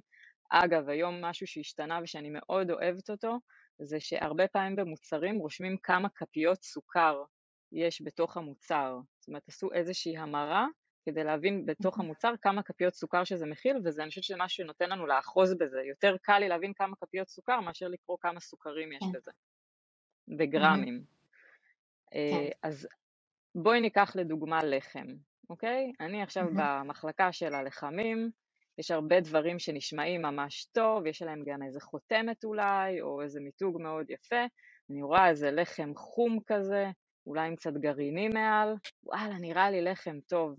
אגב, 0.50 0.88
היום 0.88 1.24
משהו 1.24 1.46
שהשתנה 1.46 2.00
ושאני 2.02 2.30
מאוד 2.32 2.70
אוהבת 2.70 3.10
אותו, 3.10 3.38
זה 3.78 4.00
שהרבה 4.00 4.48
פעמים 4.48 4.76
במוצרים 4.76 5.38
רושמים 5.38 5.76
כמה 5.76 6.08
כפיות 6.08 6.62
סוכר 6.62 7.22
יש 7.72 8.02
בתוך 8.02 8.36
המוצר. 8.36 8.98
זאת 9.20 9.28
אומרת, 9.28 9.48
עשו 9.48 9.72
איזושהי 9.72 10.16
המרה 10.16 10.66
כדי 11.06 11.24
להבין 11.24 11.66
בתוך 11.66 11.98
המוצר 11.98 12.34
כמה 12.42 12.62
כפיות 12.62 12.94
סוכר 12.94 13.24
שזה 13.24 13.46
מכיל, 13.46 13.76
וזה 13.84 14.02
אני 14.02 14.08
חושבת 14.08 14.24
שזה 14.24 14.36
משהו 14.38 14.56
שנותן 14.56 14.90
לנו 14.90 15.06
לאחוז 15.06 15.54
בזה. 15.54 15.82
יותר 15.82 16.16
קל 16.22 16.38
לי 16.38 16.48
להבין 16.48 16.72
כמה 16.72 16.96
כפיות 16.96 17.28
סוכר 17.28 17.60
מאשר 17.60 17.88
לקרוא 17.88 18.16
כמה 18.20 18.40
סוכרים 18.40 18.92
יש 18.92 18.98
כן. 19.00 19.12
בזה, 19.12 19.30
בגרמים. 20.28 21.04
אה, 22.14 22.30
כן. 22.32 22.68
אז 22.68 22.88
בואי 23.54 23.80
ניקח 23.80 24.16
לדוגמה 24.16 24.64
לחם, 24.64 25.06
אוקיי? 25.50 25.92
אני 26.00 26.22
עכשיו 26.22 26.46
במחלקה 26.56 27.32
של 27.32 27.54
הלחמים, 27.54 28.30
יש 28.78 28.90
הרבה 28.90 29.20
דברים 29.20 29.58
שנשמעים 29.58 30.22
ממש 30.22 30.64
טוב, 30.64 31.06
יש 31.06 31.22
עליהם 31.22 31.44
גם 31.46 31.62
איזה 31.62 31.80
חותמת 31.80 32.44
אולי, 32.44 33.00
או 33.00 33.22
איזה 33.22 33.40
מיתוג 33.40 33.82
מאוד 33.82 34.10
יפה, 34.10 34.44
אני 34.90 35.02
רואה 35.02 35.28
איזה 35.28 35.50
לחם 35.50 35.92
חום 35.96 36.38
כזה, 36.46 36.86
אולי 37.26 37.46
עם 37.46 37.56
קצת 37.56 37.72
גרעינים 37.72 38.32
מעל, 38.34 38.74
וואלה, 39.02 39.38
נראה 39.38 39.70
לי 39.70 39.82
לחם 39.82 40.20
טוב. 40.26 40.56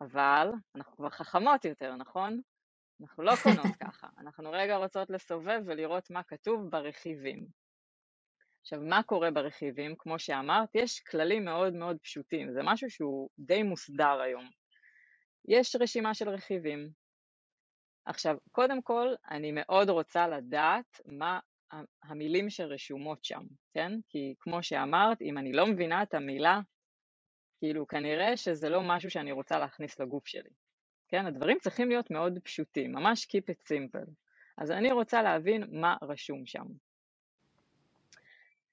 אבל 0.00 0.50
אנחנו 0.76 0.96
כבר 0.96 1.10
חכמות 1.10 1.64
יותר, 1.64 1.94
נכון? 1.94 2.40
אנחנו 3.00 3.22
לא 3.22 3.32
קונות 3.42 3.76
ככה, 3.84 4.08
אנחנו 4.18 4.50
רגע 4.50 4.76
רוצות 4.76 5.10
לסובב 5.10 5.60
ולראות 5.66 6.10
מה 6.10 6.22
כתוב 6.22 6.70
ברכיבים. 6.70 7.46
עכשיו, 8.60 8.80
מה 8.80 9.02
קורה 9.02 9.30
ברכיבים? 9.30 9.94
כמו 9.98 10.18
שאמרת, 10.18 10.68
יש 10.74 11.00
כללים 11.00 11.44
מאוד 11.44 11.74
מאוד 11.74 11.96
פשוטים, 12.02 12.52
זה 12.52 12.60
משהו 12.64 12.90
שהוא 12.90 13.28
די 13.38 13.62
מוסדר 13.62 14.20
היום. 14.20 14.50
יש 15.48 15.76
רשימה 15.76 16.14
של 16.14 16.28
רכיבים. 16.28 17.05
עכשיו, 18.06 18.36
קודם 18.52 18.82
כל, 18.82 19.14
אני 19.30 19.52
מאוד 19.54 19.90
רוצה 19.90 20.28
לדעת 20.28 21.00
מה 21.06 21.38
המילים 22.02 22.50
שרשומות 22.50 23.24
שם, 23.24 23.42
כן? 23.74 23.92
כי 24.08 24.34
כמו 24.38 24.62
שאמרת, 24.62 25.22
אם 25.22 25.38
אני 25.38 25.52
לא 25.52 25.66
מבינה 25.66 26.02
את 26.02 26.14
המילה 26.14 26.60
כאילו 27.58 27.86
כנראה 27.86 28.36
שזה 28.36 28.68
לא 28.68 28.82
משהו 28.82 29.10
שאני 29.10 29.32
רוצה 29.32 29.58
להכניס 29.58 30.00
לגוף 30.00 30.26
שלי. 30.26 30.50
כן, 31.08 31.26
הדברים 31.26 31.58
צריכים 31.58 31.88
להיות 31.88 32.10
מאוד 32.10 32.38
פשוטים, 32.42 32.92
ממש 32.92 33.24
keep 33.24 33.52
it 33.52 33.72
simple. 33.72 34.10
אז 34.58 34.70
אני 34.70 34.92
רוצה 34.92 35.22
להבין 35.22 35.64
מה 35.70 35.96
רשום 36.02 36.46
שם. 36.46 36.64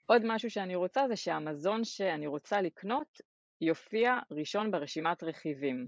עוד 0.05 0.21
משהו 0.25 0.49
שאני 0.49 0.75
רוצה 0.75 1.07
זה 1.07 1.15
שהמזון 1.15 1.83
שאני 1.83 2.27
רוצה 2.27 2.61
לקנות 2.61 3.21
יופיע 3.61 4.19
ראשון 4.31 4.71
ברשימת 4.71 5.23
רכיבים. 5.23 5.87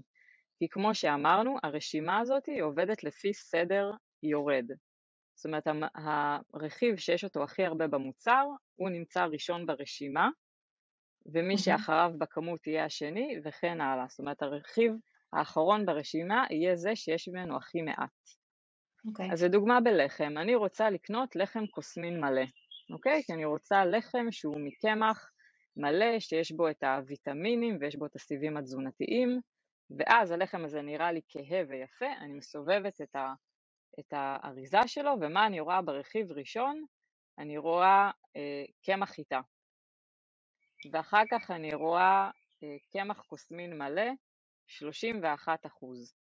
כי 0.58 0.68
כמו 0.68 0.94
שאמרנו, 0.94 1.56
הרשימה 1.62 2.18
הזאת 2.18 2.48
עובדת 2.62 3.04
לפי 3.04 3.34
סדר 3.34 3.90
יורד. 4.22 4.70
זאת 5.34 5.46
אומרת, 5.46 5.64
הרכיב 6.54 6.96
שיש 6.96 7.24
אותו 7.24 7.42
הכי 7.42 7.64
הרבה 7.64 7.86
במוצר, 7.86 8.46
הוא 8.76 8.90
נמצא 8.90 9.24
ראשון 9.24 9.66
ברשימה, 9.66 10.28
ומי 11.34 11.58
שאחריו 11.58 12.12
בכמות 12.18 12.66
יהיה 12.66 12.84
השני 12.84 13.40
וכן 13.44 13.80
הלאה. 13.80 14.06
זאת 14.08 14.18
אומרת 14.18 14.42
הרכיב 14.42 14.92
האחרון 15.32 15.86
ברשימה 15.86 16.46
יהיה 16.50 16.76
זה 16.76 16.96
שיש 16.96 17.28
ממנו 17.28 17.56
הכי 17.56 17.82
מעט. 17.82 18.10
Okay. 19.06 19.08
אוקיי. 19.08 19.32
אז 19.32 19.42
לדוגמה 19.42 19.80
בלחם, 19.80 20.34
אני 20.38 20.54
רוצה 20.54 20.90
לקנות 20.90 21.36
לחם 21.36 21.66
קוסמין 21.66 22.20
מלא, 22.20 22.42
אוקיי? 22.92 23.20
Okay? 23.20 23.26
כי 23.26 23.32
אני 23.32 23.44
רוצה 23.44 23.84
לחם 23.84 24.26
שהוא 24.30 24.56
מקמח 24.60 25.30
מלא, 25.76 26.20
שיש 26.20 26.52
בו 26.52 26.70
את 26.70 26.82
הוויטמינים 26.82 27.78
ויש 27.80 27.96
בו 27.96 28.06
את 28.06 28.16
הסיבים 28.16 28.56
התזונתיים, 28.56 29.40
ואז 29.90 30.30
הלחם 30.30 30.64
הזה 30.64 30.82
נראה 30.82 31.12
לי 31.12 31.20
כהה 31.28 31.62
ויפה, 31.68 32.12
אני 32.20 32.32
מסובבת 32.32 33.00
את, 33.00 33.16
ה, 33.16 33.34
את 34.00 34.12
האריזה 34.12 34.80
שלו, 34.86 35.12
ומה 35.20 35.46
אני 35.46 35.60
רואה 35.60 35.82
ברכיב 35.82 36.32
ראשון? 36.32 36.84
אני 37.38 37.58
רואה 37.58 38.10
אה, 38.36 38.64
קמח 38.82 39.10
חיטה. 39.10 39.40
ואחר 40.92 41.22
כך 41.30 41.50
אני 41.50 41.74
רואה 41.74 42.30
אה, 42.62 42.76
קמח 42.92 43.20
קוסמין 43.20 43.78
מלא, 43.78 44.10
31 44.66 45.66
אחוז. 45.66 46.14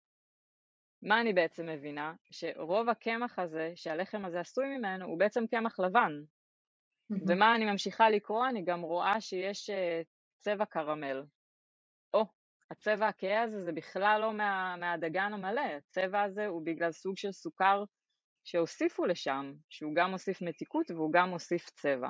מה 1.02 1.20
אני 1.20 1.32
בעצם 1.32 1.66
מבינה? 1.66 2.14
שרוב 2.30 2.88
הקמח 2.88 3.38
הזה, 3.38 3.72
שהלחם 3.74 4.24
הזה 4.24 4.40
עשוי 4.40 4.66
ממנו, 4.78 5.06
הוא 5.06 5.18
בעצם 5.18 5.46
קמח 5.46 5.80
לבן. 5.80 6.12
ומה 7.28 7.56
אני 7.56 7.64
ממשיכה 7.64 8.10
לקרוא? 8.10 8.46
אני 8.46 8.64
גם 8.64 8.80
רואה 8.80 9.20
שיש 9.20 9.70
אה, 9.70 10.02
צבע 10.40 10.64
קרמל. 10.64 11.22
הצבע 12.72 13.08
הכהה 13.08 13.42
הזה 13.42 13.60
זה 13.60 13.72
בכלל 13.72 14.18
לא 14.20 14.32
מה, 14.32 14.76
מהדגן 14.76 15.32
המלא, 15.32 15.60
הצבע 15.60 16.22
הזה 16.22 16.46
הוא 16.46 16.62
בגלל 16.66 16.92
סוג 16.92 17.16
של 17.16 17.32
סוכר 17.32 17.84
שהוסיפו 18.44 19.04
לשם, 19.04 19.52
שהוא 19.68 19.94
גם 19.94 20.10
מוסיף 20.10 20.42
מתיקות 20.42 20.90
והוא 20.90 21.12
גם 21.12 21.28
מוסיף 21.28 21.70
צבע. 21.70 22.08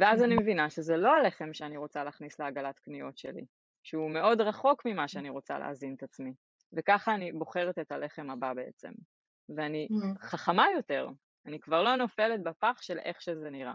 ואז 0.00 0.22
אני 0.22 0.34
מבינה 0.34 0.70
שזה 0.70 0.96
לא 0.96 1.12
הלחם 1.12 1.52
שאני 1.52 1.76
רוצה 1.76 2.04
להכניס 2.04 2.40
לעגלת 2.40 2.78
קניות 2.78 3.18
שלי, 3.18 3.44
שהוא 3.82 4.10
מאוד 4.10 4.40
רחוק 4.40 4.86
ממה 4.86 5.08
שאני 5.08 5.30
רוצה 5.30 5.58
להזין 5.58 5.94
את 5.94 6.02
עצמי. 6.02 6.32
וככה 6.72 7.14
אני 7.14 7.32
בוחרת 7.32 7.78
את 7.78 7.92
הלחם 7.92 8.30
הבא 8.30 8.54
בעצם. 8.54 8.92
ואני 9.56 9.88
חכמה 10.20 10.66
יותר, 10.76 11.08
אני 11.46 11.60
כבר 11.60 11.82
לא 11.82 11.96
נופלת 11.96 12.42
בפח 12.42 12.78
של 12.82 12.98
איך 12.98 13.22
שזה 13.22 13.50
נראה. 13.50 13.74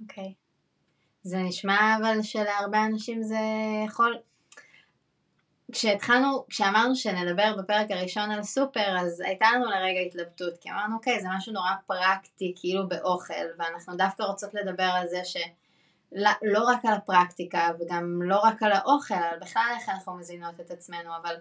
אוקיי. 0.00 0.24
Okay. 0.24 0.47
זה 1.22 1.38
נשמע 1.38 1.96
אבל 2.00 2.22
שלהרבה 2.22 2.84
אנשים 2.84 3.22
זה 3.22 3.38
יכול, 3.86 4.18
כשהתחלנו, 5.72 6.44
כשאמרנו 6.48 6.96
שנדבר 6.96 7.56
בפרק 7.58 7.90
הראשון 7.90 8.30
על 8.30 8.42
סופר, 8.42 8.98
אז 9.00 9.20
הייתה 9.20 9.46
לנו 9.54 9.64
לרגע 9.64 10.00
התלבטות, 10.00 10.58
כי 10.58 10.70
אמרנו, 10.70 10.96
אוקיי, 10.96 11.20
זה 11.20 11.28
משהו 11.36 11.52
נורא 11.52 11.70
פרקטי, 11.86 12.54
כאילו 12.56 12.88
באוכל, 12.88 13.34
ואנחנו 13.58 13.96
דווקא 13.96 14.22
רוצות 14.22 14.54
לדבר 14.54 14.90
על 14.94 15.08
זה 15.08 15.24
שלא 15.24 16.30
לא 16.42 16.64
רק 16.64 16.84
על 16.84 16.94
הפרקטיקה, 16.94 17.68
וגם 17.80 18.22
לא 18.22 18.38
רק 18.44 18.62
על 18.62 18.72
האוכל, 18.72 19.14
אבל 19.14 19.38
בכלל 19.40 19.74
איך 19.80 19.88
אנחנו 19.88 20.16
מזינות 20.16 20.60
את 20.60 20.70
עצמנו, 20.70 21.10
אבל 21.22 21.34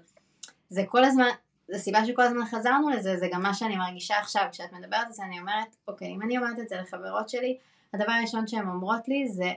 זה 0.69 0.83
כל 0.87 1.03
הזמן, 1.03 1.27
זו 1.71 1.79
סיבה 1.79 2.05
שכל 2.05 2.21
הזמן 2.21 2.45
חזרנו 2.45 2.89
לזה, 2.89 3.17
זה 3.17 3.27
גם 3.31 3.41
מה 3.41 3.53
שאני 3.53 3.75
מרגישה 3.75 4.19
עכשיו, 4.19 4.43
כשאת 4.51 4.73
מדברת 4.73 5.05
על 5.05 5.11
זה, 5.11 5.23
אני 5.23 5.39
אומרת, 5.39 5.75
אוקיי, 5.87 6.07
אם 6.07 6.21
אני 6.21 6.37
אומרת 6.37 6.59
את 6.59 6.69
זה 6.69 6.75
לחברות 6.75 7.29
שלי, 7.29 7.57
הדבר 7.93 8.11
הראשון 8.11 8.47
שהן 8.47 8.67
אומרות 8.67 9.07
לי 9.07 9.27
זה, 9.27 9.51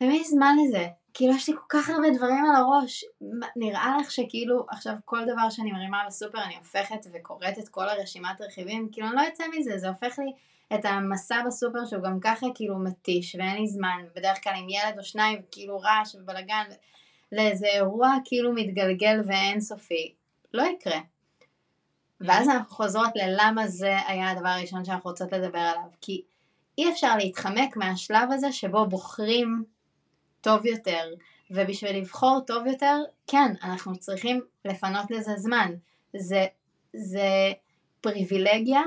למי 0.00 0.16
יש 0.16 0.30
זמן 0.30 0.56
לזה? 0.64 0.86
כאילו 1.14 1.34
יש 1.34 1.48
לי 1.48 1.54
כל 1.54 1.66
כך 1.68 1.90
הרבה 1.90 2.10
דברים 2.10 2.44
על 2.44 2.56
הראש, 2.56 3.04
נראה 3.56 3.96
לך 4.00 4.10
שכאילו 4.10 4.66
עכשיו 4.70 4.94
כל 5.04 5.24
דבר 5.24 5.50
שאני 5.50 5.72
מרימה 5.72 6.04
בסופר 6.06 6.42
אני 6.42 6.56
הופכת 6.56 7.06
וקוראת 7.12 7.58
את 7.58 7.68
כל 7.68 7.88
הרשימת 7.88 8.40
רכיבים, 8.40 8.88
כאילו 8.92 9.06
אני 9.06 9.16
לא 9.16 9.20
יוצא 9.20 9.44
מזה, 9.58 9.78
זה 9.78 9.88
הופך 9.88 10.18
לי 10.18 10.32
את 10.74 10.84
המסע 10.84 11.42
בסופר 11.46 11.86
שהוא 11.86 12.02
גם 12.02 12.20
ככה 12.20 12.46
כאילו 12.54 12.78
מתיש 12.78 13.34
ואין 13.34 13.56
לי 13.56 13.66
זמן, 13.66 14.04
בדרך 14.16 14.44
כלל 14.44 14.52
עם 14.56 14.68
ילד 14.68 14.98
או 14.98 15.02
שניים 15.04 15.42
כאילו 15.50 15.80
רעש 15.80 16.14
ובלאגן, 16.14 16.64
לאיזה 17.32 17.66
אירוע 17.66 18.14
כאילו 18.24 18.52
מתגלגל 18.52 19.20
ואין 19.26 19.60
סופי, 19.60 20.14
לא 20.54 20.62
יקרה. 20.62 21.00
ואז 22.20 22.48
אנחנו 22.48 22.74
חוזרות 22.74 23.10
ללמה 23.14 23.66
זה 23.66 23.96
היה 24.06 24.30
הדבר 24.30 24.48
הראשון 24.48 24.84
שאנחנו 24.84 25.10
רוצות 25.10 25.32
לדבר 25.32 25.58
עליו, 25.58 25.88
כי 26.00 26.22
אי 26.80 26.90
אפשר 26.90 27.16
להתחמק 27.16 27.76
מהשלב 27.76 28.32
הזה 28.32 28.52
שבו 28.52 28.86
בוחרים 28.86 29.64
טוב 30.40 30.66
יותר, 30.66 31.04
ובשביל 31.50 31.96
לבחור 31.96 32.40
טוב 32.46 32.66
יותר, 32.66 32.96
כן, 33.26 33.52
אנחנו 33.62 33.96
צריכים 33.96 34.40
לפנות 34.64 35.10
לזה 35.10 35.32
זמן. 35.36 35.72
זה, 36.16 36.46
זה 36.92 37.52
פריבילגיה 38.00 38.82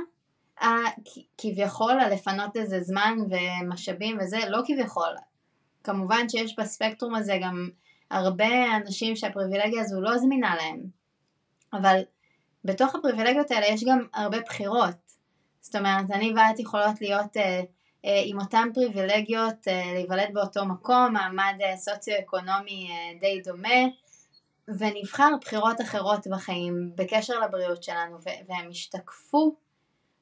כביכול 1.38 1.94
לפנות 2.12 2.56
לזה 2.56 2.82
זמן 2.82 3.18
ומשאבים 3.30 4.18
וזה, 4.22 4.38
לא 4.48 4.62
כביכול. 4.66 5.16
כמובן 5.84 6.30
שיש 6.30 6.56
בספקטרום 6.60 7.16
הזה 7.16 7.38
גם 7.42 7.70
הרבה 8.12 8.76
אנשים 8.78 9.16
שהפריבילגיה 9.16 9.82
הזו 9.82 10.02
לא 10.02 10.18
זמינה 10.18 10.56
להם, 10.56 10.80
אבל 11.74 12.02
בתוך 12.66 12.96
הפריבילגיות 12.96 13.52
האלה 13.52 13.66
יש 13.68 13.84
גם 13.84 14.06
הרבה 14.14 14.40
בחירות. 14.42 14.96
זאת 15.62 15.76
אומרת, 15.76 16.12
אני 16.12 16.34
ואת 16.36 16.60
יכולות 16.60 17.02
להיות 17.02 17.38
אה, 17.38 17.44
אה, 17.44 17.64
עם 18.04 18.40
אותן 18.40 18.70
פריבילגיות, 18.74 19.68
אה, 19.68 19.94
להיוולד 19.94 20.34
באותו 20.34 20.66
מקום, 20.66 21.14
מעמד 21.14 21.54
אה, 21.62 21.78
סוציו-אקונומי 21.78 22.90
אה, 22.92 23.20
די 23.20 23.42
דומה, 23.42 23.80
ונבחר 24.68 25.30
בחירות 25.42 25.82
אחרות 25.82 26.28
בחיים 26.28 26.92
בקשר 26.96 27.40
לבריאות 27.40 27.84
שלנו, 27.84 28.18
והם 28.48 28.70
השתקפו 28.70 29.56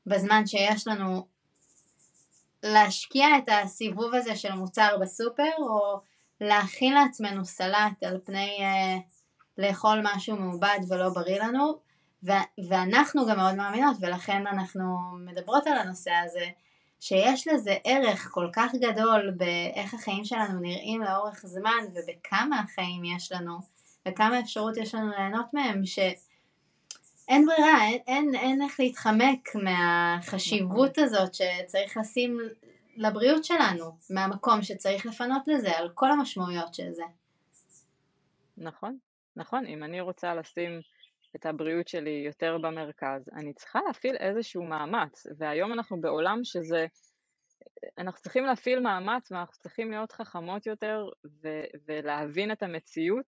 בזמן 0.05 0.47
שיש 0.47 0.87
לנו 0.87 1.27
להשקיע 2.63 3.27
את 3.37 3.49
הסיבוב 3.51 4.15
הזה 4.15 4.35
של 4.35 4.53
מוצר 4.53 4.97
בסופר, 5.01 5.51
או 5.59 5.99
להכין 6.41 6.93
לעצמנו 6.93 7.45
סלט 7.45 8.03
על 8.03 8.19
פני 8.25 8.57
אה, 8.59 8.97
לאכול 9.57 10.01
משהו 10.03 10.35
מעובד 10.35 10.79
ולא 10.89 11.09
בריא 11.09 11.43
לנו, 11.43 11.79
ו- 12.23 12.67
ואנחנו 12.69 13.25
גם 13.27 13.37
מאוד 13.37 13.55
מאמינות, 13.55 13.97
ולכן 14.01 14.47
אנחנו 14.47 14.83
מדברות 15.25 15.67
על 15.67 15.77
הנושא 15.77 16.11
הזה, 16.11 16.45
שיש 17.01 17.47
לזה 17.47 17.75
ערך 17.83 18.29
כל 18.31 18.47
כך 18.53 18.71
גדול 18.75 19.31
באיך 19.37 19.93
החיים 19.93 20.25
שלנו 20.25 20.59
נראים 20.59 21.01
לאורך 21.01 21.45
זמן, 21.45 21.83
ובכמה 21.95 22.59
החיים 22.59 23.03
יש 23.05 23.31
לנו, 23.31 23.59
וכמה 24.07 24.39
אפשרות 24.39 24.77
יש 24.77 24.95
לנו 24.95 25.09
ליהנות 25.09 25.53
מהם, 25.53 25.85
ש... 25.85 25.99
אין 27.27 27.45
ברירה, 27.45 27.87
אין, 27.87 28.01
אין, 28.07 28.35
אין 28.35 28.61
איך 28.61 28.79
להתחמק 28.79 29.49
מהחשיבות 29.55 30.91
נכון. 30.91 31.03
הזאת 31.03 31.33
שצריך 31.33 31.97
לשים 31.97 32.37
לבריאות 32.95 33.45
שלנו, 33.45 33.97
מהמקום 34.09 34.61
שצריך 34.61 35.05
לפנות 35.05 35.47
לזה, 35.47 35.77
על 35.77 35.89
כל 35.93 36.11
המשמעויות 36.11 36.73
של 36.73 36.91
זה. 36.91 37.03
נכון, 38.57 38.97
נכון, 39.35 39.65
אם 39.65 39.83
אני 39.83 40.01
רוצה 40.01 40.35
לשים 40.35 40.81
את 41.35 41.45
הבריאות 41.45 41.87
שלי 41.87 42.23
יותר 42.25 42.57
במרכז, 42.57 43.29
אני 43.35 43.53
צריכה 43.53 43.79
להפעיל 43.87 44.15
איזשהו 44.15 44.63
מאמץ, 44.63 45.27
והיום 45.37 45.73
אנחנו 45.73 46.01
בעולם 46.01 46.39
שזה, 46.43 46.85
אנחנו 47.97 48.21
צריכים 48.21 48.45
להפעיל 48.45 48.79
מאמץ 48.79 49.31
ואנחנו 49.31 49.53
צריכים 49.53 49.91
להיות 49.91 50.11
חכמות 50.11 50.65
יותר 50.65 51.05
ו- 51.43 51.65
ולהבין 51.87 52.51
את 52.51 52.63
המציאות 52.63 53.25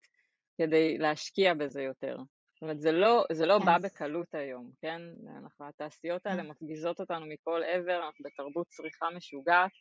כדי 0.57 0.97
להשקיע 0.97 1.53
בזה 1.53 1.81
יותר. 1.81 2.17
זאת 2.53 2.61
אומרת, 2.61 2.81
זה 2.81 2.91
לא, 2.91 3.25
זה 3.31 3.45
לא 3.45 3.59
בא 3.59 3.77
בקלות 3.77 4.35
היום, 4.35 4.71
כן? 4.81 5.01
אנחנו, 5.37 5.67
התעשיות 5.67 6.25
האלה 6.25 6.43
כן. 6.43 6.49
מפגיזות 6.49 6.99
אותנו 6.99 7.25
מכל 7.25 7.61
עבר, 7.63 8.05
אנחנו 8.05 8.25
בתרבות 8.25 8.67
צריכה 8.67 9.05
משוגעת. 9.15 9.71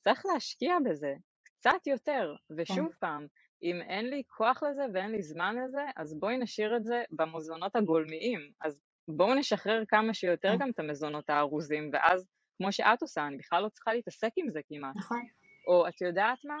צריך 0.00 0.26
להשקיע 0.26 0.74
בזה 0.84 1.14
קצת 1.44 1.86
יותר, 1.86 2.34
ושוב 2.56 2.88
כן. 2.88 2.96
פעם, 3.00 3.26
אם 3.62 3.80
אין 3.82 4.10
לי 4.10 4.22
כוח 4.28 4.62
לזה 4.62 4.82
ואין 4.94 5.10
לי 5.10 5.22
זמן 5.22 5.56
לזה, 5.56 5.82
אז 5.96 6.18
בואי 6.18 6.36
נשאיר 6.36 6.76
את 6.76 6.84
זה 6.84 7.02
במזונות 7.10 7.76
הגולמיים. 7.76 8.50
אז 8.60 8.80
בואו 9.08 9.34
נשחרר 9.34 9.82
כמה 9.88 10.14
שיותר 10.14 10.52
כן. 10.52 10.58
גם 10.58 10.70
את 10.70 10.78
המזונות 10.78 11.30
הארוזים, 11.30 11.90
ואז, 11.92 12.28
כמו 12.58 12.72
שאת 12.72 13.02
עושה, 13.02 13.26
אני 13.26 13.36
בכלל 13.36 13.62
לא 13.62 13.68
צריכה 13.68 13.94
להתעסק 13.94 14.30
עם 14.36 14.50
זה 14.50 14.60
כמעט. 14.68 14.96
נכון. 14.96 15.26
או 15.66 15.88
את 15.88 16.00
יודעת 16.00 16.38
מה? 16.44 16.56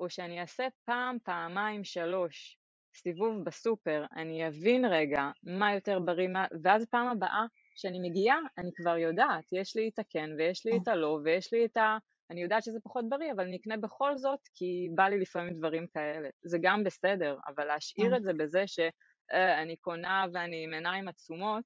או 0.00 0.10
שאני 0.10 0.40
אעשה 0.40 0.66
פעם, 0.84 1.18
פעמיים, 1.24 1.84
שלוש 1.84 2.58
סיבוב 2.94 3.44
בסופר, 3.44 4.04
אני 4.16 4.48
אבין 4.48 4.84
רגע 4.84 5.30
מה 5.42 5.74
יותר 5.74 5.98
בריא, 5.98 6.28
מה... 6.28 6.46
ואז 6.62 6.86
פעם 6.90 7.06
הבאה 7.06 7.44
שאני 7.76 8.08
מגיעה, 8.08 8.38
אני 8.58 8.70
כבר 8.74 8.96
יודעת, 8.96 9.44
יש 9.52 9.76
לי 9.76 9.90
את 9.94 9.98
הכן 9.98 10.30
ויש 10.38 10.66
לי 10.66 10.76
את 10.76 10.88
הלא 10.88 11.20
ויש 11.24 11.52
לי 11.52 11.64
את 11.64 11.76
ה... 11.76 11.98
אני 12.32 12.42
יודעת 12.42 12.62
שזה 12.62 12.80
פחות 12.80 13.08
בריא, 13.08 13.32
אבל 13.32 13.44
אני 13.44 13.56
אקנה 13.56 13.76
בכל 13.76 14.16
זאת, 14.16 14.40
כי 14.54 14.88
בא 14.94 15.08
לי 15.08 15.18
לפעמים 15.18 15.54
דברים 15.54 15.86
כאלה. 15.86 16.28
זה 16.42 16.58
גם 16.62 16.84
בסדר, 16.84 17.36
אבל 17.46 17.64
להשאיר 17.64 18.10
כן. 18.10 18.16
את 18.16 18.22
זה 18.22 18.32
בזה 18.32 18.66
שאני 18.66 19.72
אה, 19.72 19.76
קונה 19.80 20.26
ואני 20.32 20.64
עם 20.64 20.74
עיניים 20.74 21.08
עצומות, 21.08 21.64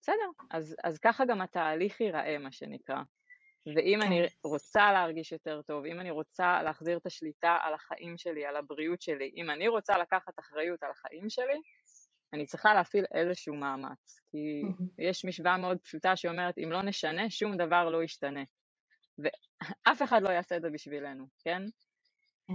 בסדר, 0.00 0.30
אז, 0.50 0.76
אז 0.84 0.98
ככה 0.98 1.24
גם 1.24 1.40
התהליך 1.40 2.00
ייראה, 2.00 2.38
מה 2.38 2.52
שנקרא. 2.52 3.02
ואם 3.66 3.98
כן. 4.00 4.06
אני 4.06 4.26
רוצה 4.44 4.92
להרגיש 4.92 5.32
יותר 5.32 5.62
טוב, 5.62 5.84
אם 5.84 6.00
אני 6.00 6.10
רוצה 6.10 6.62
להחזיר 6.62 6.96
את 6.96 7.06
השליטה 7.06 7.58
על 7.62 7.74
החיים 7.74 8.18
שלי, 8.18 8.46
על 8.46 8.56
הבריאות 8.56 9.02
שלי, 9.02 9.30
אם 9.36 9.50
אני 9.50 9.68
רוצה 9.68 9.98
לקחת 9.98 10.38
אחריות 10.38 10.82
על 10.82 10.90
החיים 10.90 11.30
שלי, 11.30 11.60
אני 12.32 12.46
צריכה 12.46 12.74
להפעיל 12.74 13.04
איזשהו 13.14 13.54
מאמץ. 13.54 14.20
כי 14.30 14.62
יש 14.98 15.24
משוואה 15.24 15.56
מאוד 15.56 15.78
פשוטה 15.78 16.16
שאומרת, 16.16 16.58
אם 16.58 16.72
לא 16.72 16.82
נשנה, 16.82 17.30
שום 17.30 17.56
דבר 17.56 17.90
לא 17.90 18.02
ישתנה. 18.02 18.42
ואף 19.18 20.02
אחד 20.02 20.22
לא 20.22 20.28
יעשה 20.28 20.56
את 20.56 20.62
זה 20.62 20.70
בשבילנו, 20.70 21.26
כן? 21.44 21.62
כן. 22.48 22.54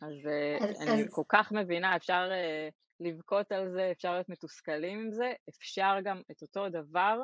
אז, 0.00 0.26
אה, 0.26 0.68
אז 0.68 0.82
אני 0.82 1.02
אז... 1.02 1.08
כל 1.10 1.22
כך 1.28 1.52
מבינה, 1.52 1.96
אפשר 1.96 2.30
uh, 2.30 2.72
לבכות 3.00 3.52
על 3.52 3.70
זה, 3.72 3.88
אפשר 3.92 4.12
להיות 4.12 4.28
מתוסכלים 4.28 4.98
עם 4.98 5.12
זה, 5.12 5.32
אפשר 5.48 5.96
גם 6.04 6.20
את 6.30 6.42
אותו 6.42 6.68
דבר 6.68 7.20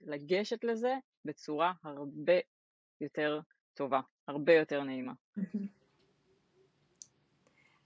לגשת 0.00 0.64
לזה 0.64 0.94
בצורה 1.24 1.72
הרבה 1.84 2.32
יותר 3.00 3.40
טובה, 3.74 4.00
הרבה 4.28 4.52
יותר 4.52 4.82
נעימה. 4.82 5.12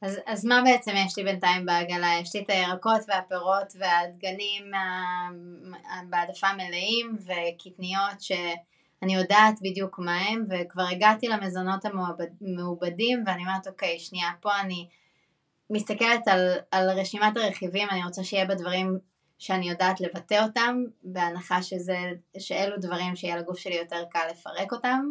אז, 0.02 0.20
אז 0.26 0.44
מה 0.44 0.62
בעצם 0.64 0.92
יש 1.06 1.18
לי 1.18 1.24
בינתיים 1.24 1.66
בעגלה? 1.66 2.08
יש 2.20 2.34
לי 2.34 2.42
את 2.42 2.50
הירקות 2.50 3.00
והפירות 3.08 3.72
והדגנים 3.78 4.70
בהעדפה 6.10 6.46
מלאים 6.52 7.16
וקטניות 7.18 8.20
שאני 9.02 9.14
יודעת 9.14 9.54
בדיוק 9.62 9.98
מה 9.98 10.16
הם 10.16 10.44
וכבר 10.50 10.82
הגעתי 10.82 11.28
למזונות 11.28 11.84
המעובדים 11.84 13.24
ואני 13.26 13.42
אומרת 13.42 13.66
אוקיי 13.66 13.98
שנייה 13.98 14.28
פה 14.40 14.50
אני 14.60 14.88
מסתכלת 15.70 16.28
על, 16.28 16.48
על 16.70 16.90
רשימת 16.90 17.36
הרכיבים 17.36 17.88
אני 17.90 18.04
רוצה 18.04 18.24
שיהיה 18.24 18.46
בדברים 18.46 18.98
שאני 19.38 19.70
יודעת 19.70 20.00
לבטא 20.00 20.44
אותם, 20.44 20.76
בהנחה 21.02 21.62
שזה, 21.62 21.98
שאלו 22.38 22.76
דברים 22.80 23.16
שיהיה 23.16 23.36
לגוף 23.36 23.58
שלי 23.58 23.74
יותר 23.74 24.04
קל 24.10 24.26
לפרק 24.30 24.72
אותם, 24.72 25.10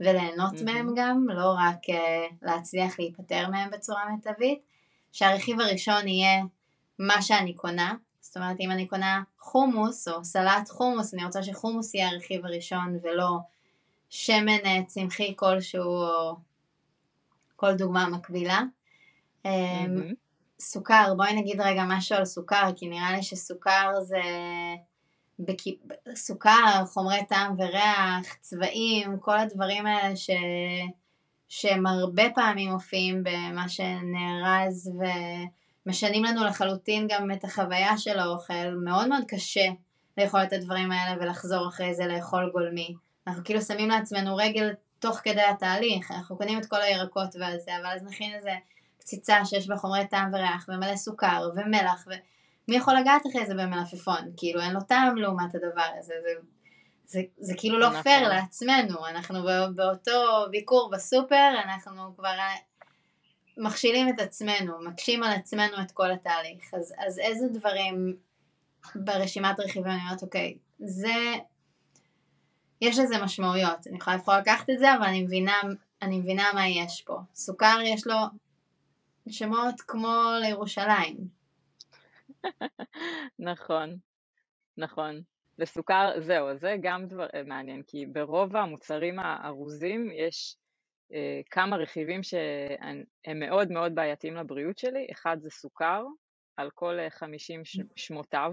וליהנות 0.00 0.54
mm-hmm. 0.54 0.64
מהם 0.64 0.94
גם, 0.96 1.26
לא 1.28 1.54
רק 1.58 1.78
uh, 1.90 2.34
להצליח 2.42 2.98
להיפטר 2.98 3.48
מהם 3.50 3.70
בצורה 3.70 4.02
מיטבית. 4.10 4.62
שהרכיב 5.12 5.60
הראשון 5.60 6.08
יהיה 6.08 6.42
מה 6.98 7.22
שאני 7.22 7.54
קונה, 7.54 7.94
זאת 8.36 8.42
אומרת 8.42 8.60
אם 8.60 8.70
אני 8.70 8.86
קונה 8.86 9.22
חומוס 9.40 10.08
או 10.08 10.24
סלט 10.24 10.68
חומוס, 10.68 11.14
אני 11.14 11.24
רוצה 11.24 11.42
שחומוס 11.42 11.94
יהיה 11.94 12.08
הרכיב 12.08 12.46
הראשון 12.46 12.98
ולא 13.02 13.38
שמן 14.10 14.64
אה, 14.64 14.82
צמחי 14.86 15.34
כלשהו 15.36 15.82
או 15.82 16.36
כל 17.56 17.74
דוגמה 17.74 18.08
מקבילה. 18.08 18.60
Mm-hmm. 19.44 19.48
סוכר, 20.60 21.14
בואי 21.16 21.34
נגיד 21.34 21.60
רגע 21.60 21.84
משהו 21.88 22.16
על 22.16 22.24
סוכר, 22.24 22.70
כי 22.76 22.88
נראה 22.88 23.12
לי 23.12 23.22
שסוכר 23.22 24.00
זה... 24.00 24.22
בק... 25.38 25.62
סוכר, 26.14 26.84
חומרי 26.86 27.26
טעם 27.28 27.54
וריח, 27.58 28.34
צבעים, 28.40 29.18
כל 29.20 29.38
הדברים 29.38 29.86
האלה 29.86 30.16
ש... 30.16 30.30
שהם 31.48 31.86
הרבה 31.86 32.30
פעמים 32.34 32.70
מופיעים 32.70 33.22
במה 33.24 33.68
שנארז 33.68 34.92
ומשנים 35.86 36.24
לנו 36.24 36.44
לחלוטין 36.44 37.06
גם 37.10 37.30
את 37.32 37.44
החוויה 37.44 37.98
של 37.98 38.18
האוכל, 38.18 38.70
מאוד 38.84 39.08
מאוד 39.08 39.22
קשה 39.28 39.66
לאכול 40.18 40.42
את 40.42 40.52
הדברים 40.52 40.92
האלה 40.92 41.16
ולחזור 41.20 41.68
אחרי 41.68 41.94
זה 41.94 42.06
לאכול 42.06 42.50
גולמי. 42.52 42.94
אנחנו 43.26 43.44
כאילו 43.44 43.62
שמים 43.62 43.88
לעצמנו 43.88 44.36
רגל 44.36 44.72
תוך 44.98 45.20
כדי 45.24 45.42
התהליך, 45.42 46.10
אנחנו 46.10 46.36
קונים 46.36 46.58
את 46.58 46.66
כל 46.66 46.82
הירקות 46.82 47.36
ועל 47.40 47.58
זה, 47.58 47.70
אבל 47.76 47.86
אז 47.86 48.02
נכין 48.02 48.34
איזה 48.34 48.50
קציצה 48.98 49.44
שיש 49.44 49.68
בה 49.68 49.76
חומרי 49.76 50.06
טעם 50.06 50.34
וריח 50.34 50.66
ומלא 50.68 50.96
סוכר 50.96 51.50
ומלח 51.56 52.06
ומי 52.06 52.76
יכול 52.76 52.94
לגעת 52.96 53.22
אחרי 53.26 53.46
זה 53.46 53.54
במלפפון? 53.54 54.32
כאילו 54.36 54.60
אין 54.60 54.72
לו 54.72 54.80
טעם 54.80 55.16
לעומת 55.16 55.54
הדבר 55.54 55.88
הזה. 55.98 56.14
זה, 56.22 56.30
זה, 57.06 57.20
זה 57.38 57.54
כאילו 57.56 57.78
לא 57.78 57.88
נכון. 57.88 58.02
פייר 58.02 58.28
לעצמנו, 58.28 59.06
אנחנו 59.06 59.38
באותו 59.74 60.46
ביקור 60.50 60.90
בסופר, 60.92 61.50
אנחנו 61.64 62.16
כבר 62.16 62.34
מכשילים 63.56 64.08
את 64.08 64.18
עצמנו, 64.18 64.84
מקשים 64.84 65.22
על 65.22 65.32
עצמנו 65.32 65.82
את 65.82 65.92
כל 65.92 66.10
התהליך, 66.12 66.74
אז, 66.74 66.94
אז 67.06 67.18
איזה 67.18 67.48
דברים 67.48 68.16
ברשימת 68.94 69.60
רכיבים 69.60 69.90
אני 69.90 70.00
אומרת, 70.04 70.22
אוקיי, 70.22 70.58
זה, 70.78 71.34
יש 72.80 72.98
לזה 72.98 73.14
משמעויות, 73.24 73.86
אני 73.86 73.96
יכולה 73.96 74.16
לבחור 74.16 74.34
לקחת 74.34 74.70
את 74.70 74.78
זה, 74.78 74.94
אבל 74.94 75.04
אני 75.04 75.22
מבינה, 75.22 75.60
אני 76.02 76.18
מבינה 76.18 76.52
מה 76.54 76.68
יש 76.68 77.02
פה. 77.02 77.18
סוכר 77.34 77.78
יש 77.84 78.06
לו 78.06 78.16
שמות 79.28 79.80
כמו 79.80 80.22
לירושלים. 80.40 81.16
נכון, 83.38 83.96
נכון. 84.76 85.22
וסוכר, 85.58 86.10
זהו, 86.20 86.56
זה 86.56 86.76
גם 86.82 87.06
דבר 87.06 87.26
אה, 87.34 87.42
מעניין, 87.46 87.82
כי 87.86 88.06
ברוב 88.06 88.56
המוצרים 88.56 89.18
הארוזים 89.18 90.10
יש 90.12 90.56
כמה 91.50 91.76
רכיבים 91.76 92.22
שהם 92.22 93.38
מאוד 93.38 93.72
מאוד 93.72 93.94
בעייתיים 93.94 94.36
לבריאות 94.36 94.78
שלי, 94.78 95.06
אחד 95.12 95.36
זה 95.40 95.50
סוכר, 95.50 96.04
על 96.56 96.70
כל 96.74 96.98
50 97.10 97.64
ש- 97.64 97.80
שמותיו, 97.96 98.52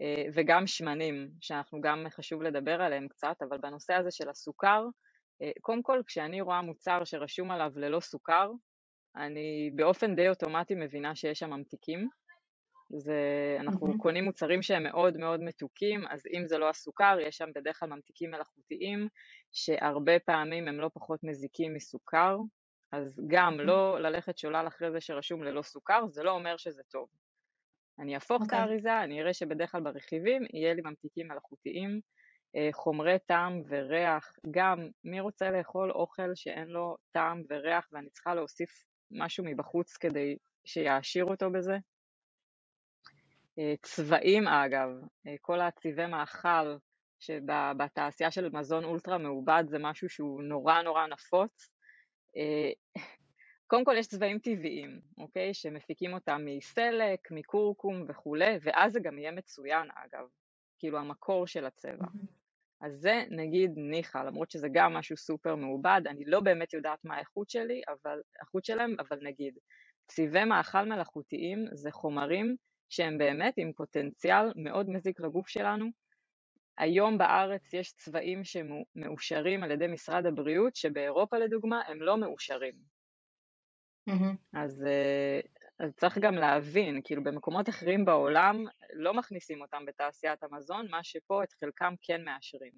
אה, 0.00 0.24
וגם 0.34 0.66
שמנים, 0.66 1.30
שאנחנו 1.40 1.80
גם 1.80 2.06
חשוב 2.10 2.42
לדבר 2.42 2.82
עליהם 2.82 3.08
קצת, 3.08 3.36
אבל 3.48 3.58
בנושא 3.58 3.94
הזה 3.94 4.10
של 4.10 4.28
הסוכר, 4.28 4.84
אה, 5.42 5.50
קודם 5.60 5.82
כל 5.82 6.00
כשאני 6.06 6.40
רואה 6.40 6.62
מוצר 6.62 7.04
שרשום 7.04 7.50
עליו 7.50 7.72
ללא 7.76 8.00
סוכר, 8.00 8.50
אני 9.16 9.70
באופן 9.74 10.14
די 10.14 10.28
אוטומטי 10.28 10.74
מבינה 10.74 11.16
שיש 11.16 11.38
שם 11.38 11.50
ממתיקים. 11.50 12.08
זה, 12.90 13.56
אנחנו 13.60 13.86
מהמם. 13.86 13.98
קונים 13.98 14.24
מוצרים 14.24 14.62
שהם 14.62 14.82
מאוד 14.82 15.16
מאוד 15.16 15.40
מתוקים, 15.40 16.06
אז 16.10 16.22
אם 16.32 16.46
זה 16.46 16.58
לא 16.58 16.68
הסוכר, 16.68 17.18
יש 17.20 17.36
שם 17.36 17.48
בדרך 17.54 17.80
כלל 17.80 17.88
ממתיקים 17.88 18.30
מלאכותיים, 18.30 19.08
שהרבה 19.52 20.18
פעמים 20.18 20.68
הם 20.68 20.80
לא 20.80 20.90
פחות 20.94 21.24
מזיקים 21.24 21.74
מסוכר, 21.74 22.38
אז 22.92 23.20
גם 23.26 23.60
לא 23.60 24.00
ללכת 24.00 24.38
שולל 24.38 24.64
אחרי 24.68 24.90
זה 24.90 25.00
שרשום 25.00 25.42
ללא 25.42 25.62
סוכר, 25.62 26.06
זה 26.08 26.22
לא 26.22 26.30
אומר 26.30 26.56
שזה 26.56 26.82
טוב. 26.82 27.08
אני 27.98 28.14
אהפוך 28.14 28.36
את 28.36 28.42
אוקיי. 28.42 28.58
האריזה, 28.58 29.02
אני 29.02 29.22
אראה 29.22 29.34
שבדרך 29.34 29.72
כלל 29.72 29.80
ברכיבים 29.80 30.42
יהיה 30.52 30.74
לי 30.74 30.82
ממתיקים 30.84 31.28
מלאכותיים, 31.28 32.00
אה, 32.56 32.68
חומרי 32.72 33.18
טעם 33.26 33.62
וריח, 33.68 34.32
גם 34.50 34.88
מי 35.04 35.20
רוצה 35.20 35.50
לאכול 35.50 35.90
אוכל 35.90 36.34
שאין 36.34 36.68
לו 36.68 36.96
טעם 37.12 37.42
וריח 37.50 37.88
ואני 37.92 38.10
צריכה 38.10 38.34
להוסיף 38.34 38.70
משהו 39.10 39.44
מבחוץ 39.44 39.96
כדי 39.96 40.36
שיעשיר 40.64 41.24
אותו 41.24 41.50
בזה? 41.50 41.76
אה, 43.58 43.74
צבעים 43.82 44.48
אגב, 44.48 44.88
אה, 45.26 45.34
כל 45.40 45.60
הצבעי 45.60 46.06
מאכל 46.06 46.76
שבתעשייה 47.20 48.30
של 48.30 48.48
מזון 48.48 48.84
אולטרה 48.84 49.18
מעובד 49.18 49.64
זה 49.68 49.78
משהו 49.78 50.08
שהוא 50.08 50.42
נורא 50.42 50.82
נורא 50.82 51.06
נפוץ. 51.06 51.70
אה, 52.36 52.70
קודם 53.66 53.84
כל 53.84 53.94
יש 53.98 54.06
צבעים 54.06 54.38
טבעיים, 54.38 55.00
אוקיי? 55.18 55.54
שמפיקים 55.54 56.14
אותם 56.14 56.42
מסלק, 56.44 57.30
מכורכום 57.30 58.04
וכולי, 58.08 58.58
ואז 58.62 58.92
זה 58.92 59.00
גם 59.00 59.18
יהיה 59.18 59.32
מצוין 59.32 59.88
אגב, 59.94 60.26
כאילו 60.78 60.98
המקור 60.98 61.46
של 61.46 61.64
הצבע. 61.64 62.06
אז 62.80 62.92
זה 62.92 63.24
נגיד 63.30 63.70
ניחא, 63.76 64.18
למרות 64.18 64.50
שזה 64.50 64.68
גם 64.72 64.94
משהו 64.94 65.16
סופר 65.16 65.54
מעובד, 65.54 66.00
אני 66.06 66.24
לא 66.24 66.40
באמת 66.40 66.72
יודעת 66.72 67.04
מה 67.04 67.16
האיכות 67.16 67.50
שלי, 67.50 67.82
אבל, 67.88 68.20
האיכות 68.40 68.64
שלהם, 68.64 68.96
אבל 68.98 69.18
נגיד, 69.22 69.58
צבעי 70.06 70.44
מאכל 70.44 70.84
מלאכותיים 70.84 71.64
זה 71.72 71.90
חומרים 71.90 72.56
שהם 72.88 73.18
באמת 73.18 73.54
עם 73.56 73.72
פוטנציאל 73.72 74.52
מאוד 74.56 74.90
מזיק 74.90 75.20
לגוף 75.20 75.48
שלנו. 75.48 75.86
היום 76.78 77.18
בארץ 77.18 77.74
יש 77.74 77.92
צבעים 77.92 78.42
שמאושרים 78.44 79.62
על 79.62 79.70
ידי 79.70 79.86
משרד 79.86 80.26
הבריאות, 80.26 80.76
שבאירופה 80.76 81.38
לדוגמה 81.38 81.82
הם 81.86 82.02
לא 82.02 82.16
מאושרים. 82.16 82.74
מהמם. 84.06 84.36
אז, 84.54 84.84
אה, 84.86 85.40
אז 85.78 85.94
צריך 85.96 86.18
גם 86.18 86.34
להבין, 86.34 87.00
כאילו 87.04 87.24
במקומות 87.24 87.68
אחרים 87.68 88.04
בעולם 88.04 88.64
לא 88.92 89.14
מכניסים 89.14 89.60
אותם 89.60 89.84
בתעשיית 89.86 90.42
המזון, 90.42 90.86
מה 90.90 91.04
שפה 91.04 91.42
את 91.42 91.52
חלקם 91.52 91.94
כן 92.02 92.24
מאשרים. 92.24 92.72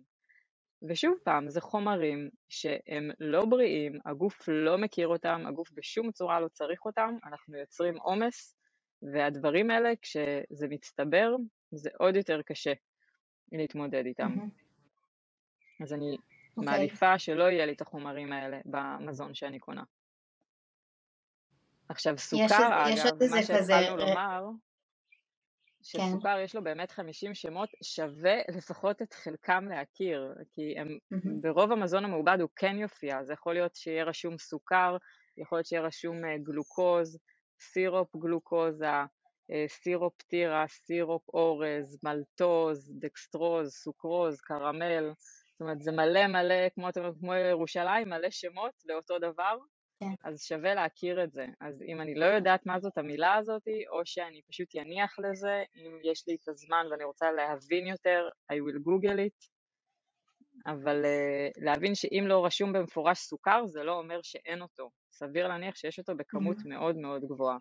ושוב 0.88 1.14
פעם, 1.24 1.48
זה 1.50 1.60
חומרים 1.60 2.28
שהם 2.48 3.10
לא 3.20 3.44
בריאים, 3.44 3.98
הגוף 4.06 4.48
לא 4.48 4.78
מכיר 4.78 5.08
אותם, 5.08 5.44
הגוף 5.46 5.70
בשום 5.72 6.12
צורה 6.12 6.40
לא 6.40 6.48
צריך 6.48 6.84
אותם, 6.84 7.16
אנחנו 7.26 7.56
יוצרים 7.56 7.96
עומס, 7.96 8.57
והדברים 9.02 9.70
האלה, 9.70 9.90
כשזה 10.02 10.68
מצטבר, 10.68 11.34
זה 11.70 11.90
עוד 11.98 12.16
יותר 12.16 12.42
קשה 12.42 12.72
להתמודד 13.52 14.06
איתם. 14.06 14.28
מהמם. 14.28 14.48
אז 15.82 15.92
אני 15.92 16.16
אוקיי. 16.56 16.72
מעדיפה 16.72 17.18
שלא 17.18 17.44
יהיה 17.44 17.66
לי 17.66 17.72
את 17.72 17.80
החומרים 17.80 18.32
האלה 18.32 18.60
במזון 18.64 19.34
שאני 19.34 19.58
קונה. 19.58 19.82
עכשיו 21.88 22.14
יש, 22.14 22.20
סוכר, 22.20 22.84
יש 22.88 23.00
אגב, 23.00 23.22
איזה 23.22 23.36
מה 23.36 23.42
כזה, 23.42 23.72
שהתחלנו 23.72 23.96
ר- 23.96 24.00
לומר, 24.00 24.44
כן, 25.92 25.98
שסוכר 25.98 26.38
יש 26.38 26.54
לו 26.54 26.64
באמת 26.64 26.90
50 26.90 27.34
שמות, 27.34 27.68
שווה 27.82 28.36
לפחות 28.56 29.02
את 29.02 29.12
חלקם 29.12 29.64
להכיר, 29.68 30.34
כי 30.54 30.78
הם, 30.78 30.98
מהמם. 31.10 31.40
ברוב 31.40 31.72
המזון 31.72 32.04
המעובד 32.04 32.38
הוא 32.40 32.48
כן 32.56 32.78
יופיע, 32.78 33.18
אז 33.18 33.30
יכול 33.30 33.54
להיות 33.54 33.76
שיהיה 33.76 34.04
רשום 34.04 34.38
סוכר, 34.38 34.96
יכול 35.36 35.58
להיות 35.58 35.66
שיהיה 35.66 35.82
רשום 35.82 36.24
אה, 36.24 36.38
גלוקוז, 36.38 37.18
סירופ 37.60 38.16
גלוקוזה, 38.16 38.86
אה, 39.50 39.64
סירופ 39.68 40.22
תירס, 40.22 40.64
סירופ 40.68 41.28
אורז, 41.28 41.98
מלטוז, 42.02 42.92
דקסטרוז, 42.98 43.72
סוכרוז, 43.72 44.40
קרמל, 44.40 45.12
זאת 45.52 45.60
אומרת 45.60 45.82
זה 45.82 45.92
מלא 45.92 46.26
מלא, 46.26 46.68
כמו, 46.74 46.88
כמו 47.20 47.34
ירושלים, 47.34 48.08
מלא 48.08 48.30
שמות 48.30 48.72
לאותו 48.84 49.18
דבר, 49.18 49.58
כן. 50.00 50.14
אז 50.24 50.42
שווה 50.42 50.74
להכיר 50.74 51.24
את 51.24 51.32
זה. 51.32 51.46
אז 51.60 51.82
אם 51.82 52.00
אני 52.00 52.14
לא 52.14 52.24
יודעת 52.24 52.66
מה 52.66 52.80
זאת 52.80 52.98
המילה 52.98 53.34
הזאת, 53.34 53.62
או 53.88 54.00
שאני 54.04 54.42
פשוט 54.48 54.76
אניח 54.76 55.18
לזה, 55.18 55.62
אם 55.76 55.98
יש 56.12 56.24
לי 56.28 56.34
את 56.34 56.48
הזמן 56.48 56.86
ואני 56.90 57.04
רוצה 57.04 57.32
להבין 57.32 57.86
יותר, 57.86 58.28
I 58.52 58.54
will 58.54 58.80
google 58.86 59.18
it, 59.18 59.57
אבל 60.66 61.02
uh, 61.04 61.64
להבין 61.64 61.94
שאם 61.94 62.24
לא 62.26 62.44
רשום 62.44 62.72
במפורש 62.72 63.18
סוכר, 63.18 63.66
זה 63.66 63.82
לא 63.82 63.98
אומר 63.98 64.20
שאין 64.22 64.62
אותו. 64.62 64.90
סביר 65.12 65.48
להניח 65.48 65.76
שיש 65.76 65.98
אותו 65.98 66.16
בכמות 66.16 66.56
מהמם. 66.56 66.70
מאוד 66.70 66.96
מאוד 66.96 67.24
גבוהה. 67.24 67.56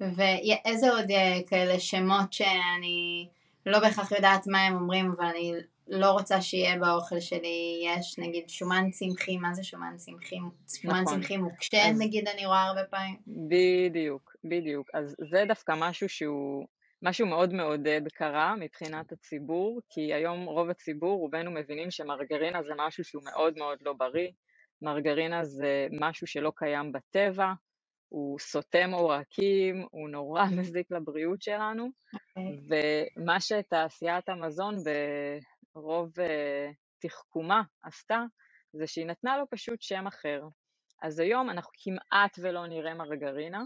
ואיזה 0.00 0.90
עוד 0.90 1.10
אה, 1.10 1.38
כאלה 1.46 1.80
שמות 1.80 2.32
שאני 2.32 3.28
לא 3.66 3.80
בהכרח 3.80 4.12
יודעת 4.12 4.46
מה 4.46 4.66
הם 4.66 4.74
אומרים, 4.74 5.12
אבל 5.16 5.24
אני 5.24 5.52
לא 5.88 6.10
רוצה 6.10 6.40
שיהיה 6.40 6.78
באוכל 6.78 7.20
שלי, 7.20 7.82
יש 7.84 8.18
נגיד 8.18 8.48
שומן 8.48 8.90
צמחי, 8.90 9.36
מה 9.36 9.54
זה 9.54 9.64
שומן 9.64 9.94
צמחי? 9.96 10.36
שומן 10.82 11.02
נכון. 11.02 11.14
צמחי 11.14 11.36
מוקשה 11.36 11.90
אז 11.90 12.00
נגיד 12.00 12.28
אני 12.28 12.46
רואה 12.46 12.62
הרבה 12.62 12.84
פעמים. 12.84 13.16
בדיוק, 13.26 14.36
בדיוק. 14.44 14.90
אז 14.94 15.16
זה 15.30 15.44
דווקא 15.48 15.74
משהו 15.76 16.08
שהוא, 16.08 16.66
משהו 17.02 17.26
מאוד 17.26 17.52
מעודד 17.52 18.00
קרה 18.08 18.56
מבחינת 18.56 19.12
הציבור, 19.12 19.80
כי 19.88 20.14
היום 20.14 20.44
רוב 20.44 20.70
הציבור, 20.70 21.18
רובנו 21.18 21.50
מבינים 21.50 21.90
שמרגרינה 21.90 22.62
זה 22.62 22.72
משהו 22.76 23.04
שהוא 23.04 23.22
מאוד 23.24 23.58
מאוד 23.58 23.78
לא 23.82 23.92
בריא. 23.92 24.30
מרגרינה 24.82 25.44
זה 25.44 25.86
משהו 26.00 26.26
שלא 26.26 26.52
קיים 26.56 26.92
בטבע, 26.92 27.52
הוא 28.08 28.38
סותם 28.38 28.90
עורקים, 28.92 29.86
הוא 29.90 30.08
נורא 30.08 30.44
מזיק 30.58 30.90
לבריאות 30.90 31.42
שלנו, 31.42 31.88
אוקיי. 32.14 32.78
ומה 33.16 33.40
שתעשיית 33.40 34.28
המזון 34.28 34.76
ברוב 35.74 36.20
אה, 36.20 36.70
תחכומה 36.98 37.62
עשתה, 37.82 38.24
זה 38.72 38.86
שהיא 38.86 39.06
נתנה 39.06 39.38
לו 39.38 39.44
פשוט 39.50 39.82
שם 39.82 40.06
אחר. 40.06 40.42
אז 41.02 41.18
היום 41.18 41.50
אנחנו 41.50 41.72
כמעט 41.78 42.38
ולא 42.38 42.66
נראה 42.66 42.94
מרגרינה 42.94 43.62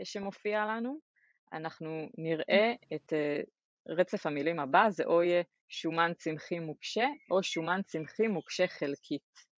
אה, 0.00 0.04
שמופיע 0.04 0.66
לנו, 0.66 1.07
אנחנו 1.52 2.08
נראה 2.18 2.72
את 2.94 3.12
אה, 3.12 3.40
רצף 3.88 4.26
המילים 4.26 4.60
הבא, 4.60 4.86
זה 4.90 5.04
או 5.04 5.22
יהיה 5.22 5.42
שומן 5.68 6.12
צמחי 6.16 6.58
מוקשה, 6.58 7.06
או 7.30 7.42
שומן 7.42 7.80
צמחי 7.84 8.26
מוקשה 8.26 8.66
חלקית. 8.66 9.48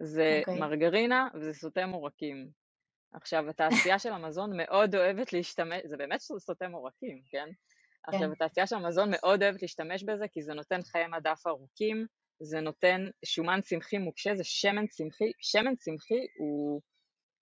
זה 0.00 0.40
אוקיי. 0.40 0.60
מרגרינה 0.60 1.28
וזה 1.34 1.52
סותם 1.52 1.90
עורקים. 1.90 2.50
עכשיו, 3.12 3.50
התעשייה 3.50 3.98
של 3.98 4.12
המזון 4.12 4.50
מאוד 4.56 4.94
אוהבת 4.94 5.32
להשתמש, 5.32 5.80
זה 5.84 5.96
באמת 5.96 6.20
סותם 6.20 6.72
עורקים, 6.72 7.22
כן? 7.30 7.48
כן. 8.10 8.16
עכשיו, 8.16 8.32
התעשייה 8.32 8.66
של 8.66 8.76
המזון 8.76 9.10
מאוד 9.10 9.42
אוהבת 9.42 9.62
להשתמש 9.62 10.04
בזה, 10.04 10.28
כי 10.32 10.42
זה 10.42 10.54
נותן 10.54 10.82
חיי 10.82 11.06
מדף 11.06 11.46
ארוכים, 11.46 12.06
זה 12.42 12.60
נותן 12.60 13.00
שומן 13.24 13.60
צמחי 13.60 13.98
מוקשה, 13.98 14.34
זה 14.34 14.44
שמן 14.44 14.86
צמחי, 14.86 15.32
שמן 15.40 15.76
צמחי 15.76 16.26
הוא, 16.38 16.80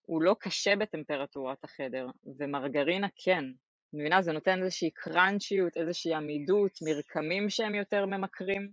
הוא 0.06 0.22
לא 0.22 0.36
קשה 0.40 0.76
בטמפרטורת 0.76 1.64
החדר, 1.64 2.06
ומרגרינה 2.38 3.06
כן. 3.24 3.44
מבינה? 3.92 4.22
זה 4.22 4.32
נותן 4.32 4.62
איזושהי 4.62 4.90
קראנצ'יות, 4.90 5.76
איזושהי 5.76 6.14
עמידות, 6.14 6.72
מרקמים 6.82 7.50
שהם 7.50 7.74
יותר 7.74 8.06
ממכרים, 8.06 8.70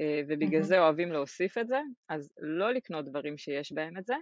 אה, 0.00 0.20
ובגלל. 0.28 0.62
זה 0.62 0.80
אוהבים 0.80 1.12
להוסיף 1.12 1.58
את 1.58 1.68
זה, 1.68 1.80
אז 2.08 2.32
לא 2.38 2.72
לקנות 2.72 3.04
דברים 3.04 3.38
שיש 3.38 3.72
בהם 3.72 3.98
את 3.98 4.06
זה. 4.06 4.14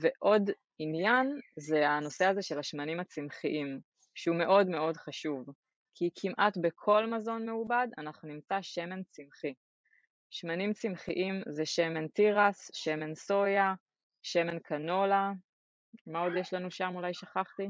ועוד 0.00 0.50
עניין 0.78 1.40
זה 1.56 1.88
הנושא 1.88 2.24
הזה 2.24 2.42
של 2.42 2.58
השמנים 2.58 3.00
הצמחיים, 3.00 3.80
שהוא 4.14 4.36
מאוד 4.36 4.66
מאוד 4.68 4.96
חשוב, 4.96 5.46
כי 5.94 6.10
כמעט 6.20 6.56
בכל 6.60 7.06
מזון 7.06 7.46
מעובד 7.46 7.86
אנחנו 7.98 8.28
נמצא 8.28 8.58
שמן 8.62 9.02
צמחי. 9.02 9.54
שמנים 10.30 10.72
צמחיים 10.72 11.42
זה 11.48 11.66
שמן 11.66 12.08
תירס, 12.08 12.70
שמן 12.74 13.14
סויה, 13.14 13.74
שמן 14.24 14.58
קנולה, 14.58 15.32
מה 16.06 16.20
עוד 16.20 16.32
יש 16.36 16.54
לנו 16.54 16.70
שם 16.70 16.92
אולי 16.94 17.14
שכחתי? 17.14 17.68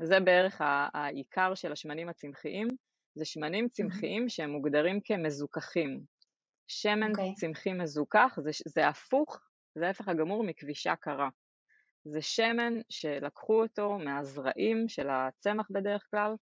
וזה 0.00 0.20
בערך 0.20 0.60
העיקר 0.94 1.54
של 1.54 1.72
השמנים 1.72 2.08
הצמחיים, 2.08 2.68
זה 3.14 3.24
שמנים 3.24 3.68
צמחיים 3.68 4.28
שהם 4.28 4.50
מוגדרים 4.50 5.00
כמזוכחים. 5.04 6.00
שמן 6.68 7.02
okay. 7.02 7.10
אוקיי. 7.10 7.34
צמחי 7.34 7.72
מזוכח 7.72 8.38
זה, 8.42 8.50
זה 8.66 8.88
הפוך, 8.88 9.40
זה 9.74 9.86
ההפך 9.86 10.08
הגמור 10.08 10.44
מכבישה 10.44 10.96
קרה. 10.96 11.28
זה 12.04 12.22
שמן 12.22 12.72
שלקחו 12.90 13.62
אותו 13.62 13.98
מהזרעים 13.98 14.88
של 14.88 15.08
הצמח 15.10 15.66
בדרך 15.70 16.06
כלל 16.10 16.34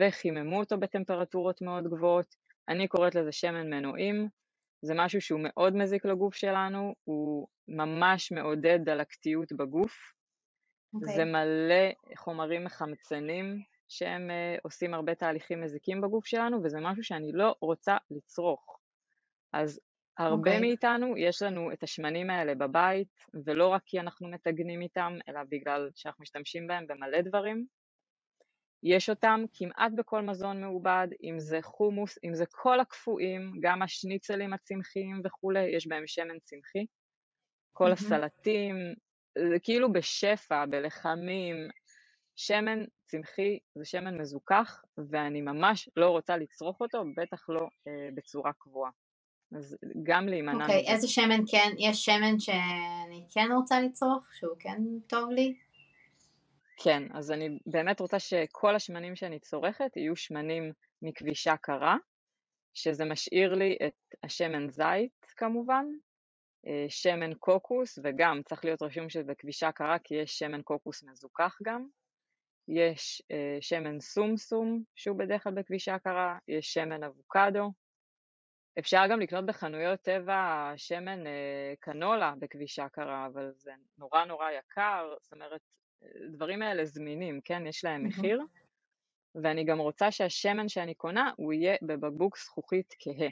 וחיממו 0.00 0.58
אותו 0.58 0.78
בטמפרטורות 0.78 1.62
מאוד 1.62 1.84
גבוהות. 1.84 2.34
אני 2.68 2.88
קוראת 2.88 3.14
לזה 3.14 3.32
שמן 3.32 3.70
מנועים, 3.70 4.28
זה 4.82 4.94
משהו 4.96 5.20
שהוא 5.20 5.40
מאוד 5.42 5.76
מזיק 5.76 6.04
לגוף 6.04 6.34
שלנו, 6.34 6.94
הוא 7.04 7.48
ממש 7.68 8.32
מעודד 8.32 8.78
דלקתיות 8.84 9.52
בגוף, 9.52 9.92
okay. 9.92 10.94
אוקיי. 10.94 11.14
זה 11.16 11.24
מלא 11.24 12.14
חומרים 12.16 12.64
מחמצנים 12.64 13.62
שהם 13.88 14.30
uh, 14.30 14.60
עושים 14.62 14.94
הרבה 14.94 15.14
תהליכים 15.14 15.60
מזיקים 15.60 16.00
בגוף 16.00 16.26
שלנו, 16.26 16.62
וזה 16.64 16.78
משהו 16.80 17.04
שאני 17.04 17.32
לא 17.32 17.54
רוצה 17.60 17.96
לצרוך. 18.10 18.80
אז 19.52 19.80
הרבה 20.18 20.34
okay. 20.34 20.38
אוקיי. 20.38 20.60
מאיתנו, 20.60 21.16
יש 21.16 21.42
לנו 21.42 21.72
את 21.72 21.82
השמנים 21.82 22.30
האלה 22.30 22.54
בבית, 22.54 23.14
ולא 23.44 23.68
רק 23.68 23.82
כי 23.86 24.00
אנחנו 24.00 24.28
מטגנים 24.28 24.80
איתם, 24.80 25.18
אלא 25.28 25.40
בגלל 25.50 25.90
שאנחנו 25.94 26.22
משתמשים 26.22 26.66
בהם 26.66 26.86
במלא 26.86 27.20
דברים. 27.20 27.66
יש 28.82 29.10
אותם 29.10 29.44
כמעט 29.54 29.92
בכל 29.96 30.22
מזון 30.22 30.60
מעובד, 30.60 31.08
אם 31.22 31.40
זה 31.40 31.58
חומוס, 31.62 32.18
אם 32.24 32.34
זה 32.34 32.44
כל 32.50 32.80
הקפואים, 32.80 33.52
גם 33.60 33.82
השניצלים 33.82 34.52
הצמחיים 34.52 35.20
וכולי, 35.24 35.76
יש 35.76 35.86
בהם 35.86 36.06
שמן 36.06 36.38
צמחי. 36.44 36.86
כל 37.72 37.90
mm-hmm. 37.90 37.92
הסלטים, 37.92 38.76
זה 39.38 39.56
כאילו 39.62 39.92
בשפע, 39.92 40.66
בלחמים. 40.66 41.56
שמן 42.36 42.84
צמחי 43.04 43.58
זה 43.74 43.84
שמן 43.84 44.20
מזוכח, 44.20 44.84
ואני 45.10 45.40
ממש 45.40 45.88
לא 45.96 46.10
רוצה 46.10 46.36
לצרוך 46.36 46.80
אותו, 46.80 47.04
בטח 47.16 47.48
לא 47.48 47.68
אה, 47.88 48.08
בצורה 48.14 48.52
קבועה. 48.58 48.90
אז 49.56 49.76
גם 50.02 50.28
להימנע 50.28 50.52
okay, 50.52 50.68
מזה. 50.68 50.78
אוקיי, 50.78 50.94
איזה 50.94 51.08
שמן 51.08 51.40
כן, 51.50 51.72
יש 51.78 52.04
שמן 52.04 52.38
שאני 52.38 53.26
כן 53.34 53.48
רוצה 53.56 53.80
לצרוך, 53.80 54.26
שהוא 54.34 54.56
כן 54.58 54.82
טוב 55.06 55.30
לי? 55.30 55.54
כן, 56.76 57.02
אז 57.14 57.32
אני 57.32 57.58
באמת 57.66 58.00
רוצה 58.00 58.18
שכל 58.18 58.74
השמנים 58.76 59.16
שאני 59.16 59.38
צורכת 59.38 59.96
יהיו 59.96 60.16
שמנים 60.16 60.72
מכבישה 61.02 61.56
קרה, 61.56 61.96
שזה 62.74 63.04
משאיר 63.04 63.54
לי 63.54 63.76
את 63.86 63.94
השמן 64.22 64.68
זית 64.70 65.26
כמובן, 65.36 65.84
אה, 66.66 66.86
שמן 66.88 67.34
קוקוס, 67.34 67.98
וגם 68.04 68.40
צריך 68.42 68.64
להיות 68.64 68.82
רשום 68.82 69.08
שזה 69.08 69.22
בכבישה 69.22 69.72
קרה 69.72 69.98
כי 69.98 70.14
יש 70.14 70.38
שמן 70.38 70.62
קוקוס 70.62 71.02
מזוכח 71.02 71.58
גם, 71.64 71.86
יש 72.68 73.22
אה, 73.30 73.58
שמן 73.60 74.00
סומסום 74.00 74.82
שהוא 74.94 75.18
בדרך 75.18 75.42
כלל 75.42 75.54
בכבישה 75.54 75.98
קרה, 75.98 76.38
יש 76.48 76.72
שמן 76.72 77.04
אבוקדו, 77.04 77.72
אפשר 78.78 79.02
גם 79.10 79.20
לקנות 79.20 79.46
בחנויות 79.46 80.00
טבע 80.00 80.72
שמן 80.76 81.26
אה, 81.26 81.74
קנולה 81.80 82.34
בכבישה 82.38 82.88
קרה, 82.88 83.26
אבל 83.26 83.52
זה 83.56 83.72
נורא 83.98 84.24
נורא 84.24 84.50
יקר, 84.50 85.14
זאת 85.20 85.32
אומרת, 85.32 85.60
הדברים 86.24 86.62
האלה 86.62 86.84
זמינים, 86.84 87.40
כן? 87.44 87.66
יש 87.66 87.84
להם 87.84 88.04
מחיר, 88.04 88.40
ואני 89.34 89.64
גם 89.64 89.78
רוצה 89.78 90.10
שהשמן 90.10 90.68
שאני 90.68 90.94
קונה 90.94 91.30
הוא 91.36 91.52
יהיה 91.52 91.76
בבקבוק 91.82 92.38
זכוכית 92.38 92.94
כהה. 92.98 93.28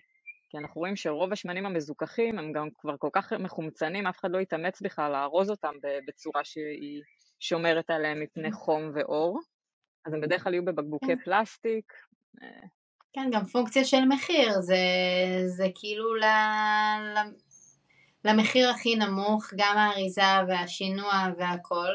כי 0.50 0.58
אנחנו 0.58 0.80
רואים 0.80 0.96
שרוב 0.96 1.32
השמנים 1.32 1.66
המזוכחים 1.66 2.38
הם 2.38 2.52
גם 2.52 2.68
כבר 2.80 2.96
כל 2.98 3.08
כך 3.12 3.32
מחומצנים, 3.32 4.06
אף 4.06 4.18
אחד 4.18 4.30
לא 4.30 4.38
יתאמץ 4.38 4.80
בכלל 4.80 5.12
לארוז 5.12 5.50
אותם 5.50 5.72
בצורה 6.06 6.44
שהיא 6.44 7.02
שומרת 7.40 7.90
עליהם 7.90 8.20
מפני 8.20 8.52
חום 8.52 8.90
ואור, 8.94 9.40
אז 10.06 10.14
הם 10.14 10.20
בדרך 10.20 10.42
כלל 10.42 10.54
יהיו 10.54 10.64
בבקבוקי 10.64 11.06
כן. 11.06 11.24
פלסטיק. 11.24 11.92
אה, 12.42 12.48
כן, 13.12 13.30
גם 13.32 13.44
פונקציה 13.44 13.84
של 13.84 14.04
מחיר, 14.08 14.60
זה, 14.60 14.76
זה 15.46 15.66
כאילו 15.74 16.14
ל, 16.14 16.24
ל, 17.14 17.18
למחיר 18.24 18.70
הכי 18.70 18.96
נמוך, 18.96 19.44
גם 19.56 19.76
האריזה 19.76 20.22
והשינוע 20.48 21.12
והכל, 21.38 21.92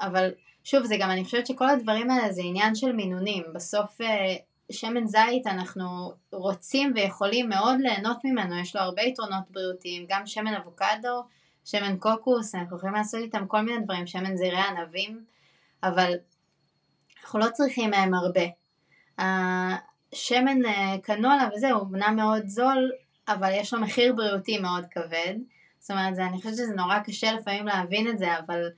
אבל 0.00 0.30
שוב, 0.64 0.84
זה 0.84 0.96
גם, 1.00 1.10
אני 1.10 1.24
חושבת 1.24 1.46
שכל 1.46 1.68
הדברים 1.68 2.10
האלה 2.10 2.32
זה 2.32 2.42
עניין 2.44 2.74
של 2.74 2.92
מינונים, 2.92 3.44
בסוף 3.54 4.00
אה, 4.00 4.36
שמן 4.72 5.06
זית 5.06 5.46
אנחנו 5.46 6.12
רוצים 6.32 6.92
ויכולים 6.94 7.48
מאוד 7.48 7.80
ליהנות 7.80 8.24
ממנו, 8.24 8.58
יש 8.58 8.76
לו 8.76 8.82
הרבה 8.82 9.02
יתרונות 9.02 9.50
בריאותיים, 9.50 10.06
גם 10.08 10.26
שמן 10.26 10.54
אבוקדו, 10.54 11.24
שמן 11.64 11.96
קוקוס, 11.98 12.54
אנחנו 12.54 12.76
יכולים 12.76 12.94
לעשות 12.94 13.20
איתם 13.20 13.46
כל 13.46 13.60
מיני 13.60 13.84
דברים, 13.84 14.06
שמן 14.06 14.36
זרעי 14.36 14.60
ענבים, 14.60 15.24
אבל 15.82 16.12
אנחנו 17.22 17.38
לא 17.38 17.46
צריכים 17.52 17.90
מהם 17.90 18.14
הרבה. 18.14 18.44
השמן 19.18 20.64
אה, 20.64 20.94
קנולה 21.02 21.48
וזה 21.54 21.70
הוא 21.70 21.82
אמנם 21.82 22.16
מאוד 22.16 22.46
זול, 22.46 22.90
אבל 23.28 23.50
יש 23.52 23.74
לו 23.74 23.80
מחיר 23.80 24.12
בריאותי 24.12 24.58
מאוד 24.58 24.86
כבד. 24.90 25.34
זאת 25.78 25.90
אומרת, 25.90 26.14
זה, 26.14 26.26
אני 26.26 26.36
חושבת 26.36 26.52
שזה 26.52 26.74
נורא 26.74 26.98
קשה 26.98 27.32
לפעמים 27.32 27.66
להבין 27.66 28.08
את 28.08 28.18
זה, 28.18 28.38
אבל 28.38 28.68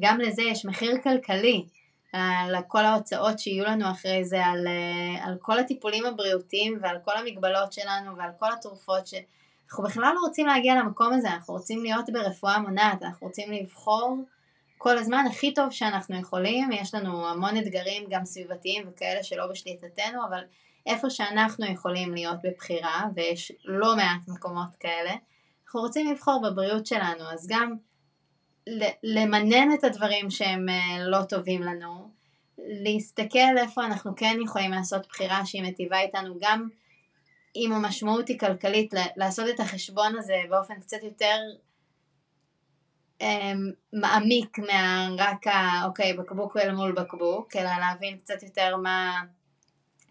גם 0.00 0.20
לזה 0.20 0.42
יש 0.42 0.64
מחיר 0.64 1.00
כלכלי. 1.02 1.64
על 2.12 2.54
כל 2.68 2.84
ההוצאות 2.84 3.38
שיהיו 3.38 3.64
לנו 3.64 3.90
אחרי 3.90 4.24
זה, 4.24 4.46
על, 4.46 4.66
אה, 4.66 5.24
על 5.24 5.36
כל 5.40 5.58
הטיפולים 5.58 6.06
הבריאותיים 6.06 6.78
ועל 6.82 6.98
כל 7.04 7.16
המגבלות 7.16 7.72
שלנו 7.72 8.16
ועל 8.16 8.30
כל 8.38 8.52
התרופות 8.52 9.06
שאנחנו 9.06 9.84
בכלל 9.84 10.12
לא 10.14 10.20
רוצים 10.20 10.46
להגיע 10.46 10.74
למקום 10.74 11.12
הזה, 11.12 11.28
אנחנו 11.28 11.54
רוצים 11.54 11.82
להיות 11.82 12.10
ברפואה 12.12 12.58
מונעת, 12.58 13.02
אנחנו 13.02 13.26
רוצים 13.26 13.52
לבחור 13.52 14.16
כל 14.78 14.98
הזמן 14.98 15.24
הכי 15.30 15.54
טוב 15.54 15.70
שאנחנו 15.70 16.20
יכולים, 16.20 16.72
יש 16.72 16.94
לנו 16.94 17.28
המון 17.28 17.56
אתגרים 17.56 18.04
גם 18.10 18.24
סביבתיים 18.24 18.88
וכאלה 18.88 19.22
שלא 19.22 19.46
בשליטתנו, 19.46 20.26
אבל 20.28 20.40
איפה 20.86 21.10
שאנחנו 21.10 21.66
יכולים 21.66 22.14
להיות 22.14 22.36
בבחירה, 22.42 23.04
ויש 23.14 23.52
לא 23.64 23.96
מעט 23.96 24.28
מקומות 24.28 24.76
כאלה, 24.80 25.12
אנחנו 25.64 25.80
רוצים 25.80 26.12
לבחור 26.12 26.42
בבריאות 26.42 26.86
שלנו, 26.86 27.24
אז 27.32 27.46
גם 27.50 27.76
למנן 29.02 29.72
את 29.74 29.84
הדברים 29.84 30.30
שהם 30.30 30.68
אה, 30.68 30.98
לא 30.98 31.22
טובים 31.22 31.62
לנו, 31.62 32.10
להסתכל 32.58 33.58
איפה 33.58 33.84
אנחנו 33.84 34.16
כן 34.16 34.36
יכולים 34.44 34.70
לעשות 34.70 35.06
בחירה 35.08 35.46
שהיא 35.46 35.62
מטיבה 35.62 36.00
איתנו 36.00 36.34
גם 36.40 36.68
אם 37.56 37.72
המשמעות 37.72 38.28
היא 38.28 38.38
כלכלית, 38.38 38.94
לעשות 39.16 39.48
את 39.48 39.60
החשבון 39.60 40.18
הזה 40.18 40.42
באופן 40.50 40.80
קצת 40.80 41.02
יותר 41.02 41.36
אמ, 43.20 43.70
מעמיק 43.92 44.58
מהרק 44.58 45.46
ה... 45.46 45.84
אוקיי, 45.84 46.16
בקבוק 46.16 46.56
אל 46.56 46.74
מול 46.74 46.92
בקבוק, 46.92 47.56
אלא 47.56 47.70
להבין 47.80 48.18
קצת 48.18 48.42
יותר 48.42 48.76
מה, 48.76 49.20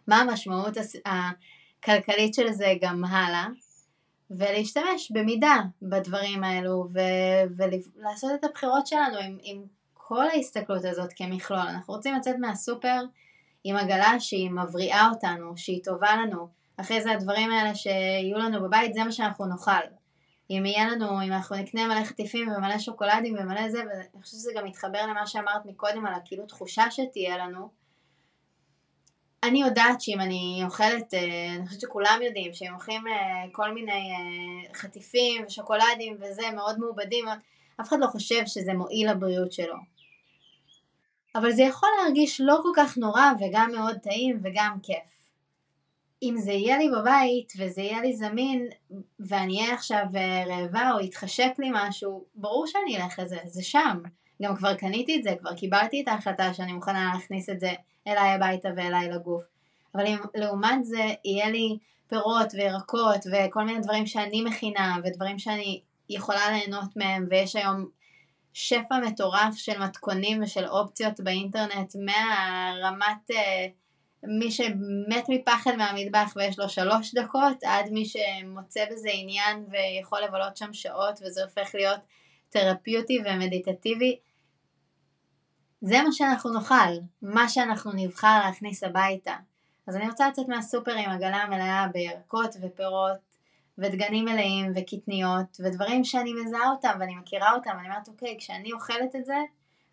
מה 0.08 0.18
המשמעות 0.18 0.74
הכלכלית 1.06 2.34
של 2.34 2.52
זה 2.52 2.74
גם 2.82 3.06
הלאה. 3.06 3.48
ולהשתמש 4.32 5.12
במידה 5.12 5.62
בדברים 5.82 6.44
האלו 6.44 6.88
ו- 6.94 7.56
ולעשות 7.58 8.32
את 8.40 8.44
הבחירות 8.44 8.88
שלנו 8.88 9.18
עם, 9.18 9.38
עם 9.42 9.64
כל 9.94 10.28
ההסתכלות 10.28 10.86
הזאת 10.86 11.14
כמכלול. 11.16 11.60
אנחנו 11.60 11.94
רוצים 11.94 12.16
לצאת 12.16 12.36
מהסופר 12.40 13.02
עם 13.64 13.76
עגלה 13.76 14.20
שהיא 14.20 14.52
מבריאה 14.52 15.10
אותנו, 15.10 15.58
שהיא 15.58 15.84
טובה 15.84 16.16
לנו. 16.16 16.48
אחרי 16.78 17.02
זה 17.02 17.12
הדברים 17.12 17.52
האלה 17.52 17.76
שיהיו 17.76 18.38
לנו 18.38 18.64
בבית 18.64 18.94
זה 18.94 19.04
מה 19.04 19.12
שאנחנו 19.12 19.46
נאכל. 19.46 19.72
אם 20.50 20.66
יהיה 20.66 20.88
לנו, 20.88 21.22
אם 21.22 21.34
אנחנו 21.34 21.56
נקנה 21.56 21.88
מלא 21.88 22.04
חטיפים 22.04 22.50
ומלא 22.52 22.80
שוקולדים 22.80 23.36
ומלא 23.40 23.70
זה, 23.70 23.80
ואני 23.80 24.04
חושבת 24.24 24.26
שזה 24.26 24.52
גם 24.56 24.66
מתחבר 24.66 25.06
למה 25.08 25.28
שאמרת 25.28 25.66
מקודם 25.66 26.06
על 26.06 26.14
הכאילו 26.14 26.46
תחושה 26.46 26.92
שתהיה 26.92 27.38
לנו, 27.38 27.70
אני 29.48 29.62
יודעת 29.62 30.02
שאם 30.02 30.22
אני 30.22 30.62
אוכלת, 30.66 31.14
אה, 31.14 31.56
אני 31.56 31.68
חושבת 31.68 31.82
שכולם 31.82 32.20
יודעים, 32.24 32.54
שהם 32.54 32.74
אוכלים 32.74 33.08
אה, 33.08 33.46
כל 33.52 33.74
מיני 33.74 33.92
אה, 33.92 34.74
חטיפים 34.74 35.44
ושוקולדים 35.48 36.18
וזה, 36.20 36.52
מאוד 36.56 36.80
מעובדים, 36.80 37.26
אף 37.82 37.88
אחד 37.88 37.98
לא 38.00 38.08
חושב 38.08 38.42
שזה 38.46 38.74
מועיל 38.74 39.12
לבריאות 39.12 39.52
שלו. 39.52 39.76
אבל 41.36 41.52
זה 41.52 41.64
יכול 41.64 41.90
להרגיש 42.02 42.42
לא 42.42 42.60
כל 42.64 42.72
כך 42.76 42.98
נורא 42.98 43.32
וגם 43.40 43.72
מאוד 43.72 43.98
טעים 43.98 44.40
וגם 44.44 44.78
כיף. 44.84 45.18
אם 46.24 46.36
זה 46.38 46.52
יהיה 46.52 46.78
לי 46.78 46.90
בבית 46.90 47.54
וזה 47.58 47.82
יהיה 47.82 48.02
לי 48.02 48.16
זמין 48.16 48.68
ואני 49.20 49.62
אהיה 49.62 49.74
עכשיו 49.74 50.04
רעבה 50.46 50.92
או 50.92 51.00
יתחשק 51.00 51.52
לי 51.60 51.70
משהו, 51.74 52.26
ברור 52.36 52.68
שאני 52.68 52.98
אלך 52.98 53.20
לזה, 53.20 53.38
זה 53.46 53.64
שם. 53.64 54.02
גם 54.42 54.56
כבר 54.56 54.76
קניתי 54.76 55.18
את 55.18 55.24
זה, 55.24 55.36
כבר 55.40 55.54
קיבלתי 55.54 56.02
את 56.02 56.08
ההחלטה 56.08 56.54
שאני 56.54 56.74
מוכנה 56.74 57.12
להכניס 57.14 57.50
את 57.50 57.60
זה 57.60 57.74
אליי 58.08 58.30
הביתה 58.30 58.70
ואליי 58.78 59.10
לגוף. 59.10 59.44
אבל 59.96 60.08
אם 60.08 60.18
לעומת 60.36 60.86
זה 60.86 61.06
יהיה 61.26 61.50
לי 61.50 61.78
פירות 62.08 62.54
וירקות 62.54 63.28
וכל 63.32 63.64
מיני 63.64 63.80
דברים 63.80 64.06
שאני 64.06 64.42
מכינה 64.42 64.96
ודברים 65.04 65.40
שאני 65.40 65.82
יכולה 66.10 66.52
ליהנות 66.52 66.96
מהם 66.96 67.28
ויש 67.30 67.56
היום 67.56 67.90
שפע 68.54 69.00
מטורף 69.06 69.56
של 69.56 69.80
מתכונים 69.80 70.44
ושל 70.44 70.66
אופציות 70.66 71.20
באינטרנט 71.20 71.96
מהרמת 71.96 73.32
מי 74.24 74.52
שמת 74.52 75.30
מפחד 75.30 75.72
מהמטבח 75.78 76.34
ויש 76.36 76.60
לו 76.60 76.70
שלוש 76.70 77.16
דקות, 77.16 77.64
עד 77.64 77.90
מי 77.92 78.06
שמוצא 78.06 78.86
בזה 78.92 79.10
עניין 79.14 79.66
ויכול 79.70 80.20
לבלות 80.22 80.58
שם 80.58 80.74
שעות 80.74 81.20
וזה 81.22 81.44
הופך 81.44 81.76
להיות 81.76 82.00
תרפיוטי 82.50 83.18
ומדיטטיבי. 83.26 84.18
זה 85.82 86.02
מה 86.04 86.12
שאנחנו 86.12 86.54
נאכל, 86.54 86.94
מה 87.22 87.50
שאנחנו 87.50 87.92
נבחר 87.96 88.40
להכניס 88.46 88.84
הביתה. 88.84 89.36
אז 89.88 89.96
אני 89.96 90.10
רוצה 90.10 90.30
לצאת 90.30 90.48
מהסופר 90.48 90.92
עם 90.92 91.10
עגלה 91.10 91.46
מלאה 91.50 91.88
בירקות 91.94 92.56
ופירות 92.62 93.18
ודגנים 93.78 94.26
מלאים 94.26 94.72
וקטניות 94.76 95.58
ודברים 95.60 96.04
שאני 96.04 96.34
מזהה 96.34 96.70
אותם 96.70 96.98
ואני 97.00 97.16
מכירה 97.16 97.54
אותם, 97.54 97.72
אני 97.80 97.88
אומרת 97.88 98.08
אוקיי, 98.08 98.36
כשאני 98.40 98.74
אוכלת 98.74 99.16
את 99.16 99.26
זה, 99.26 99.38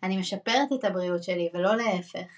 אני 0.03 0.17
משפרת 0.17 0.73
את 0.79 0.83
הבריאות 0.83 1.23
שלי 1.23 1.49
ולא 1.53 1.75
להפך. 1.75 2.31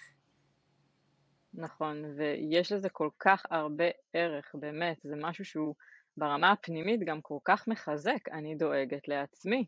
נכון, 1.53 2.03
ויש 2.17 2.71
לזה 2.71 2.89
כל 2.89 3.09
כך 3.19 3.45
הרבה 3.49 3.85
ערך, 4.13 4.51
באמת, 4.53 4.97
זה 5.03 5.15
משהו 5.15 5.45
שהוא 5.45 5.75
ברמה 6.17 6.51
הפנימית 6.51 6.99
גם 7.05 7.21
כל 7.21 7.37
כך 7.43 7.67
מחזק, 7.67 8.29
אני 8.31 8.55
דואגת 8.55 9.07
לעצמי. 9.07 9.65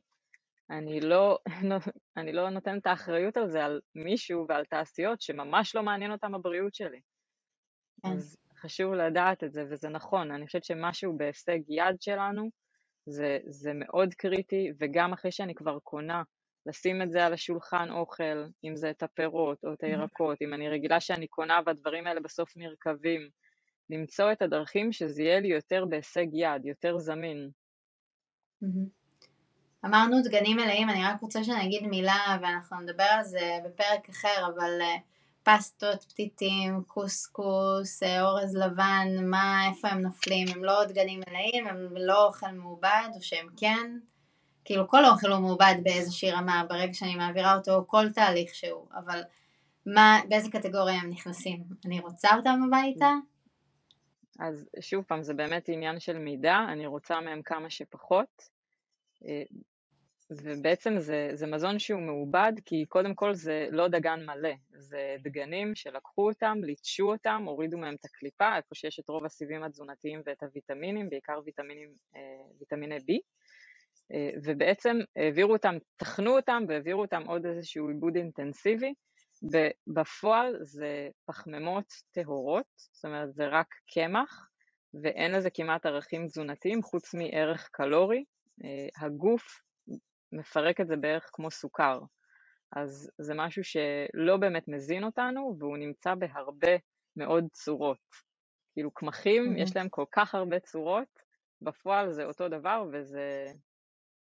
אני 0.72 1.00
לא, 1.00 1.38
אני 2.18 2.34
לא 2.34 2.50
נותנת 2.50 2.82
את 2.82 2.88
האחריות 2.88 3.38
על 3.38 3.50
זה 3.50 3.66
על 3.66 3.82
מישהו 3.96 4.46
ועל 4.50 4.66
תעשיות 4.66 5.22
שממש 5.22 5.76
לא 5.76 5.84
מעניין 5.84 6.12
אותם 6.12 6.36
הבריאות 6.36 6.76
שלי. 6.76 7.00
כן. 8.04 8.10
אז 8.10 8.38
חשוב 8.62 8.94
לדעת 8.94 9.44
את 9.44 9.54
זה, 9.54 9.66
וזה 9.70 9.90
נכון, 9.90 10.32
אני 10.32 10.46
חושבת 10.46 10.64
שמשהו 10.64 11.18
בהישג 11.18 11.60
יד 11.68 12.02
שלנו 12.02 12.50
זה, 13.06 13.38
זה 13.48 13.72
מאוד 13.74 14.14
קריטי, 14.14 14.72
וגם 14.80 15.14
אחרי 15.14 15.32
שאני 15.32 15.56
כבר 15.56 15.80
קונה, 15.80 16.24
לשים 16.66 17.02
את 17.02 17.12
זה 17.12 17.26
על 17.26 17.34
השולחן 17.34 17.92
אוכל, 17.92 18.46
אם 18.64 18.76
זה 18.76 18.90
את 18.90 19.04
הפירות 19.04 19.64
או 19.64 19.74
את 19.74 19.84
הירקות, 19.84 20.42
אם 20.42 20.54
אני 20.54 20.70
רגילה 20.70 21.00
שאני 21.00 21.28
קונה 21.28 21.60
והדברים 21.66 22.08
האלה 22.08 22.20
בסוף 22.20 22.58
נרקבים, 22.58 23.30
למצוא 23.90 24.32
את 24.32 24.42
הדרכים 24.42 24.92
שזה 24.92 25.24
יהיה 25.24 25.40
לי 25.40 25.48
יותר 25.48 25.86
בהישג 25.90 26.28
יד, 26.34 26.66
יותר 26.66 26.98
זמין. 26.98 27.50
אמרנו 29.86 30.22
דגנים 30.24 30.58
מלאים, 30.58 30.90
אני 30.90 31.06
רק 31.06 31.22
רוצה 31.22 31.44
שאני 31.44 31.66
אגיד 31.66 31.88
מילה 31.88 32.38
ואנחנו 32.42 32.80
נדבר 32.80 33.04
על 33.04 33.24
זה 33.24 33.58
בפרק 33.66 34.10
אחר, 34.10 34.48
אבל 34.56 34.82
uh, 34.82 35.00
פסטות, 35.44 36.04
פתיתים, 36.04 36.84
קוסקוס, 36.88 38.04
אה, 38.04 38.22
אורז 38.22 38.56
לבן, 38.56 39.08
מה, 39.30 39.62
איפה 39.70 39.88
הם 39.88 40.02
נופלים, 40.02 40.48
הם 40.56 40.64
לא 40.64 40.86
דגנים 40.86 41.22
מלאים, 41.28 41.68
הם 41.68 41.98
לא 41.98 42.28
אוכל 42.28 42.52
מעובד, 42.52 43.10
או 43.16 43.22
שהם 43.22 43.48
כן, 43.58 43.98
כאילו 44.66 44.88
כל 44.88 45.06
אוכל 45.06 45.32
הוא 45.32 45.40
מעובד 45.40 45.76
באיזושהי 45.84 46.32
רמה, 46.32 46.64
ברגע 46.70 46.94
שאני 46.94 47.16
מעבירה 47.16 47.56
אותו 47.56 47.84
כל 47.88 48.10
תהליך 48.10 48.56
שהוא, 48.56 48.86
אבל 48.94 49.22
מה, 49.86 50.20
באיזה 50.30 50.52
קטגוריה 50.52 50.96
הם 50.96 51.10
נכנסים? 51.10 51.64
אני 51.86 52.00
רוצה 52.00 52.36
אותם 52.36 52.60
הביתה? 52.68 53.12
אז 54.40 54.70
שוב 54.80 55.04
פעם, 55.08 55.24
זה 55.24 55.34
באמת 55.34 55.70
עניין 55.70 56.00
של 56.00 56.18
מידה, 56.18 56.66
אני 56.70 56.88
רוצה 56.88 57.22
מהם 57.22 57.42
כמה 57.42 57.70
שפחות. 57.70 58.50
ובעצם 60.32 61.00
זה, 61.00 61.30
זה 61.34 61.48
מזון 61.48 61.80
שהוא 61.80 62.02
מעובד, 62.02 62.54
כי 62.66 62.86
קודם 62.86 63.16
כל 63.16 63.34
זה 63.34 63.68
לא 63.72 63.88
דגן 63.88 64.26
מלא, 64.26 64.54
זה 64.72 65.16
דגנים 65.24 65.76
שלקחו 65.76 66.30
אותם, 66.30 66.58
ליטשו 66.64 67.12
אותם, 67.12 67.44
הורידו 67.46 67.78
מהם 67.78 67.96
את 67.96 68.06
הקליפה, 68.06 68.58
איפה 68.58 68.76
שיש 68.76 69.00
את 69.00 69.10
רוב 69.10 69.26
הסיבים 69.26 69.64
התזונתיים 69.64 70.22
ואת 70.26 70.44
הוויטמינים, 70.44 71.10
בעיקר 71.10 71.40
ויטמינים, 71.46 71.90
אה, 72.16 72.22
ויטמיני 72.60 72.98
B, 72.98 73.20
אה, 74.14 74.30
ובעצם 74.44 74.98
העבירו 75.16 75.54
אותם, 75.54 75.76
טחנו 75.96 76.36
אותם 76.36 76.64
והעבירו 76.68 77.02
אותם 77.02 77.24
עוד 77.28 77.46
איזשהו 77.46 77.88
עיבוד 77.88 78.16
אינטנסיבי, 78.16 78.94
ובפועל 79.44 80.56
זה 80.62 81.10
פחמימות 81.26 81.94
טהורות, 82.12 82.66
זאת 82.76 83.06
אומרת 83.06 83.34
זה 83.34 83.48
רק 83.48 83.68
קמח, 83.94 84.50
ואין 85.04 85.32
לזה 85.32 85.50
כמעט 85.50 85.86
ערכים 85.86 86.28
תזונתיים 86.28 86.84
חוץ 86.84 87.14
מערך 87.14 87.70
קלורי. 87.72 88.24
אה, 88.64 89.06
הגוף 89.06 89.62
מפרק 90.32 90.82
את 90.82 90.88
זה 90.88 90.96
בערך 90.96 91.30
כמו 91.34 91.52
סוכר. 91.52 92.00
אז 92.72 93.12
זה 93.18 93.34
משהו 93.34 93.64
שלא 93.64 94.38
באמת 94.38 94.68
מזין 94.68 95.04
אותנו, 95.04 95.56
והוא 95.60 95.78
נמצא 95.78 96.16
בהרבה 96.16 96.78
מאוד 97.16 97.48
צורות. 97.52 97.98
כאילו 98.74 98.92
קמחים, 98.92 99.56
mm-hmm. 99.56 99.60
יש 99.60 99.76
להם 99.76 99.90
כל 99.90 100.06
כך 100.12 100.36
הרבה 100.36 100.60
צורות, 100.60 101.20
בפועל 101.62 102.12
זה 102.12 102.26
אותו 102.26 102.50
דבר 102.50 102.84
וזה 102.92 103.46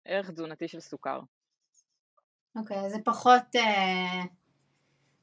ערך 0.04 0.30
תזונתי 0.30 0.68
של 0.68 0.80
סוכר. 0.80 1.20
אוקיי, 2.56 2.86
okay, 2.86 2.88
זה 2.88 2.98
פחות, 3.04 3.56
אה, 3.56 4.22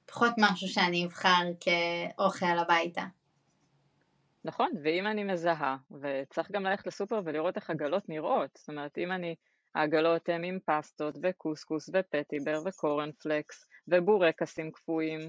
פחות 0.05 0.33
משהו 0.37 0.67
שאני 0.67 1.05
אבחר 1.05 1.43
כאוכל 1.59 2.59
הביתה. 2.59 3.03
נכון, 4.45 4.71
ואם 4.83 5.07
אני 5.07 5.23
מזהה, 5.23 5.77
וצריך 6.01 6.51
גם 6.51 6.63
ללכת 6.63 6.87
לסופר 6.87 7.21
ולראות 7.25 7.55
איך 7.55 7.69
עגלות 7.69 8.09
נראות, 8.09 8.49
זאת 8.57 8.69
אומרת, 8.69 8.97
אם 8.97 9.11
אני 9.11 9.35
העגלות 9.75 10.29
הן 10.29 10.43
עם 10.43 10.59
פסטות 10.65 11.17
וקוסקוס 11.23 11.89
ופטיבר 11.93 12.61
וקורנפלקס 12.65 13.65
ובורקסים 13.87 14.71
קפואים 14.71 15.19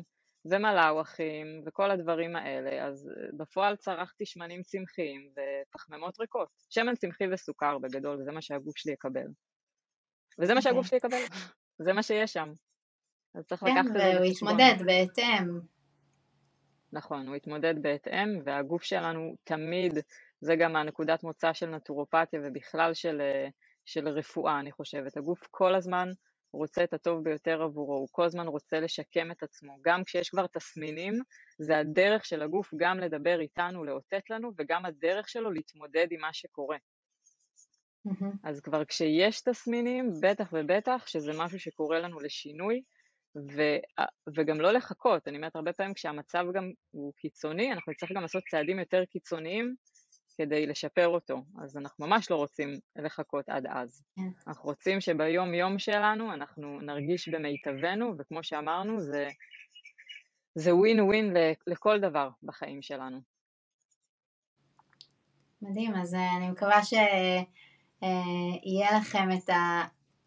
ומלאווחים 0.45 1.63
וכל 1.67 1.91
הדברים 1.91 2.37
האלה, 2.37 2.87
אז 2.87 3.09
אה, 3.09 3.29
בפועל 3.37 3.77
צרכתי 3.77 4.27
שמנים 4.27 4.63
צמחיים 4.63 5.29
ופחמימות 5.33 6.21
ריקות. 6.21 6.49
שמן 6.71 6.95
צמחי 6.95 7.25
וסוכר 7.33 7.79
בגדול, 7.79 8.23
זה 8.25 8.33
מה 8.33 8.43
שהגוף 8.43 8.77
שלי 8.77 8.93
יקבל. 8.93 9.27
וזה 10.39 10.55
מה 10.55 10.63
שהגוף 10.63 10.87
שלי 10.87 10.97
יקבל, 10.97 11.23
זה 11.85 11.93
מה 11.93 12.03
שיש 12.03 12.33
שם. 12.33 12.53
אז 13.35 13.47
צריך 13.47 13.63
לקחת 13.63 13.87
את 13.87 13.93
זה 13.93 13.99
בחשבון. 13.99 14.11
כן, 14.11 14.17
והוא 14.17 14.27
יתמודד 14.27 14.87
בהתאם. 14.87 15.61
נכון, 16.93 17.29
הוא 17.29 17.37
יתמודד 17.37 17.75
בהתאם, 17.83 18.29
והגוף 18.45 18.83
שלנו 18.83 19.37
תמיד, 19.45 19.93
זה 20.41 20.57
גם 20.57 20.77
הנקודת 20.77 21.23
מוצא 21.23 21.53
של 21.53 21.67
נטורופתיה 21.67 22.41
ובכלל 22.45 22.95
של 22.95 23.21
אה, 23.21 23.49
של 23.85 24.09
רפואה, 24.09 24.61
אני 24.61 24.73
חושבת. 24.73 25.17
הגוף 25.17 25.47
כל 25.51 25.75
הזמן 25.75 26.09
רוצה 26.53 26.85
את 26.85 26.93
הטוב 26.93 27.25
ביותר 27.25 27.63
עבורו, 27.63 27.95
הוא 27.95 28.09
כל 28.11 28.25
הזמן 28.25 28.47
רוצה 28.47 28.81
לשקם 28.81 29.31
את 29.31 29.43
עצמו. 29.43 29.77
גם 29.83 30.05
כשיש 30.05 30.29
כבר 30.29 30.47
תסמינים, 30.47 31.15
זה 31.59 31.79
הדרך 31.79 32.25
של 32.25 32.43
הגוף 32.43 32.71
גם 32.77 32.99
לדבר 32.99 33.41
איתנו, 33.41 33.85
לאותת 33.85 34.31
לנו, 34.31 34.51
וגם 34.59 34.85
הדרך 34.85 35.29
שלו 35.29 35.51
להתמודד 35.51 36.07
עם 36.11 36.21
מה 36.21 36.33
שקורה. 36.33 36.77
Mm-hmm. 38.09 38.37
אז 38.45 38.61
כבר 38.61 38.85
כשיש 38.85 39.41
תסמינים, 39.41 40.11
בטח 40.23 40.49
ובטח 40.53 41.07
שזה 41.07 41.33
משהו 41.39 41.59
שקורה 41.59 41.99
לנו 41.99 42.21
לשינוי, 42.21 42.83
ו, 43.37 43.63
וגם 44.37 44.61
לא 44.61 44.73
לחכות. 44.73 45.29
אני 45.29 45.37
אומרת, 45.37 45.57
הרבה 45.57 45.73
פעמים 45.73 45.95
כשהמצב 45.95 46.45
גם 46.55 46.71
הוא 46.91 47.13
קיצוני, 47.17 47.73
אנחנו 47.73 47.93
נצטרך 47.93 48.13
גם 48.13 48.23
לעשות 48.23 48.43
צעדים 48.51 48.79
יותר 48.79 49.05
קיצוניים 49.05 49.75
כדי 50.43 50.67
לשפר 50.67 51.09
אותו, 51.09 51.43
אז 51.63 51.77
אנחנו 51.77 52.07
ממש 52.07 52.31
לא 52.31 52.37
רוצים 52.37 52.79
לחכות 52.97 53.49
עד 53.49 53.67
אז. 53.67 54.03
Yeah. 54.03 54.23
כן. 54.23 54.29
אנחנו 54.47 54.65
רוצים 54.65 55.01
שביום 55.01 55.55
יום 55.55 55.79
שלנו 55.79 56.33
אנחנו 56.33 56.81
נרגיש 56.81 57.29
במיטבנו, 57.29 58.15
וכמו 58.19 58.43
שאמרנו, 58.43 59.01
זה, 59.01 59.29
זה 60.55 60.75
ווין 60.75 61.01
ווין 61.01 61.35
לכל 61.67 62.01
דבר 62.01 62.29
בחיים 62.43 62.83
שלנו. 62.83 63.21
מדהים, 65.63 65.95
אז 65.95 66.15
אה, 66.15 66.37
אני 66.37 66.51
מקווה 66.51 66.85
שיהיה 66.85 67.45
אה, 68.91 68.99
לכם 68.99 69.29
את 69.33 69.51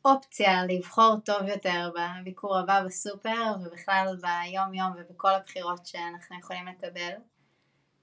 האופציה 0.06 0.66
לבחור 0.66 1.16
טוב 1.26 1.48
יותר 1.48 1.92
בביקור 1.96 2.58
הבא 2.58 2.84
בסופר 2.86 3.54
ובכלל 3.66 4.16
ביום 4.22 4.74
יום 4.74 4.92
ובכל 4.98 5.32
הבחירות 5.32 5.86
שאנחנו 5.86 6.40
יכולים 6.40 6.68
לקבל. 6.68 7.12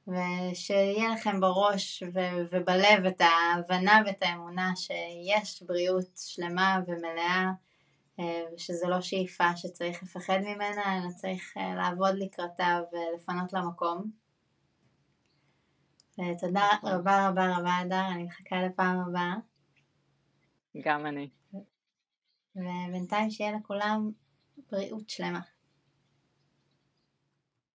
ושיהיה 0.09 1.09
לכם 1.15 1.41
בראש 1.41 2.03
ו- 2.15 2.47
ובלב 2.51 3.07
את 3.09 3.21
ההבנה 3.21 4.03
ואת 4.07 4.23
האמונה 4.23 4.73
שיש 4.77 5.63
בריאות 5.63 6.11
שלמה 6.17 6.81
ומלאה 6.87 7.51
אה, 8.21 8.43
ושזה 8.55 8.87
לא 8.89 9.01
שאיפה 9.01 9.57
שצריך 9.57 10.03
לפחד 10.03 10.39
ממנה, 10.39 10.99
אלא 10.99 11.11
צריך 11.17 11.55
אה, 11.57 11.75
לעבוד 11.75 12.15
לקראתה 12.19 12.81
ולפנות 12.93 13.53
לה 13.53 13.63
מקום. 13.63 14.11
תודה 16.41 16.69
נכון. 16.75 16.91
רבה 16.93 17.29
רבה 17.29 17.57
רבה 17.59 17.83
אדר, 17.83 18.09
אני 18.15 18.25
מחכה 18.25 18.57
לפעם 18.63 19.01
הבאה. 19.01 19.35
גם 20.85 21.07
אני. 21.07 21.31
ובינתיים 22.57 23.31
שיהיה 23.31 23.53
לכולם 23.53 24.11
בריאות 24.71 25.11
שלמה. 25.11 25.41